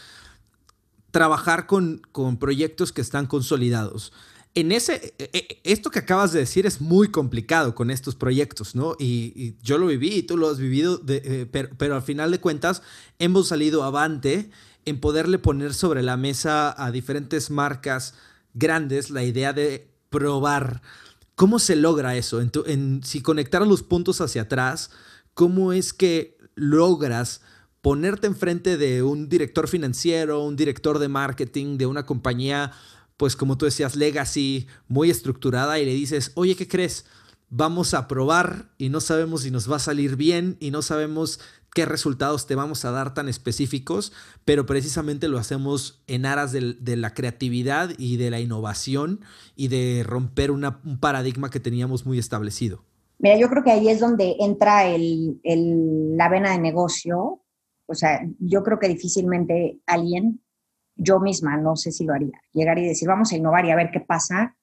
trabajar 1.12 1.65
con, 1.65 2.01
con, 2.12 2.38
proyectos 2.38 2.91
que 2.91 3.01
están 3.01 3.25
consolidados. 3.25 4.13
En 4.55 4.71
ese, 4.71 5.13
e, 5.19 5.29
e, 5.33 5.62
esto 5.63 5.91
que 5.91 5.99
acabas 5.99 6.33
de 6.33 6.39
decir 6.39 6.65
es 6.65 6.81
muy 6.81 7.09
complicado 7.09 7.75
con 7.75 7.91
estos 7.91 8.15
proyectos, 8.15 8.75
¿no? 8.75 8.95
Y, 8.99 9.55
yo 9.62 9.77
lo 9.77 9.88
viví 9.88 10.15
y 10.15 10.23
tú 10.23 10.38
lo 10.38 10.49
has 10.49 10.57
vivido, 10.57 11.01
eh, 11.07 11.47
pero, 11.51 11.69
pero, 11.77 11.95
al 11.95 12.01
final 12.01 12.31
de 12.31 12.39
cuentas 12.39 12.81
hemos 13.19 13.47
salido 13.47 13.83
avante 13.83 14.49
en 14.85 14.99
poderle 14.99 15.38
poner 15.38 15.73
sobre 15.73 16.03
la 16.03 16.17
mesa 16.17 16.73
a 16.83 16.91
diferentes 16.91 17.49
marcas 17.51 18.15
grandes 18.53 19.12
la 19.12 19.23
idea 19.23 19.53
de 19.53 19.88
probar 20.09 20.81
¿Cómo 21.39 21.57
se 21.59 21.77
logra 21.77 22.17
eso? 22.17 22.41
En, 22.41 23.01
si 23.01 23.21
conectar 23.21 23.65
los 23.65 23.81
puntos 23.81 24.19
hacia 24.19 24.41
atrás, 24.41 24.89
¿cómo 25.33 25.71
es 25.71 25.93
que 25.93 26.38
logras 26.55 27.39
ponerte 27.79 28.27
enfrente 28.27 28.75
de 28.75 29.03
un 29.03 29.29
director 29.29 29.69
financiero, 29.69 30.43
un 30.43 30.57
director 30.57 30.99
de 30.99 31.07
marketing 31.07 31.77
de 31.77 31.85
una 31.85 32.05
compañía, 32.05 32.73
pues 33.19 33.36
como 33.36 33.58
tú 33.58 33.65
decías, 33.65 33.97
legacy, 33.97 34.67
muy 34.88 35.10
estructurada 35.10 35.77
y 35.77 35.84
le 35.84 35.93
dices, 35.93 36.32
oye, 36.36 36.55
¿qué 36.55 36.69
crees? 36.69 37.05
Vamos 37.49 37.93
a 37.93 38.08
probar 38.08 38.69
y 38.77 38.88
no 38.88 39.01
sabemos 39.01 39.41
si 39.41 39.51
nos 39.51 39.69
va 39.69 39.75
a 39.75 39.79
salir 39.79 40.15
bien 40.15 40.55
y 40.62 40.71
no 40.71 40.82
sabemos 40.82 41.41
qué 41.75 41.86
resultados 41.86 42.47
te 42.47 42.55
vamos 42.55 42.86
a 42.86 42.91
dar 42.91 43.13
tan 43.13 43.27
específicos, 43.27 44.13
pero 44.45 44.65
precisamente 44.65 45.27
lo 45.27 45.38
hacemos 45.38 46.01
en 46.08 46.25
aras 46.25 46.53
de, 46.53 46.95
la 46.95 47.13
creatividad 47.13 47.89
y 47.97 48.15
de 48.15 48.32
la 48.32 48.39
innovación 48.39 49.19
y 49.58 49.67
de 49.67 50.03
romper 50.05 50.49
un 50.49 50.97
paradigma 51.01 51.49
que 51.49 51.60
teníamos 51.60 52.05
muy 52.05 52.19
establecido. 52.19 52.86
Mira, 53.17 53.38
yo 53.38 53.49
creo 53.49 53.65
que 53.65 53.71
ahí 53.71 53.89
es 53.89 53.99
donde 53.99 54.38
entra 54.39 54.88
el, 54.88 55.41
la 56.15 56.29
vena 56.29 56.51
de 56.51 56.60
negocio. 56.60 57.41
O 57.86 57.95
sea, 57.95 58.25
yo 58.39 58.63
creo 58.63 58.79
que 58.79 58.88
difícilmente 58.88 59.77
alguien, 59.88 60.39
yo 60.99 61.19
misma, 61.19 61.57
no 61.57 61.75
sé 61.75 61.91
si 61.91 62.05
lo 62.05 62.13
haría, 62.13 62.39
llegar 62.51 62.77
y 62.77 62.88
decir, 62.88 63.07
vamos 63.07 63.31
a 63.31 63.38
innovar 63.38 63.65
y 63.65 63.71
a 63.71 63.75
ver 63.75 63.89
qué 63.91 64.01
pasa. 64.01 64.55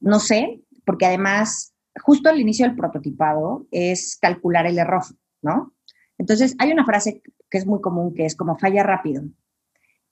No 0.00 0.20
sé, 0.20 0.62
porque 0.84 1.06
además, 1.06 1.74
justo 2.02 2.28
al 2.28 2.40
inicio 2.40 2.66
del 2.66 2.76
prototipado 2.76 3.66
es 3.70 4.18
calcular 4.20 4.66
el 4.66 4.78
error, 4.78 5.02
¿no? 5.42 5.74
Entonces, 6.18 6.54
hay 6.58 6.70
una 6.70 6.84
frase 6.84 7.22
que 7.50 7.58
es 7.58 7.66
muy 7.66 7.80
común, 7.80 8.14
que 8.14 8.26
es 8.26 8.36
como 8.36 8.58
falla 8.58 8.82
rápido. 8.82 9.22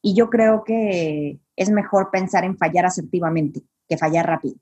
Y 0.00 0.14
yo 0.14 0.30
creo 0.30 0.64
que 0.64 1.38
es 1.56 1.70
mejor 1.70 2.10
pensar 2.10 2.44
en 2.44 2.56
fallar 2.56 2.86
asertivamente 2.86 3.62
que 3.88 3.98
fallar 3.98 4.26
rápido. 4.26 4.56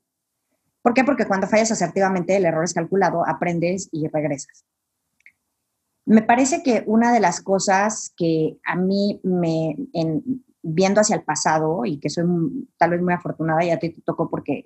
¿Por 0.81 0.93
qué? 0.93 1.03
Porque 1.03 1.25
cuando 1.25 1.47
fallas 1.47 1.71
asertivamente, 1.71 2.35
el 2.35 2.45
error 2.45 2.63
es 2.63 2.73
calculado, 2.73 3.25
aprendes 3.25 3.87
y 3.91 4.07
regresas. 4.07 4.65
Me 6.05 6.21
parece 6.21 6.63
que 6.63 6.83
una 6.85 7.13
de 7.13 7.19
las 7.19 7.41
cosas 7.41 8.13
que 8.17 8.57
a 8.65 8.75
mí 8.75 9.19
me, 9.23 9.77
viendo 10.61 11.01
hacia 11.01 11.15
el 11.15 11.23
pasado 11.23 11.85
y 11.85 11.99
que 11.99 12.09
soy 12.09 12.25
tal 12.77 12.91
vez 12.91 13.01
muy 13.01 13.13
afortunada, 13.13 13.63
ya 13.63 13.79
te 13.79 13.95
tocó 14.05 14.29
porque 14.29 14.65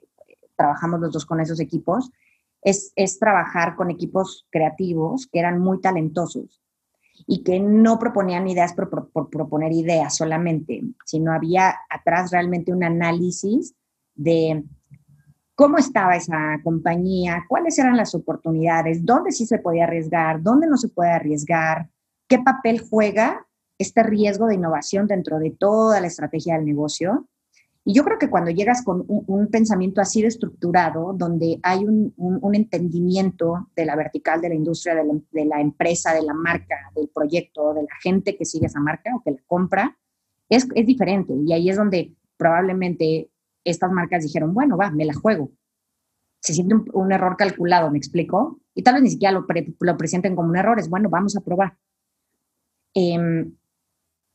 trabajamos 0.55 0.99
los 0.99 1.13
dos 1.13 1.25
con 1.25 1.39
esos 1.39 1.59
equipos, 1.59 2.11
es, 2.61 2.91
es 2.95 3.19
trabajar 3.19 3.75
con 3.75 3.91
equipos 3.91 4.47
creativos 4.49 5.27
que 5.31 5.39
eran 5.39 5.59
muy 5.59 5.79
talentosos 5.79 6.61
y 7.25 7.43
que 7.43 7.59
no 7.59 7.97
proponían 7.97 8.47
ideas 8.47 8.73
por, 8.73 9.09
proponer 9.29 9.71
ideas 9.71 10.15
solamente, 10.15 10.83
sino 11.05 11.33
había 11.33 11.75
atrás 11.89 12.31
realmente 12.31 12.73
un 12.73 12.83
análisis 12.83 13.73
de 14.15 14.63
cómo 15.57 15.79
estaba 15.79 16.15
esa 16.15 16.61
compañía, 16.63 17.45
cuáles 17.49 17.79
eran 17.79 17.97
las 17.97 18.13
oportunidades, 18.13 19.03
dónde 19.03 19.31
sí 19.31 19.47
se 19.47 19.57
podía 19.57 19.85
arriesgar, 19.85 20.43
dónde 20.43 20.67
no 20.67 20.77
se 20.77 20.87
puede 20.87 21.09
arriesgar, 21.09 21.89
qué 22.27 22.37
papel 22.37 22.79
juega 22.87 23.43
este 23.79 24.03
riesgo 24.03 24.45
de 24.45 24.53
innovación 24.53 25.07
dentro 25.07 25.39
de 25.39 25.49
toda 25.49 25.99
la 25.99 26.05
estrategia 26.05 26.55
del 26.55 26.65
negocio. 26.65 27.27
Y 27.83 27.95
yo 27.95 28.03
creo 28.03 28.19
que 28.19 28.29
cuando 28.29 28.51
llegas 28.51 28.83
con 28.83 29.03
un, 29.07 29.47
pensamiento 29.47 29.99
así 29.99 30.21
de 30.21 30.27
estructurado, 30.27 31.13
donde 31.13 31.59
hay 31.63 31.85
un, 31.85 32.13
entendimiento 32.53 33.69
de 33.75 33.85
la 33.85 33.95
vertical 33.95 34.39
de 34.39 34.49
la 34.49 34.55
industria, 34.55 34.93
de 34.93 35.45
la, 35.45 35.59
empresa, 35.59 36.13
de 36.13 36.21
la 36.21 36.35
marca, 36.35 36.91
del 36.95 37.09
proyecto, 37.09 37.73
de 37.73 37.81
la 37.81 37.95
gente 38.03 38.37
que 38.37 38.45
sigue 38.45 38.67
esa 38.67 38.79
marca 38.79 39.15
o 39.15 39.23
que 39.23 39.31
la 39.31 39.41
compra, 39.47 39.97
es, 40.49 40.67
es 40.75 40.85
diferente. 40.85 41.33
Y 41.33 41.51
ahí 41.51 41.67
es 41.67 41.77
donde 41.77 42.13
probablemente 42.37 43.31
estas 43.69 43.91
marcas 43.91 44.23
dijeron, 44.23 44.53
bueno, 44.53 44.77
va, 44.77 44.91
me 44.91 45.05
la 45.05 45.13
juego. 45.13 45.51
Se 46.41 46.53
siente 46.53 46.75
un, 46.93 47.11
error 47.11 47.35
calculado, 47.35 47.91
¿me 47.91 47.97
explico? 47.97 48.59
Y 48.73 48.83
tal 48.83 48.95
vez 48.95 49.03
ni 49.03 49.09
siquiera 49.09 49.31
lo, 49.31 49.97
presenten 49.97 50.35
como 50.35 50.49
un 50.49 50.57
error, 50.57 50.79
es 50.79 50.89
bueno, 50.89 51.09
vamos 51.09 51.35
a 51.35 51.41
probar. 51.41 51.77
Em, 52.93 53.53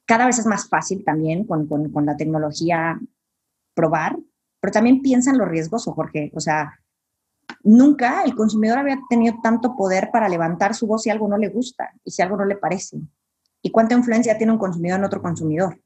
cada 0.06 0.26
vez 0.26 0.38
es 0.38 0.46
más 0.46 0.68
fácil 0.68 1.04
también 1.04 1.46
con, 1.46 1.66
con, 1.66 2.06
la 2.06 2.16
tecnología 2.16 3.00
probar, 3.74 4.18
pero 4.60 4.72
también 4.72 5.00
piensa 5.00 5.30
en 5.30 5.38
lo 5.38 5.46
riesgoso, 5.46 5.92
Jorge. 5.92 6.30
O 6.34 6.40
sea, 6.40 6.78
nunca 7.62 8.22
el 8.24 8.34
consumidor 8.34 8.78
había 8.78 8.98
tenido 9.08 9.36
tanto 9.42 9.74
poder 9.76 10.10
para 10.12 10.28
levantar 10.28 10.74
su 10.74 10.86
voz 10.86 11.02
si 11.02 11.10
algo 11.10 11.28
no 11.28 11.38
le 11.38 11.48
gusta 11.48 11.92
y 12.04 12.10
si 12.10 12.20
algo 12.20 12.36
no 12.36 12.44
le 12.44 12.56
parece. 12.56 13.00
¿Y 13.62 13.70
cuánta 13.70 13.94
influencia 13.94 14.36
tiene 14.36 14.52
un 14.52 14.58
consumidor 14.58 14.98
en 14.98 15.04
otro 15.04 15.22
consumidor? 15.22 15.80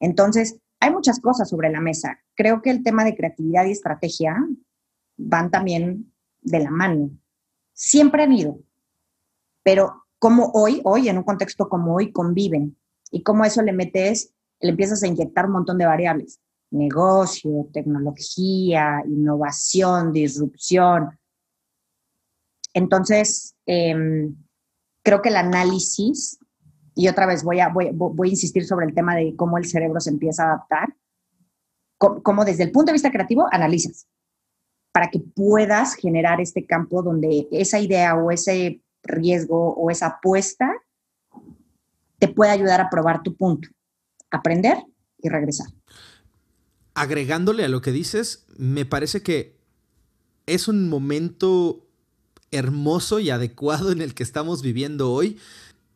Entonces, 0.00 0.58
hay 0.80 0.90
muchas 0.90 1.20
cosas 1.20 1.48
sobre 1.48 1.70
la 1.70 1.80
mesa. 1.80 2.18
Creo 2.34 2.62
que 2.62 2.70
el 2.70 2.82
tema 2.82 3.04
de 3.04 3.16
creatividad 3.16 3.64
y 3.66 3.72
estrategia 3.72 4.36
van 5.16 5.50
también 5.50 6.12
de 6.42 6.60
la 6.60 6.70
mano. 6.70 7.10
Siempre 7.72 8.24
han 8.24 8.32
ido, 8.32 8.58
pero 9.62 10.04
como 10.18 10.50
hoy, 10.54 10.80
hoy, 10.84 11.08
en 11.08 11.18
un 11.18 11.24
contexto 11.24 11.68
como 11.68 11.94
hoy, 11.94 12.12
conviven 12.12 12.76
y 13.10 13.22
cómo 13.22 13.44
eso 13.44 13.62
le 13.62 13.72
metes, 13.72 14.34
le 14.60 14.70
empiezas 14.70 15.02
a 15.02 15.06
inyectar 15.06 15.46
un 15.46 15.52
montón 15.52 15.78
de 15.78 15.86
variables 15.86 16.40
negocio, 16.74 17.68
tecnología, 17.72 19.02
innovación, 19.06 20.12
disrupción. 20.12 21.18
Entonces, 22.74 23.54
em, 23.64 24.36
creo 25.02 25.22
que 25.22 25.28
el 25.28 25.36
análisis, 25.36 26.38
y 26.94 27.08
otra 27.08 27.26
vez 27.26 27.42
voy 27.42 27.60
a, 27.60 27.68
voy, 27.68 28.28
a 28.28 28.30
insistir 28.30 28.64
sobre 28.66 28.86
el 28.86 28.94
tema 28.94 29.16
de 29.16 29.34
cómo 29.36 29.58
el 29.58 29.64
cerebro 29.64 30.00
se 30.00 30.10
empieza 30.10 30.44
a 30.44 30.46
adaptar, 30.46 30.94
cómo, 31.98 32.44
desde 32.44 32.64
el 32.64 32.72
punto 32.72 32.86
de 32.86 32.94
vista 32.94 33.10
creativo 33.10 33.46
analizas 33.50 34.06
para 34.92 35.10
que 35.10 35.18
puedas 35.18 35.94
generar 35.94 36.40
este 36.40 36.66
campo 36.66 37.02
donde 37.02 37.48
esa 37.50 37.80
idea 37.80 38.14
o 38.14 38.30
ese 38.30 38.82
riesgo 39.02 39.74
o 39.74 39.90
esa 39.90 40.06
apuesta 40.06 40.72
te 42.18 42.28
puede 42.28 42.52
ayudar 42.52 42.80
a 42.80 42.90
probar 42.90 43.22
tu 43.22 43.36
punto, 43.36 43.68
aprender 44.30 44.78
y 45.18 45.28
regresar 45.28 45.66
agregándole 46.94 47.64
a 47.64 47.68
lo 47.68 47.80
que 47.80 47.92
dices, 47.92 48.46
me 48.56 48.86
parece 48.86 49.22
que 49.22 49.56
es 50.46 50.68
un 50.68 50.88
momento 50.88 51.86
hermoso 52.50 53.18
y 53.18 53.30
adecuado 53.30 53.90
en 53.90 54.00
el 54.00 54.14
que 54.14 54.22
estamos 54.22 54.62
viviendo 54.62 55.12
hoy. 55.12 55.38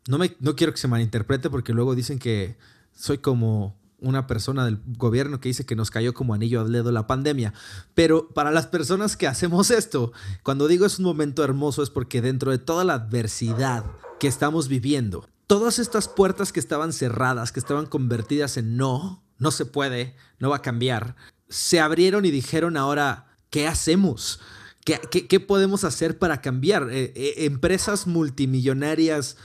No, 0.08 0.16
me, 0.16 0.34
no 0.40 0.56
quiero 0.56 0.72
que 0.72 0.78
se 0.78 0.88
malinterprete 0.88 1.50
porque 1.50 1.74
luego 1.74 1.94
dicen 1.94 2.18
que 2.18 2.56
soy 2.94 3.18
como 3.18 3.78
una 4.00 4.26
persona 4.26 4.64
del 4.64 4.80
gobierno 4.96 5.38
que 5.38 5.50
dice 5.50 5.66
que 5.66 5.76
nos 5.76 5.90
cayó 5.90 6.14
como 6.14 6.32
anillo 6.32 6.62
al 6.62 6.72
dedo 6.72 6.90
la 6.92 7.06
pandemia. 7.06 7.52
Pero 7.94 8.28
para 8.28 8.50
las 8.50 8.66
personas 8.66 9.18
que 9.18 9.26
hacemos 9.26 9.70
esto, 9.70 10.12
cuando 10.42 10.66
digo 10.66 10.86
es 10.86 10.98
un 10.98 11.04
momento 11.04 11.44
hermoso 11.44 11.82
es 11.82 11.90
porque 11.90 12.22
dentro 12.22 12.50
de 12.50 12.58
toda 12.58 12.84
la 12.84 12.94
adversidad 12.94 13.84
que 14.18 14.28
estamos 14.28 14.68
viviendo, 14.68 15.28
todas 15.46 15.78
estas 15.78 16.08
puertas 16.08 16.52
que 16.52 16.60
estaban 16.60 16.94
cerradas, 16.94 17.52
que 17.52 17.60
estaban 17.60 17.84
convertidas 17.84 18.56
en 18.56 18.78
no, 18.78 19.22
no 19.36 19.50
se 19.50 19.66
puede, 19.66 20.16
no 20.38 20.48
va 20.48 20.56
a 20.56 20.62
cambiar, 20.62 21.16
se 21.50 21.80
abrieron 21.80 22.24
y 22.24 22.30
dijeron 22.30 22.78
ahora, 22.78 23.36
¿qué 23.50 23.68
hacemos? 23.68 24.40
¿Qué, 24.86 25.40
podemos 25.40 25.84
hacer 25.84 26.18
para 26.18 26.40
cambiar? 26.40 26.88
Eh, 26.90 27.12
eh, 27.14 27.44
empresas 27.44 28.06
multimillonarias 28.06 29.36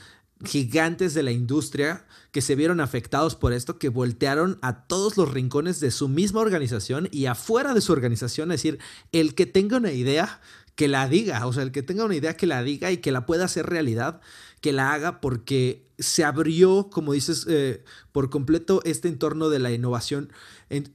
gigantes 0.43 1.13
de 1.13 1.23
la 1.23 1.31
industria 1.31 2.05
que 2.31 2.41
se 2.41 2.55
vieron 2.55 2.79
afectados 2.79 3.35
por 3.35 3.53
esto, 3.53 3.77
que 3.77 3.89
voltearon 3.89 4.59
a 4.61 4.85
todos 4.85 5.17
los 5.17 5.31
rincones 5.31 5.79
de 5.79 5.91
su 5.91 6.09
misma 6.09 6.41
organización 6.41 7.07
y 7.11 7.27
afuera 7.27 7.73
de 7.73 7.81
su 7.81 7.93
organización, 7.93 8.51
es 8.51 8.61
decir, 8.61 8.79
el 9.11 9.35
que 9.35 9.45
tenga 9.45 9.77
una 9.77 9.91
idea, 9.91 10.41
que 10.75 10.87
la 10.87 11.07
diga, 11.07 11.45
o 11.45 11.53
sea, 11.53 11.63
el 11.63 11.71
que 11.71 11.83
tenga 11.83 12.05
una 12.05 12.15
idea 12.15 12.35
que 12.35 12.47
la 12.47 12.63
diga 12.63 12.91
y 12.91 12.97
que 12.97 13.11
la 13.11 13.25
pueda 13.25 13.45
hacer 13.45 13.67
realidad, 13.67 14.21
que 14.63 14.71
la 14.71 14.93
haga 14.93 15.19
porque 15.19 15.91
se 15.99 16.23
abrió, 16.23 16.89
como 16.89 17.11
dices, 17.11 17.45
eh, 17.49 17.83
por 18.13 18.29
completo 18.29 18.79
este 18.85 19.09
entorno 19.09 19.49
de 19.49 19.59
la 19.59 19.73
innovación. 19.73 20.31
Eh, 20.69 20.89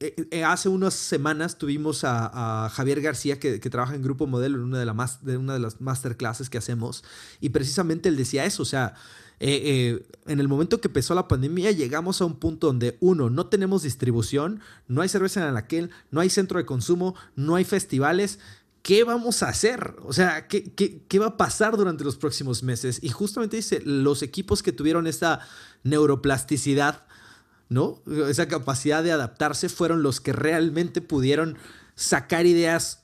eh, 0.00 0.42
hace 0.42 0.70
unas 0.70 0.94
semanas 0.94 1.58
tuvimos 1.58 2.00
a, 2.04 2.70
Javier 2.72 3.02
García, 3.02 3.38
que, 3.38 3.58
trabaja 3.58 3.94
en 3.94 4.02
Grupo 4.02 4.26
Modelo, 4.26 4.56
en 4.56 4.64
una 4.64 4.78
de, 4.78 4.86
la 4.86 5.18
de 5.20 5.36
una 5.36 5.52
de 5.52 5.58
las 5.58 5.82
masterclasses 5.82 6.48
que 6.48 6.56
hacemos, 6.56 7.04
y 7.42 7.50
precisamente 7.50 8.08
él 8.08 8.16
decía 8.16 8.46
eso, 8.46 8.62
o 8.62 8.66
sea, 8.66 8.94
en 9.38 10.40
el 10.40 10.48
momento 10.48 10.80
que 10.80 10.88
empezó 10.88 11.14
la 11.14 11.26
pandemia 11.26 11.70
llegamos 11.70 12.20
a 12.20 12.26
un 12.26 12.36
punto 12.36 12.66
donde, 12.66 12.96
uno, 13.00 13.30
no 13.30 13.46
tenemos 13.46 13.82
distribución, 13.82 14.60
no 14.88 15.02
hay 15.02 15.08
cerveza 15.08 15.46
en 15.46 15.56
aquel, 15.56 15.90
no 16.10 16.20
hay 16.20 16.30
centro 16.30 16.58
de 16.58 16.66
consumo, 16.66 17.14
no 17.36 17.54
hay 17.54 17.64
festivales, 17.64 18.38
¿qué 18.82 19.04
vamos 19.04 19.42
a 19.42 19.48
hacer? 19.48 19.94
O 20.04 20.12
sea, 20.12 20.48
¿qué, 20.48 20.72
¿qué, 20.72 21.18
va 21.18 21.26
a 21.26 21.36
pasar 21.36 21.76
durante 21.76 22.04
los 22.04 22.16
próximos 22.16 22.62
meses? 22.62 22.98
Y 23.02 23.10
justamente 23.10 23.56
dice, 23.56 23.80
los 23.84 24.22
equipos 24.22 24.62
que 24.62 24.72
tuvieron 24.72 25.06
esta 25.06 25.40
neuroplasticidad, 25.82 27.04
¿no? 27.68 28.02
Esa 28.28 28.48
capacidad 28.48 29.02
de 29.02 29.12
adaptarse 29.12 29.68
fueron 29.68 30.02
los 30.02 30.20
que 30.20 30.32
realmente 30.32 31.00
pudieron 31.00 31.56
sacar 31.94 32.46
ideas 32.46 33.00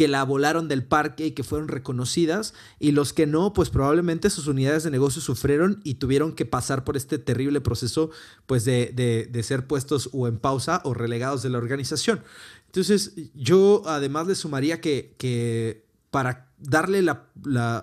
que 0.00 0.08
la 0.08 0.24
volaron 0.24 0.66
del 0.66 0.82
parque 0.82 1.26
y 1.26 1.32
que 1.32 1.44
fueron 1.44 1.68
reconocidas 1.68 2.54
y 2.78 2.92
los 2.92 3.12
que 3.12 3.26
no, 3.26 3.52
pues 3.52 3.68
probablemente 3.68 4.30
sus 4.30 4.46
unidades 4.46 4.84
de 4.84 4.90
negocio 4.90 5.20
sufrieron 5.20 5.82
y 5.84 5.96
tuvieron 5.96 6.32
que 6.32 6.46
pasar 6.46 6.84
por 6.84 6.96
este 6.96 7.18
terrible 7.18 7.60
proceso 7.60 8.10
pues 8.46 8.64
de, 8.64 8.92
de, 8.94 9.28
de 9.30 9.42
ser 9.42 9.66
puestos 9.66 10.08
o 10.12 10.26
en 10.26 10.38
pausa 10.38 10.80
o 10.84 10.94
relegados 10.94 11.42
de 11.42 11.50
la 11.50 11.58
organización. 11.58 12.22
Entonces, 12.70 13.14
yo 13.34 13.82
además 13.86 14.28
le 14.28 14.36
sumaría 14.36 14.80
que, 14.80 15.16
que 15.18 15.84
para 16.12 16.52
darle 16.58 17.02
la, 17.02 17.26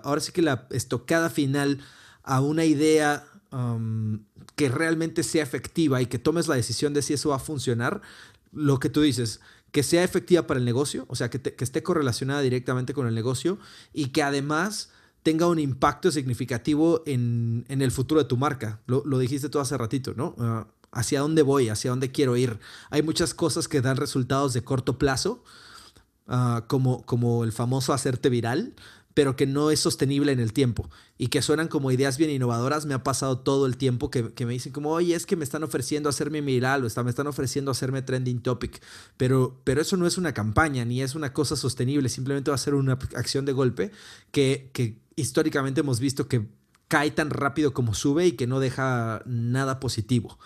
ahora 0.03 0.21
sí 0.21 0.31
que 0.31 0.41
la 0.41 0.65
estocada 0.71 1.29
final 1.29 1.79
a 2.23 2.39
una 2.39 2.63
idea 2.63 3.25
um, 3.51 4.23
que 4.55 4.69
realmente 4.69 5.23
sea 5.23 5.43
efectiva 5.43 6.01
y 6.01 6.05
que 6.05 6.19
tomes 6.19 6.47
la 6.47 6.55
decisión 6.55 6.93
de 6.93 7.01
si 7.01 7.13
eso 7.13 7.29
va 7.29 7.35
a 7.35 7.39
funcionar, 7.39 8.01
lo 8.53 8.79
que 8.79 8.89
tú 8.89 9.01
dices, 9.01 9.41
que 9.71 9.83
sea 9.83 10.05
efectiva 10.05 10.47
para 10.47 10.59
el 10.59 10.65
negocio, 10.65 11.03
o 11.09 11.15
sea, 11.17 11.29
que, 11.29 11.41
que 11.41 11.63
esté 11.65 11.83
correlacionada 11.83 12.39
directamente 12.39 12.93
con 12.93 13.07
el 13.07 13.13
negocio 13.13 13.59
y 13.93 14.07
que 14.07 14.23
además 14.23 14.91
tenga 15.21 15.47
un 15.47 15.59
impacto 15.59 16.11
significativo 16.11 17.03
en, 17.05 17.65
en 17.67 17.81
el 17.81 17.91
futuro 17.91 18.21
de 18.21 18.27
tu 18.29 18.37
marca. 18.37 18.79
Lo, 18.87 19.03
lo 19.05 19.19
dijiste 19.19 19.49
tú 19.49 19.59
hace 19.59 19.77
ratito, 19.77 20.13
¿no? 20.15 20.33
Uh, 20.37 20.76
hacia 20.91 21.21
dónde 21.21 21.41
voy, 21.41 21.69
hacia 21.69 21.91
dónde 21.91 22.11
quiero 22.11 22.37
ir. 22.37 22.59
Hay 22.89 23.01
muchas 23.01 23.33
cosas 23.33 23.67
que 23.67 23.81
dan 23.81 23.97
resultados 23.97 24.53
de 24.53 24.63
corto 24.63 24.97
plazo, 24.97 25.43
ah, 26.27 26.65
como, 26.67 27.05
como 27.05 27.43
el 27.43 27.51
famoso 27.51 27.93
hacerte 27.93 28.29
viral, 28.29 28.75
pero 29.17 29.35
que 29.35 29.47
no 29.47 29.71
es 29.71 29.79
sostenible 29.79 30.31
en 30.31 30.39
el 30.39 30.53
tiempo 30.53 30.91
y 31.17 31.29
que 31.29 31.41
suenan 31.41 31.69
como 31.69 31.89
ideas 31.91 32.19
bien 32.19 32.29
innovadoras. 32.29 32.85
Me 32.85 32.93
ha 32.93 33.03
pasado 33.03 33.39
todo 33.39 33.65
el 33.65 33.75
tiempo 33.75 34.11
que, 34.11 34.31
me 34.45 34.53
dicen 34.53 34.71
como, 34.71 34.91
oye, 34.91 35.15
es 35.15 35.25
que 35.25 35.35
me 35.35 35.43
están 35.43 35.63
ofreciendo 35.63 36.07
hacerme 36.07 36.39
viral 36.41 36.83
o 36.83 36.87
está, 36.87 37.01
me 37.01 37.09
están 37.09 37.25
ofreciendo 37.25 37.71
hacerme 37.71 38.03
trending 38.03 38.41
topic, 38.41 38.79
pero, 39.17 39.59
pero 39.63 39.81
eso 39.81 39.97
no 39.97 40.05
es 40.05 40.19
una 40.19 40.35
campaña 40.35 40.85
ni 40.85 41.01
es 41.01 41.15
una 41.15 41.33
cosa 41.33 41.55
sostenible, 41.55 42.09
simplemente 42.09 42.51
va 42.51 42.55
a 42.55 42.59
ser 42.59 42.75
una 42.75 42.93
acción 43.15 43.45
de 43.45 43.53
golpe 43.53 43.91
que, 44.29 44.69
que 44.71 44.99
históricamente 45.15 45.81
hemos 45.81 45.99
visto 45.99 46.27
que 46.27 46.45
cae 46.87 47.09
tan 47.09 47.31
rápido 47.31 47.73
como 47.73 47.95
sube 47.95 48.27
y 48.27 48.33
que 48.33 48.45
no 48.45 48.59
deja 48.59 49.23
nada 49.25 49.79
positivo. 49.79 50.37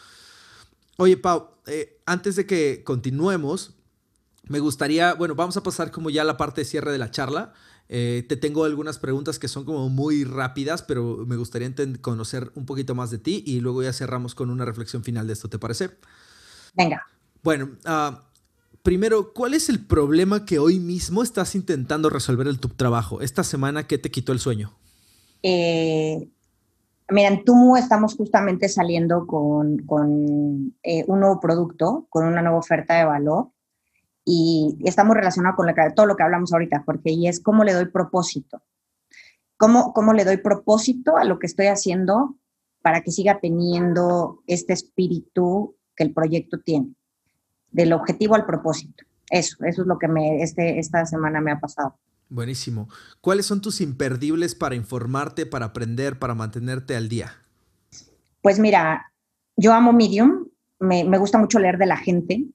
Oye, 0.97 1.17
Pau, 1.17 1.49
eh, 1.67 2.01
antes 2.05 2.35
de 2.35 2.45
que 2.45 2.83
continuemos, 2.83 3.75
me 4.47 4.59
gustaría, 4.59 5.13
bueno, 5.13 5.35
vamos 5.35 5.57
a 5.57 5.63
pasar 5.63 5.91
como 5.91 6.09
ya 6.09 6.23
a 6.23 6.25
la 6.25 6.37
parte 6.37 6.61
de 6.61 6.65
cierre 6.65 6.91
de 6.91 6.97
la 6.97 7.11
charla. 7.11 7.53
Eh, 7.89 8.25
te 8.27 8.37
tengo 8.37 8.63
algunas 8.63 8.99
preguntas 8.99 9.37
que 9.37 9.47
son 9.47 9.65
como 9.65 9.89
muy 9.89 10.23
rápidas, 10.23 10.81
pero 10.81 11.25
me 11.27 11.35
gustaría 11.35 11.73
conocer 12.01 12.51
un 12.55 12.65
poquito 12.65 12.95
más 12.95 13.11
de 13.11 13.17
ti 13.17 13.43
y 13.45 13.59
luego 13.59 13.83
ya 13.83 13.93
cerramos 13.93 14.33
con 14.33 14.49
una 14.49 14.65
reflexión 14.65 15.03
final 15.03 15.27
de 15.27 15.33
esto, 15.33 15.49
¿te 15.49 15.59
parece? 15.59 15.91
Venga. 16.73 17.05
Bueno, 17.43 17.71
uh, 17.85 18.15
primero, 18.81 19.33
¿cuál 19.33 19.53
es 19.53 19.67
el 19.67 19.85
problema 19.85 20.45
que 20.45 20.59
hoy 20.59 20.79
mismo 20.79 21.21
estás 21.21 21.55
intentando 21.55 22.09
resolver 22.09 22.47
en 22.47 22.57
tu 22.57 22.69
trabajo? 22.69 23.21
Esta 23.21 23.43
semana, 23.43 23.87
¿qué 23.87 23.97
te 23.97 24.09
quitó 24.09 24.31
el 24.31 24.39
sueño? 24.39 24.73
Eh, 25.43 26.29
Mira, 27.09 27.41
Tumu 27.45 27.75
estamos 27.75 28.15
justamente 28.15 28.69
saliendo 28.69 29.27
con, 29.27 30.75
eh, 30.83 31.03
un 31.07 31.19
nuevo 31.19 31.39
producto, 31.39 32.07
con 32.09 32.25
una 32.25 32.41
nueva 32.41 32.57
oferta 32.57 32.97
de 32.97 33.05
valor 33.05 33.49
y 34.23 34.77
estamos 34.85 35.15
relacionados 35.15 35.57
con 35.57 35.67
todo 35.95 36.05
lo 36.05 36.15
que 36.15 36.23
hablamos 36.23 36.53
ahorita, 36.53 36.83
porque 36.85 37.11
y 37.11 37.27
es 37.27 37.39
cómo 37.39 37.63
le 37.63 37.73
doy 37.73 37.87
propósito. 37.87 38.61
¿Cómo, 39.57 39.93
¿Cómo 39.93 40.13
le 40.13 40.25
doy 40.25 40.37
propósito 40.37 41.17
a 41.17 41.25
lo 41.25 41.37
que 41.37 41.47
estoy 41.47 41.67
haciendo 41.67 42.35
para 42.81 43.01
que 43.01 43.11
siga 43.11 43.39
teniendo 43.39 44.41
este 44.47 44.73
espíritu 44.73 45.75
que 45.95 46.03
el 46.03 46.13
proyecto 46.13 46.59
tiene? 46.59 46.95
del 47.71 47.93
objetivo 47.93 48.35
al 48.35 48.45
propósito. 48.45 49.05
Eso, 49.29 49.63
eso 49.65 49.81
es 49.81 49.87
lo 49.87 49.97
que 49.97 50.07
me, 50.07 50.43
este, 50.43 50.77
esta 50.77 51.05
semana 51.05 51.41
me 51.41 51.51
ha 51.51 51.59
pasado. 51.59 51.97
Buenísimo. 52.31 52.87
¿Cuáles 53.19 53.45
son 53.45 53.59
tus 53.59 53.81
imperdibles 53.81 54.55
para 54.55 54.75
informarte, 54.75 55.45
para 55.45 55.65
aprender, 55.65 56.17
para 56.17 56.33
mantenerte 56.33 56.95
al 56.95 57.09
día? 57.09 57.33
Pues 58.41 58.57
mira, 58.57 59.11
yo 59.57 59.73
amo 59.73 59.91
Medium, 59.91 60.47
me, 60.79 61.17
gusta 61.17 61.37
mucho 61.37 61.59
leer 61.59 61.77
de 61.77 61.87
la 61.87 61.97
gente, 61.97 62.45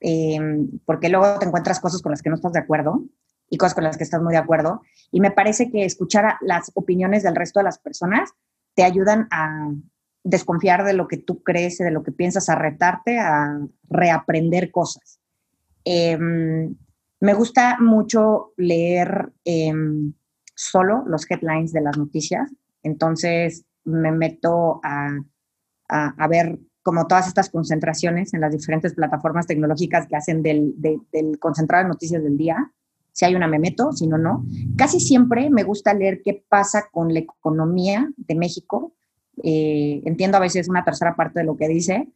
eh, 0.00 0.38
porque 0.84 1.08
luego 1.08 1.38
te 1.38 1.46
encuentras 1.46 1.80
cosas 1.80 2.02
con 2.02 2.10
las 2.10 2.20
que 2.20 2.28
no 2.28 2.36
estás 2.36 2.52
de 2.52 2.58
acuerdo 2.58 3.02
y 3.48 3.56
cosas 3.56 3.74
con 3.74 3.84
las 3.84 3.96
que 3.96 4.04
estás 4.04 4.20
muy 4.20 4.34
de 4.34 4.40
acuerdo. 4.40 4.82
Y 5.10 5.20
me 5.20 5.30
parece 5.30 5.70
que 5.70 5.86
escuchar 5.86 6.36
las 6.42 6.70
opiniones 6.74 7.22
del 7.22 7.34
resto 7.34 7.60
de 7.60 7.64
las 7.64 7.78
personas 7.78 8.30
te 8.74 8.84
ayudan 8.84 9.26
a 9.30 9.72
desconfiar 10.22 10.84
de 10.84 10.92
lo 10.92 11.08
que 11.08 11.16
tú 11.16 11.42
crees, 11.42 11.78
de 11.78 11.90
lo 11.90 12.02
que 12.02 12.12
piensas, 12.12 12.50
a 12.50 12.56
retarte, 12.56 13.18
a 13.18 13.58
reaprender 13.88 14.70
cosas. 14.70 15.18
Em, 15.86 16.76
me 17.24 17.32
gusta 17.32 17.78
mucho 17.80 18.52
leer 18.58 19.32
em, 19.46 20.12
solo 20.54 21.04
los 21.06 21.24
headlines 21.30 21.72
de 21.72 21.80
las 21.80 21.96
noticias, 21.96 22.52
entonces 22.82 23.64
me 23.84 24.12
meto 24.12 24.80
a, 24.84 25.08
ver 26.28 26.58
como 26.82 27.06
todas 27.06 27.26
estas 27.26 27.48
concentraciones 27.48 28.34
en 28.34 28.42
las 28.42 28.52
diferentes 28.52 28.92
plataformas 28.92 29.46
tecnológicas 29.46 30.06
que 30.06 30.16
hacen 30.16 30.42
del, 30.42 30.74
del 30.76 31.00
de 31.10 31.84
noticias 31.88 32.22
del 32.22 32.36
día. 32.36 32.70
Si 33.12 33.24
hay 33.24 33.34
una 33.34 33.46
me 33.46 33.58
meto, 33.58 33.92
si 33.92 34.06
no, 34.06 34.18
no. 34.18 34.44
Casi 34.76 35.00
siempre 35.00 35.48
me 35.48 35.62
gusta 35.62 35.94
leer 35.94 36.20
qué 36.22 36.44
pasa 36.46 36.88
con 36.92 37.14
la 37.14 37.20
economía 37.20 38.10
de 38.18 38.34
México. 38.34 38.92
Eh, 39.42 40.02
entiendo 40.04 40.36
a 40.36 40.40
veces 40.40 40.68
una 40.68 40.84
tercera 40.84 41.16
parte 41.16 41.40
de 41.40 41.46
lo 41.46 41.56
que 41.56 41.68
dice, 41.68 42.06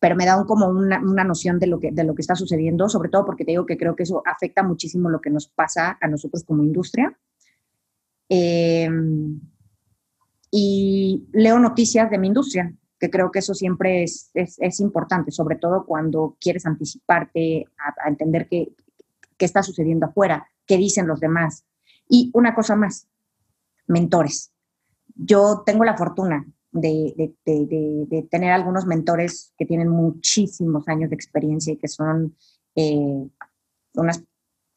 pero 0.00 0.14
me 0.14 0.26
da 0.26 0.44
como 0.46 0.66
una, 0.66 1.24
noción 1.24 1.58
de 1.58 1.66
lo, 1.66 1.80
que, 1.80 1.90
de 1.90 2.04
lo 2.04 2.14
que 2.14 2.22
está 2.22 2.34
sucediendo, 2.34 2.88
sobre 2.88 3.08
todo 3.08 3.24
porque 3.24 3.44
te 3.44 3.52
digo 3.52 3.66
que 3.66 3.76
creo 3.76 3.96
que 3.96 4.04
eso 4.04 4.22
afecta 4.24 4.62
muchísimo 4.62 5.10
lo 5.10 5.20
que 5.20 5.30
nos 5.30 5.48
pasa 5.48 5.98
a 6.00 6.08
nosotros 6.08 6.44
como 6.44 6.62
industria. 6.62 7.18
Em, 8.28 9.40
y 10.50 11.26
leo 11.32 11.58
noticias 11.58 12.10
de 12.10 12.18
mi 12.18 12.28
industria, 12.28 12.72
que 12.98 13.10
creo 13.10 13.30
que 13.30 13.40
eso 13.40 13.54
siempre 13.54 14.04
es, 14.04 14.30
es, 14.34 14.80
importante, 14.80 15.30
sobre 15.30 15.56
todo 15.56 15.84
cuando 15.84 16.36
quieres 16.40 16.64
anticiparte 16.66 17.66
a, 17.78 18.08
entender 18.08 18.48
qué, 18.48 18.72
qué 19.36 19.44
está 19.44 19.62
sucediendo 19.62 20.06
afuera, 20.06 20.48
qué 20.66 20.76
dicen 20.76 21.06
los 21.06 21.20
demás. 21.20 21.64
Y 22.08 22.30
una 22.34 22.54
cosa 22.54 22.76
más, 22.76 23.08
mentores. 23.86 24.52
Yo 25.14 25.62
tengo 25.66 25.84
la 25.84 25.96
fortuna 25.96 26.46
de, 26.72 27.34
tener 28.30 28.52
algunos 28.52 28.86
mentores 28.86 29.52
que 29.56 29.66
tienen 29.66 29.88
muchísimos 29.88 30.86
años 30.88 31.10
de 31.10 31.16
experiencia 31.16 31.72
y 31.72 31.76
que 31.76 31.88
son 31.88 32.36
eh, 32.74 33.28
unas 33.94 34.22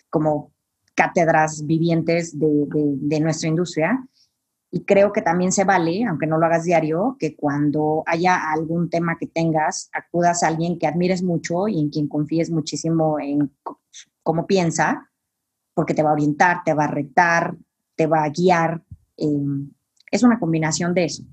como 0.10 0.52
cátedras 0.94 1.66
vivientes 1.66 2.38
de, 2.38 3.20
nuestra 3.20 3.50
industria. 3.50 4.08
Y 4.74 4.86
creo 4.86 5.12
que 5.12 5.22
también 5.22 5.52
se 5.52 5.66
vale, 5.66 6.06
aunque 6.06 6.28
no 6.28 6.38
lo 6.38 6.46
hagas 6.46 6.64
diario, 6.64 7.18
que 7.20 7.36
cuando 7.36 8.04
haya 8.06 8.52
algún 8.52 8.90
tema 8.90 9.18
que 9.18 9.28
tengas, 9.28 9.90
acudas 9.94 10.44
a 10.44 10.48
alguien 10.48 10.80
que 10.80 10.88
admires 10.88 11.24
mucho 11.24 11.68
y 11.68 11.80
en 11.80 11.90
quien 11.90 12.08
confíes 12.08 12.50
muchísimo 12.50 13.20
en 13.20 13.52
cómo 14.24 14.48
piensa, 14.48 15.10
porque 15.74 15.94
te 15.94 16.04
va 16.04 16.12
a 16.12 16.14
orientar, 16.14 16.64
te 16.64 16.74
va 16.74 16.86
a 16.86 16.92
retar, 16.92 17.56
te 17.96 18.08
va 18.08 18.24
a 18.24 18.30
guiar. 18.30 18.82
Eh, 19.18 19.28
es 20.10 20.24
una 20.24 20.40
combinación 20.40 20.94
de 20.94 21.06
eso. 21.06 21.24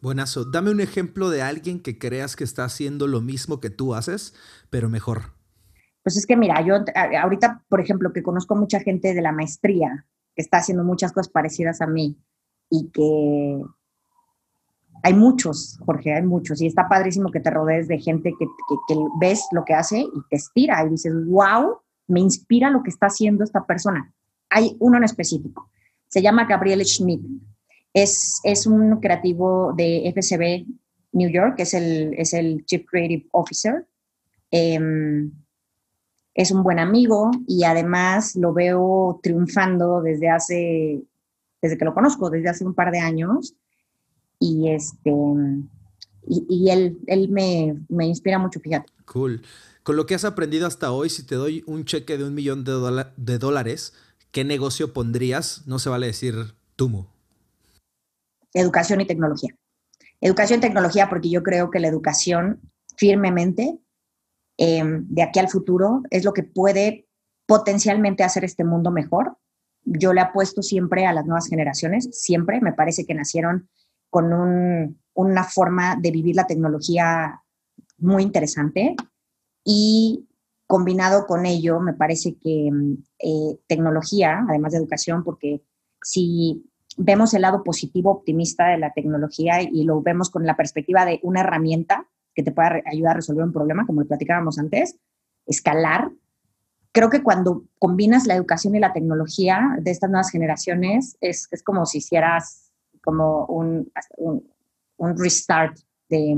Buenazo. 0.00 0.46
Dame 0.46 0.70
un 0.70 0.80
ejemplo 0.80 1.28
de 1.28 1.42
alguien 1.42 1.80
que 1.80 1.98
creas 1.98 2.34
que 2.34 2.44
está 2.44 2.64
haciendo 2.64 3.06
lo 3.06 3.20
mismo 3.20 3.60
que 3.60 3.68
tú 3.68 3.94
haces, 3.94 4.34
pero 4.70 4.88
mejor. 4.88 5.34
Pues 6.02 6.16
es 6.16 6.26
que 6.26 6.36
mira, 6.36 6.64
yo 6.64 6.76
ahorita, 7.20 7.64
por 7.68 7.80
ejemplo, 7.80 8.12
que 8.12 8.22
conozco 8.22 8.56
mucha 8.56 8.80
gente 8.80 9.12
de 9.12 9.20
la 9.20 9.32
maestría 9.32 10.06
que 10.34 10.42
está 10.42 10.58
haciendo 10.58 10.84
muchas 10.84 11.12
cosas 11.12 11.30
parecidas 11.30 11.82
a 11.82 11.86
mí 11.86 12.16
y 12.70 12.88
que 12.90 13.62
hay 15.02 15.14
muchos, 15.14 15.78
Jorge, 15.84 16.14
hay 16.14 16.22
muchos. 16.22 16.62
Y 16.62 16.66
está 16.66 16.88
padrísimo 16.88 17.30
que 17.30 17.40
te 17.40 17.50
rodees 17.50 17.86
de 17.86 17.98
gente 17.98 18.34
que, 18.38 18.46
ves 19.20 19.46
lo 19.52 19.64
que 19.64 19.74
hace 19.74 20.00
y 20.00 20.22
te 20.30 20.36
estira 20.36 20.84
y 20.86 20.90
dices, 20.90 21.12
wow, 21.26 21.78
me 22.06 22.20
inspira 22.20 22.70
lo 22.70 22.82
que 22.82 22.90
está 22.90 23.06
haciendo 23.06 23.44
esta 23.44 23.66
persona. 23.66 24.12
Hay 24.48 24.76
uno 24.80 24.96
en 24.96 25.04
específico. 25.04 25.70
Se 26.08 26.22
llama 26.22 26.46
Gabriel 26.46 26.84
Schmidt 26.84 27.20
es, 27.92 28.40
es 28.44 28.66
un 28.66 29.00
creativo 29.00 29.72
de 29.76 30.12
FCB 30.14 30.66
New 31.12 31.30
York, 31.30 31.54
es 31.58 31.74
el, 31.74 32.14
es 32.16 32.32
el 32.32 32.64
Chief 32.64 32.84
Creative 32.88 33.26
Officer. 33.32 33.86
Em, 34.50 35.32
es 36.34 36.50
un 36.50 36.62
buen 36.62 36.78
amigo 36.78 37.30
y 37.46 37.64
además 37.64 38.36
lo 38.36 38.52
veo 38.52 39.18
triunfando 39.22 40.00
desde 40.00 40.28
hace, 40.30 41.02
desde 41.60 41.76
que 41.76 41.84
lo 41.84 41.94
conozco, 41.94 42.30
desde 42.30 42.48
hace 42.48 42.64
un 42.64 42.74
par 42.74 42.92
de 42.92 43.00
años. 43.00 43.54
Y 44.38 44.70
este, 44.70 45.12
y, 46.26 46.70
él, 46.70 46.98
él 47.06 47.28
me, 47.28 47.76
me, 47.88 48.06
inspira 48.06 48.38
mucho, 48.38 48.60
fíjate. 48.60 48.90
Cool. 49.04 49.42
Con 49.82 49.96
lo 49.96 50.06
que 50.06 50.14
has 50.14 50.24
aprendido 50.24 50.66
hasta 50.66 50.92
hoy, 50.92 51.10
si 51.10 51.24
te 51.24 51.34
doy 51.34 51.64
un 51.66 51.84
cheque 51.84 52.16
de 52.16 52.24
un 52.24 52.34
millón 52.34 52.64
de, 52.64 53.04
de 53.16 53.38
dólares, 53.38 53.92
¿qué 54.30 54.44
negocio 54.44 54.92
pondrías? 54.92 55.66
No 55.66 55.78
se 55.78 55.90
vale 55.90 56.06
decir 56.06 56.54
Tumo 56.76 57.19
educación 58.54 59.00
y 59.00 59.06
tecnología. 59.06 59.54
Educación 60.20 60.58
y 60.58 60.62
tecnología 60.62 61.08
porque 61.08 61.30
yo 61.30 61.42
creo 61.42 61.70
que 61.70 61.80
la 61.80 61.88
educación 61.88 62.60
firmemente 62.96 63.78
em, 64.58 65.06
de 65.08 65.22
aquí 65.22 65.38
al 65.38 65.48
futuro 65.48 66.02
es 66.10 66.24
lo 66.24 66.32
que 66.32 66.42
puede 66.42 67.08
potencialmente 67.46 68.22
hacer 68.22 68.44
este 68.44 68.64
mundo 68.64 68.90
mejor. 68.90 69.38
Yo 69.84 70.12
le 70.12 70.20
apuesto 70.20 70.62
siempre 70.62 71.06
a 71.06 71.12
las 71.12 71.24
nuevas 71.24 71.48
generaciones, 71.48 72.08
siempre. 72.12 72.60
Me 72.60 72.72
parece 72.72 73.06
que 73.06 73.14
nacieron 73.14 73.68
con 74.10 74.96
una 75.14 75.44
forma 75.44 75.96
de 75.96 76.10
vivir 76.10 76.36
la 76.36 76.46
tecnología 76.46 77.42
muy 77.98 78.22
interesante 78.22 78.96
y 79.64 80.28
combinado 80.66 81.26
con 81.26 81.46
ello, 81.46 81.80
me 81.80 81.94
parece 81.94 82.36
que 82.36 82.68
em, 82.68 82.98
eh, 83.18 83.58
tecnología, 83.66 84.44
además 84.48 84.72
de 84.72 84.78
educación, 84.78 85.24
porque 85.24 85.62
si 86.02 86.69
vemos 86.96 87.34
el 87.34 87.42
lado 87.42 87.62
positivo, 87.64 88.10
optimista 88.10 88.68
de 88.68 88.78
la 88.78 88.92
tecnología 88.92 89.62
y 89.62 89.84
lo 89.84 90.02
vemos 90.02 90.30
con 90.30 90.46
la 90.46 90.56
perspectiva 90.56 91.04
de 91.04 91.20
una 91.22 91.40
herramienta 91.40 92.06
que 92.34 92.42
te 92.42 92.52
pueda 92.52 92.80
ayudar 92.86 93.12
a 93.12 93.16
resolver 93.16 93.44
un 93.44 93.52
problema, 93.52 93.86
como 93.86 94.02
lo 94.02 94.08
platicábamos 94.08 94.58
antes, 94.58 94.96
escalar. 95.46 96.10
Creo 96.92 97.10
que 97.10 97.22
cuando 97.22 97.64
combinas 97.78 98.26
la 98.26 98.34
educación 98.34 98.74
y 98.74 98.80
la 98.80 98.92
tecnología 98.92 99.76
de 99.80 99.90
estas 99.90 100.10
nuevas 100.10 100.30
generaciones, 100.30 101.16
es, 101.20 101.48
es 101.50 101.62
como 101.62 101.86
si 101.86 101.98
hicieras 101.98 102.70
como 103.02 103.46
un, 103.46 103.90
un, 104.18 105.16
restart 105.16 105.78
de, 106.08 106.36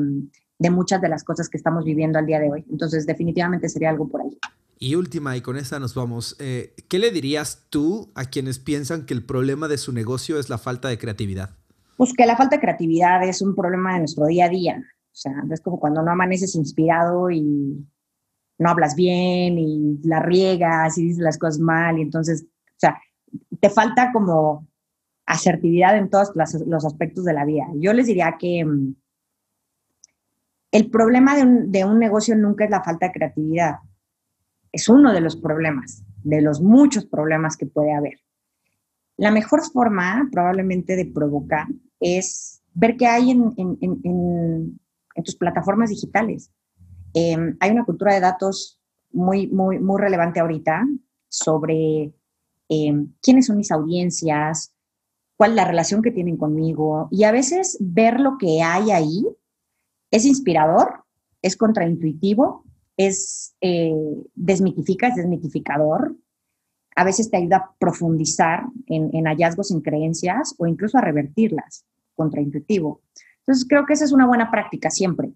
de 0.58 0.70
muchas 0.70 1.00
de 1.00 1.08
las 1.08 1.24
cosas 1.24 1.48
que 1.48 1.56
estamos 1.56 1.84
viviendo 1.84 2.18
al 2.18 2.26
día 2.26 2.38
de 2.38 2.50
hoy. 2.50 2.64
Entonces, 2.70 3.06
definitivamente 3.06 3.68
sería 3.68 3.90
algo 3.90 4.08
por 4.08 4.22
ahí. 4.22 4.38
Y 4.82 4.96
última, 4.96 5.36
y 5.36 5.42
con 5.42 5.56
esta 5.56 5.78
nos 5.78 5.94
vamos. 5.94 6.34
Eh, 6.40 6.74
¿Qué 6.88 6.98
le 6.98 7.12
dirías 7.12 7.68
tú 7.70 8.10
a 8.16 8.24
quienes 8.24 8.58
piensan 8.58 9.06
que 9.06 9.14
el 9.14 9.24
problema 9.24 9.68
de 9.68 9.78
su 9.78 9.92
negocio 9.92 10.40
es 10.40 10.50
la 10.50 10.58
falta 10.58 10.88
de 10.88 10.98
creatividad? 10.98 11.50
Pues 11.96 12.12
que 12.12 12.26
la 12.26 12.36
falta 12.36 12.56
de 12.56 12.62
creatividad 12.62 13.22
es 13.22 13.42
un 13.42 13.54
problema 13.54 13.92
de 13.92 14.00
nuestro 14.00 14.26
día 14.26 14.46
a 14.46 14.48
día. 14.48 14.78
O 14.80 15.14
sea, 15.14 15.34
es 15.52 15.60
como 15.60 15.78
cuando 15.78 16.02
no 16.02 16.10
amaneces 16.10 16.56
inspirado 16.56 17.30
y 17.30 17.86
no 18.58 18.70
hablas 18.70 18.96
bien 18.96 19.56
y 19.56 20.00
la 20.02 20.18
riegas 20.18 20.98
y 20.98 21.04
dices 21.04 21.22
las 21.22 21.38
cosas 21.38 21.60
mal. 21.60 21.96
Y 22.00 22.02
entonces, 22.02 22.44
o 22.44 22.78
sea, 22.78 23.00
te 23.60 23.70
falta 23.70 24.10
como 24.12 24.66
asertividad 25.26 25.96
en 25.96 26.10
todos 26.10 26.32
los 26.34 26.84
aspectos 26.84 27.24
de 27.24 27.34
la 27.34 27.44
vida. 27.44 27.66
Yo 27.76 27.92
les 27.92 28.06
diría 28.06 28.34
que 28.36 28.64
mm, 28.64 28.96
el 30.72 30.90
problema 30.90 31.36
de 31.36 31.84
un 31.84 32.00
negocio 32.00 32.34
nunca 32.34 32.64
es 32.64 32.70
la 32.72 32.82
falta 32.82 33.06
de 33.06 33.12
creatividad 33.12 33.76
es 34.72 34.88
uno 34.88 35.12
de 35.12 35.20
los 35.20 35.36
problemas, 35.36 36.02
de 36.24 36.40
los 36.40 36.60
muchos 36.60 37.04
problemas 37.04 37.56
que 37.56 37.66
puede 37.66 37.92
haber. 37.92 38.18
La 39.18 39.30
mejor 39.30 39.62
forma 39.62 40.28
probablemente 40.32 40.96
de 40.96 41.04
provocar 41.04 41.66
es 42.00 42.62
ver 42.74 42.96
qué 42.96 43.06
hay 43.06 43.30
en, 43.30 44.80
tus 45.24 45.36
plataformas 45.36 45.90
digitales. 45.90 46.50
Em, 47.12 47.56
hay 47.60 47.70
una 47.70 47.84
cultura 47.84 48.14
de 48.14 48.20
datos 48.20 48.80
muy, 49.12 49.46
muy, 49.48 49.78
muy 49.78 50.00
relevante 50.00 50.40
ahorita 50.40 50.86
sobre 51.28 52.14
em, 52.70 53.12
quiénes 53.20 53.46
son 53.46 53.58
mis 53.58 53.70
audiencias, 53.70 54.74
cuál 55.36 55.50
es 55.50 55.56
la 55.56 55.66
relación 55.66 56.00
que 56.00 56.10
tienen 56.10 56.38
conmigo. 56.38 57.08
Y 57.10 57.24
a 57.24 57.32
veces 57.32 57.76
ver 57.80 58.20
lo 58.20 58.38
que 58.38 58.62
hay 58.62 58.90
ahí 58.90 59.26
es 60.10 60.24
inspirador, 60.24 61.04
es 61.42 61.56
contraintuitivo 61.58 62.64
es, 62.96 63.54
eh, 63.60 63.94
desmitifica, 64.34 65.08
es 65.08 65.16
desmitificador. 65.16 66.16
A 66.94 67.04
veces 67.04 67.30
te 67.30 67.38
ayuda 67.38 67.56
a 67.56 67.74
profundizar 67.78 68.64
en, 68.86 69.24
hallazgos, 69.24 69.70
en 69.70 69.80
creencias 69.80 70.54
o 70.58 70.66
incluso 70.66 70.98
a 70.98 71.00
revertirlas, 71.00 71.86
contraintuitivo. 72.14 73.00
Entonces, 73.38 73.66
creo 73.66 73.86
que 73.86 73.94
esa 73.94 74.04
es 74.04 74.12
una 74.12 74.26
buena 74.26 74.50
práctica 74.50 74.90
siempre. 74.90 75.32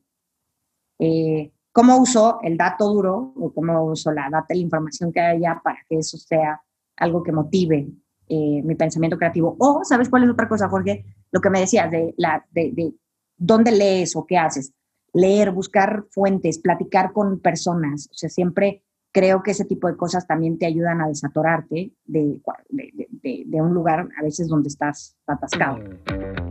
Eh, 0.98 1.50
cómo 1.72 1.98
uso 1.98 2.40
el 2.42 2.56
dato 2.56 2.92
duro 2.92 3.32
o 3.36 3.52
cómo 3.52 3.84
uso 3.84 4.12
la 4.12 4.28
data, 4.30 4.54
la 4.54 4.60
información 4.60 5.12
que 5.12 5.20
hay 5.20 5.38
allá 5.38 5.60
para 5.62 5.78
que 5.88 5.98
eso 5.98 6.18
sea 6.18 6.60
algo 6.96 7.22
que 7.22 7.32
motive 7.32 7.88
eh, 8.28 8.62
mi 8.62 8.74
pensamiento 8.74 9.16
creativo. 9.16 9.56
O, 9.58 9.82
¿sabes 9.84 10.08
cuál 10.08 10.24
es 10.24 10.30
otra 10.30 10.48
cosa, 10.48 10.68
Jorge? 10.68 11.04
Lo 11.30 11.40
que 11.40 11.50
me 11.50 11.60
decías 11.60 11.90
de, 11.90 12.14
la, 12.18 12.44
de 12.50 12.92
dónde 13.36 13.72
lees 13.72 14.14
o 14.16 14.26
qué 14.26 14.36
haces. 14.36 14.72
Leer, 15.16 15.50
buscar 15.50 16.04
fuentes, 16.10 16.58
platicar 16.58 17.12
con 17.12 17.40
personas. 17.40 18.08
O 18.12 18.14
sea, 18.14 18.28
siempre 18.28 18.82
creo 19.16 19.42
que 19.42 19.52
ese 19.52 19.64
tipo 19.64 19.88
de 19.88 19.96
cosas 19.96 20.26
también 20.26 20.58
te 20.58 20.66
ayudan 20.66 21.00
a 21.00 21.08
desatorarte 21.08 21.90
de, 22.04 22.38
de, 22.68 23.62
un 23.62 23.72
lugar 23.72 24.06
a 24.18 24.22
veces 24.22 24.46
donde 24.46 24.68
estás 24.68 25.16
atascado. 25.26 25.78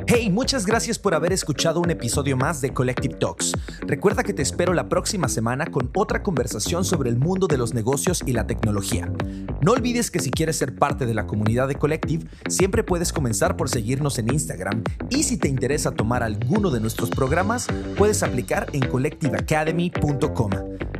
Hey, 0.08 0.32
muchas 0.32 0.66
gracias 0.66 0.98
por 0.98 1.14
haber 1.14 1.32
escuchado 1.32 1.80
un 1.80 1.92
episodio 1.92 2.36
más 2.36 2.62
de 2.62 2.74
Collective 2.74 3.18
Talks. 3.20 3.54
Recuerda 3.82 4.24
que 4.24 4.34
te 4.34 4.42
espero 4.42 4.74
la 4.74 4.90
próxima 4.90 5.30
semana 5.30 5.68
con 5.68 5.92
otra 5.96 6.24
conversación 6.24 6.86
sobre 6.86 7.12
el 7.12 7.18
mundo 7.18 7.46
de 7.46 7.60
los 7.60 7.76
negocios 7.76 8.24
y 8.26 8.34
la 8.34 8.48
tecnología. 8.48 9.12
No 9.62 9.74
olvides 9.74 10.10
que 10.10 10.20
si 10.20 10.32
quieres 10.32 10.58
ser 10.58 10.76
parte 10.76 11.06
de 11.06 11.14
la 11.14 11.28
comunidad 11.28 11.68
de 11.68 11.76
Collective, 11.76 12.28
siempre 12.50 12.84
puedes 12.84 13.14
comenzar 13.14 13.58
por 13.58 13.70
seguirnos 13.70 14.18
en 14.18 14.34
Instagram 14.34 14.84
y 15.12 15.22
si 15.22 15.38
te 15.38 15.50
interesa 15.50 15.92
tomar 15.92 16.24
alguno 16.24 16.72
de 16.72 16.80
nuestros 16.80 17.12
programas, 17.12 17.68
puedes 17.96 18.24
aplicar 18.24 18.66
en 18.74 18.88
collectiveacademy.com. 18.88 20.50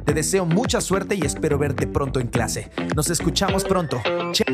Te 0.06 0.14
deseo 0.14 0.46
mucha 0.46 0.82
suerte 0.82 1.16
y 1.16 1.26
espero 1.26 1.58
verte 1.58 1.88
pronto 1.88 2.20
en 2.20 2.28
clase. 2.28 2.70
Nos 2.96 3.10
escuchamos 3.10 3.64
pronto. 3.64 4.02
Chao. 4.32 4.46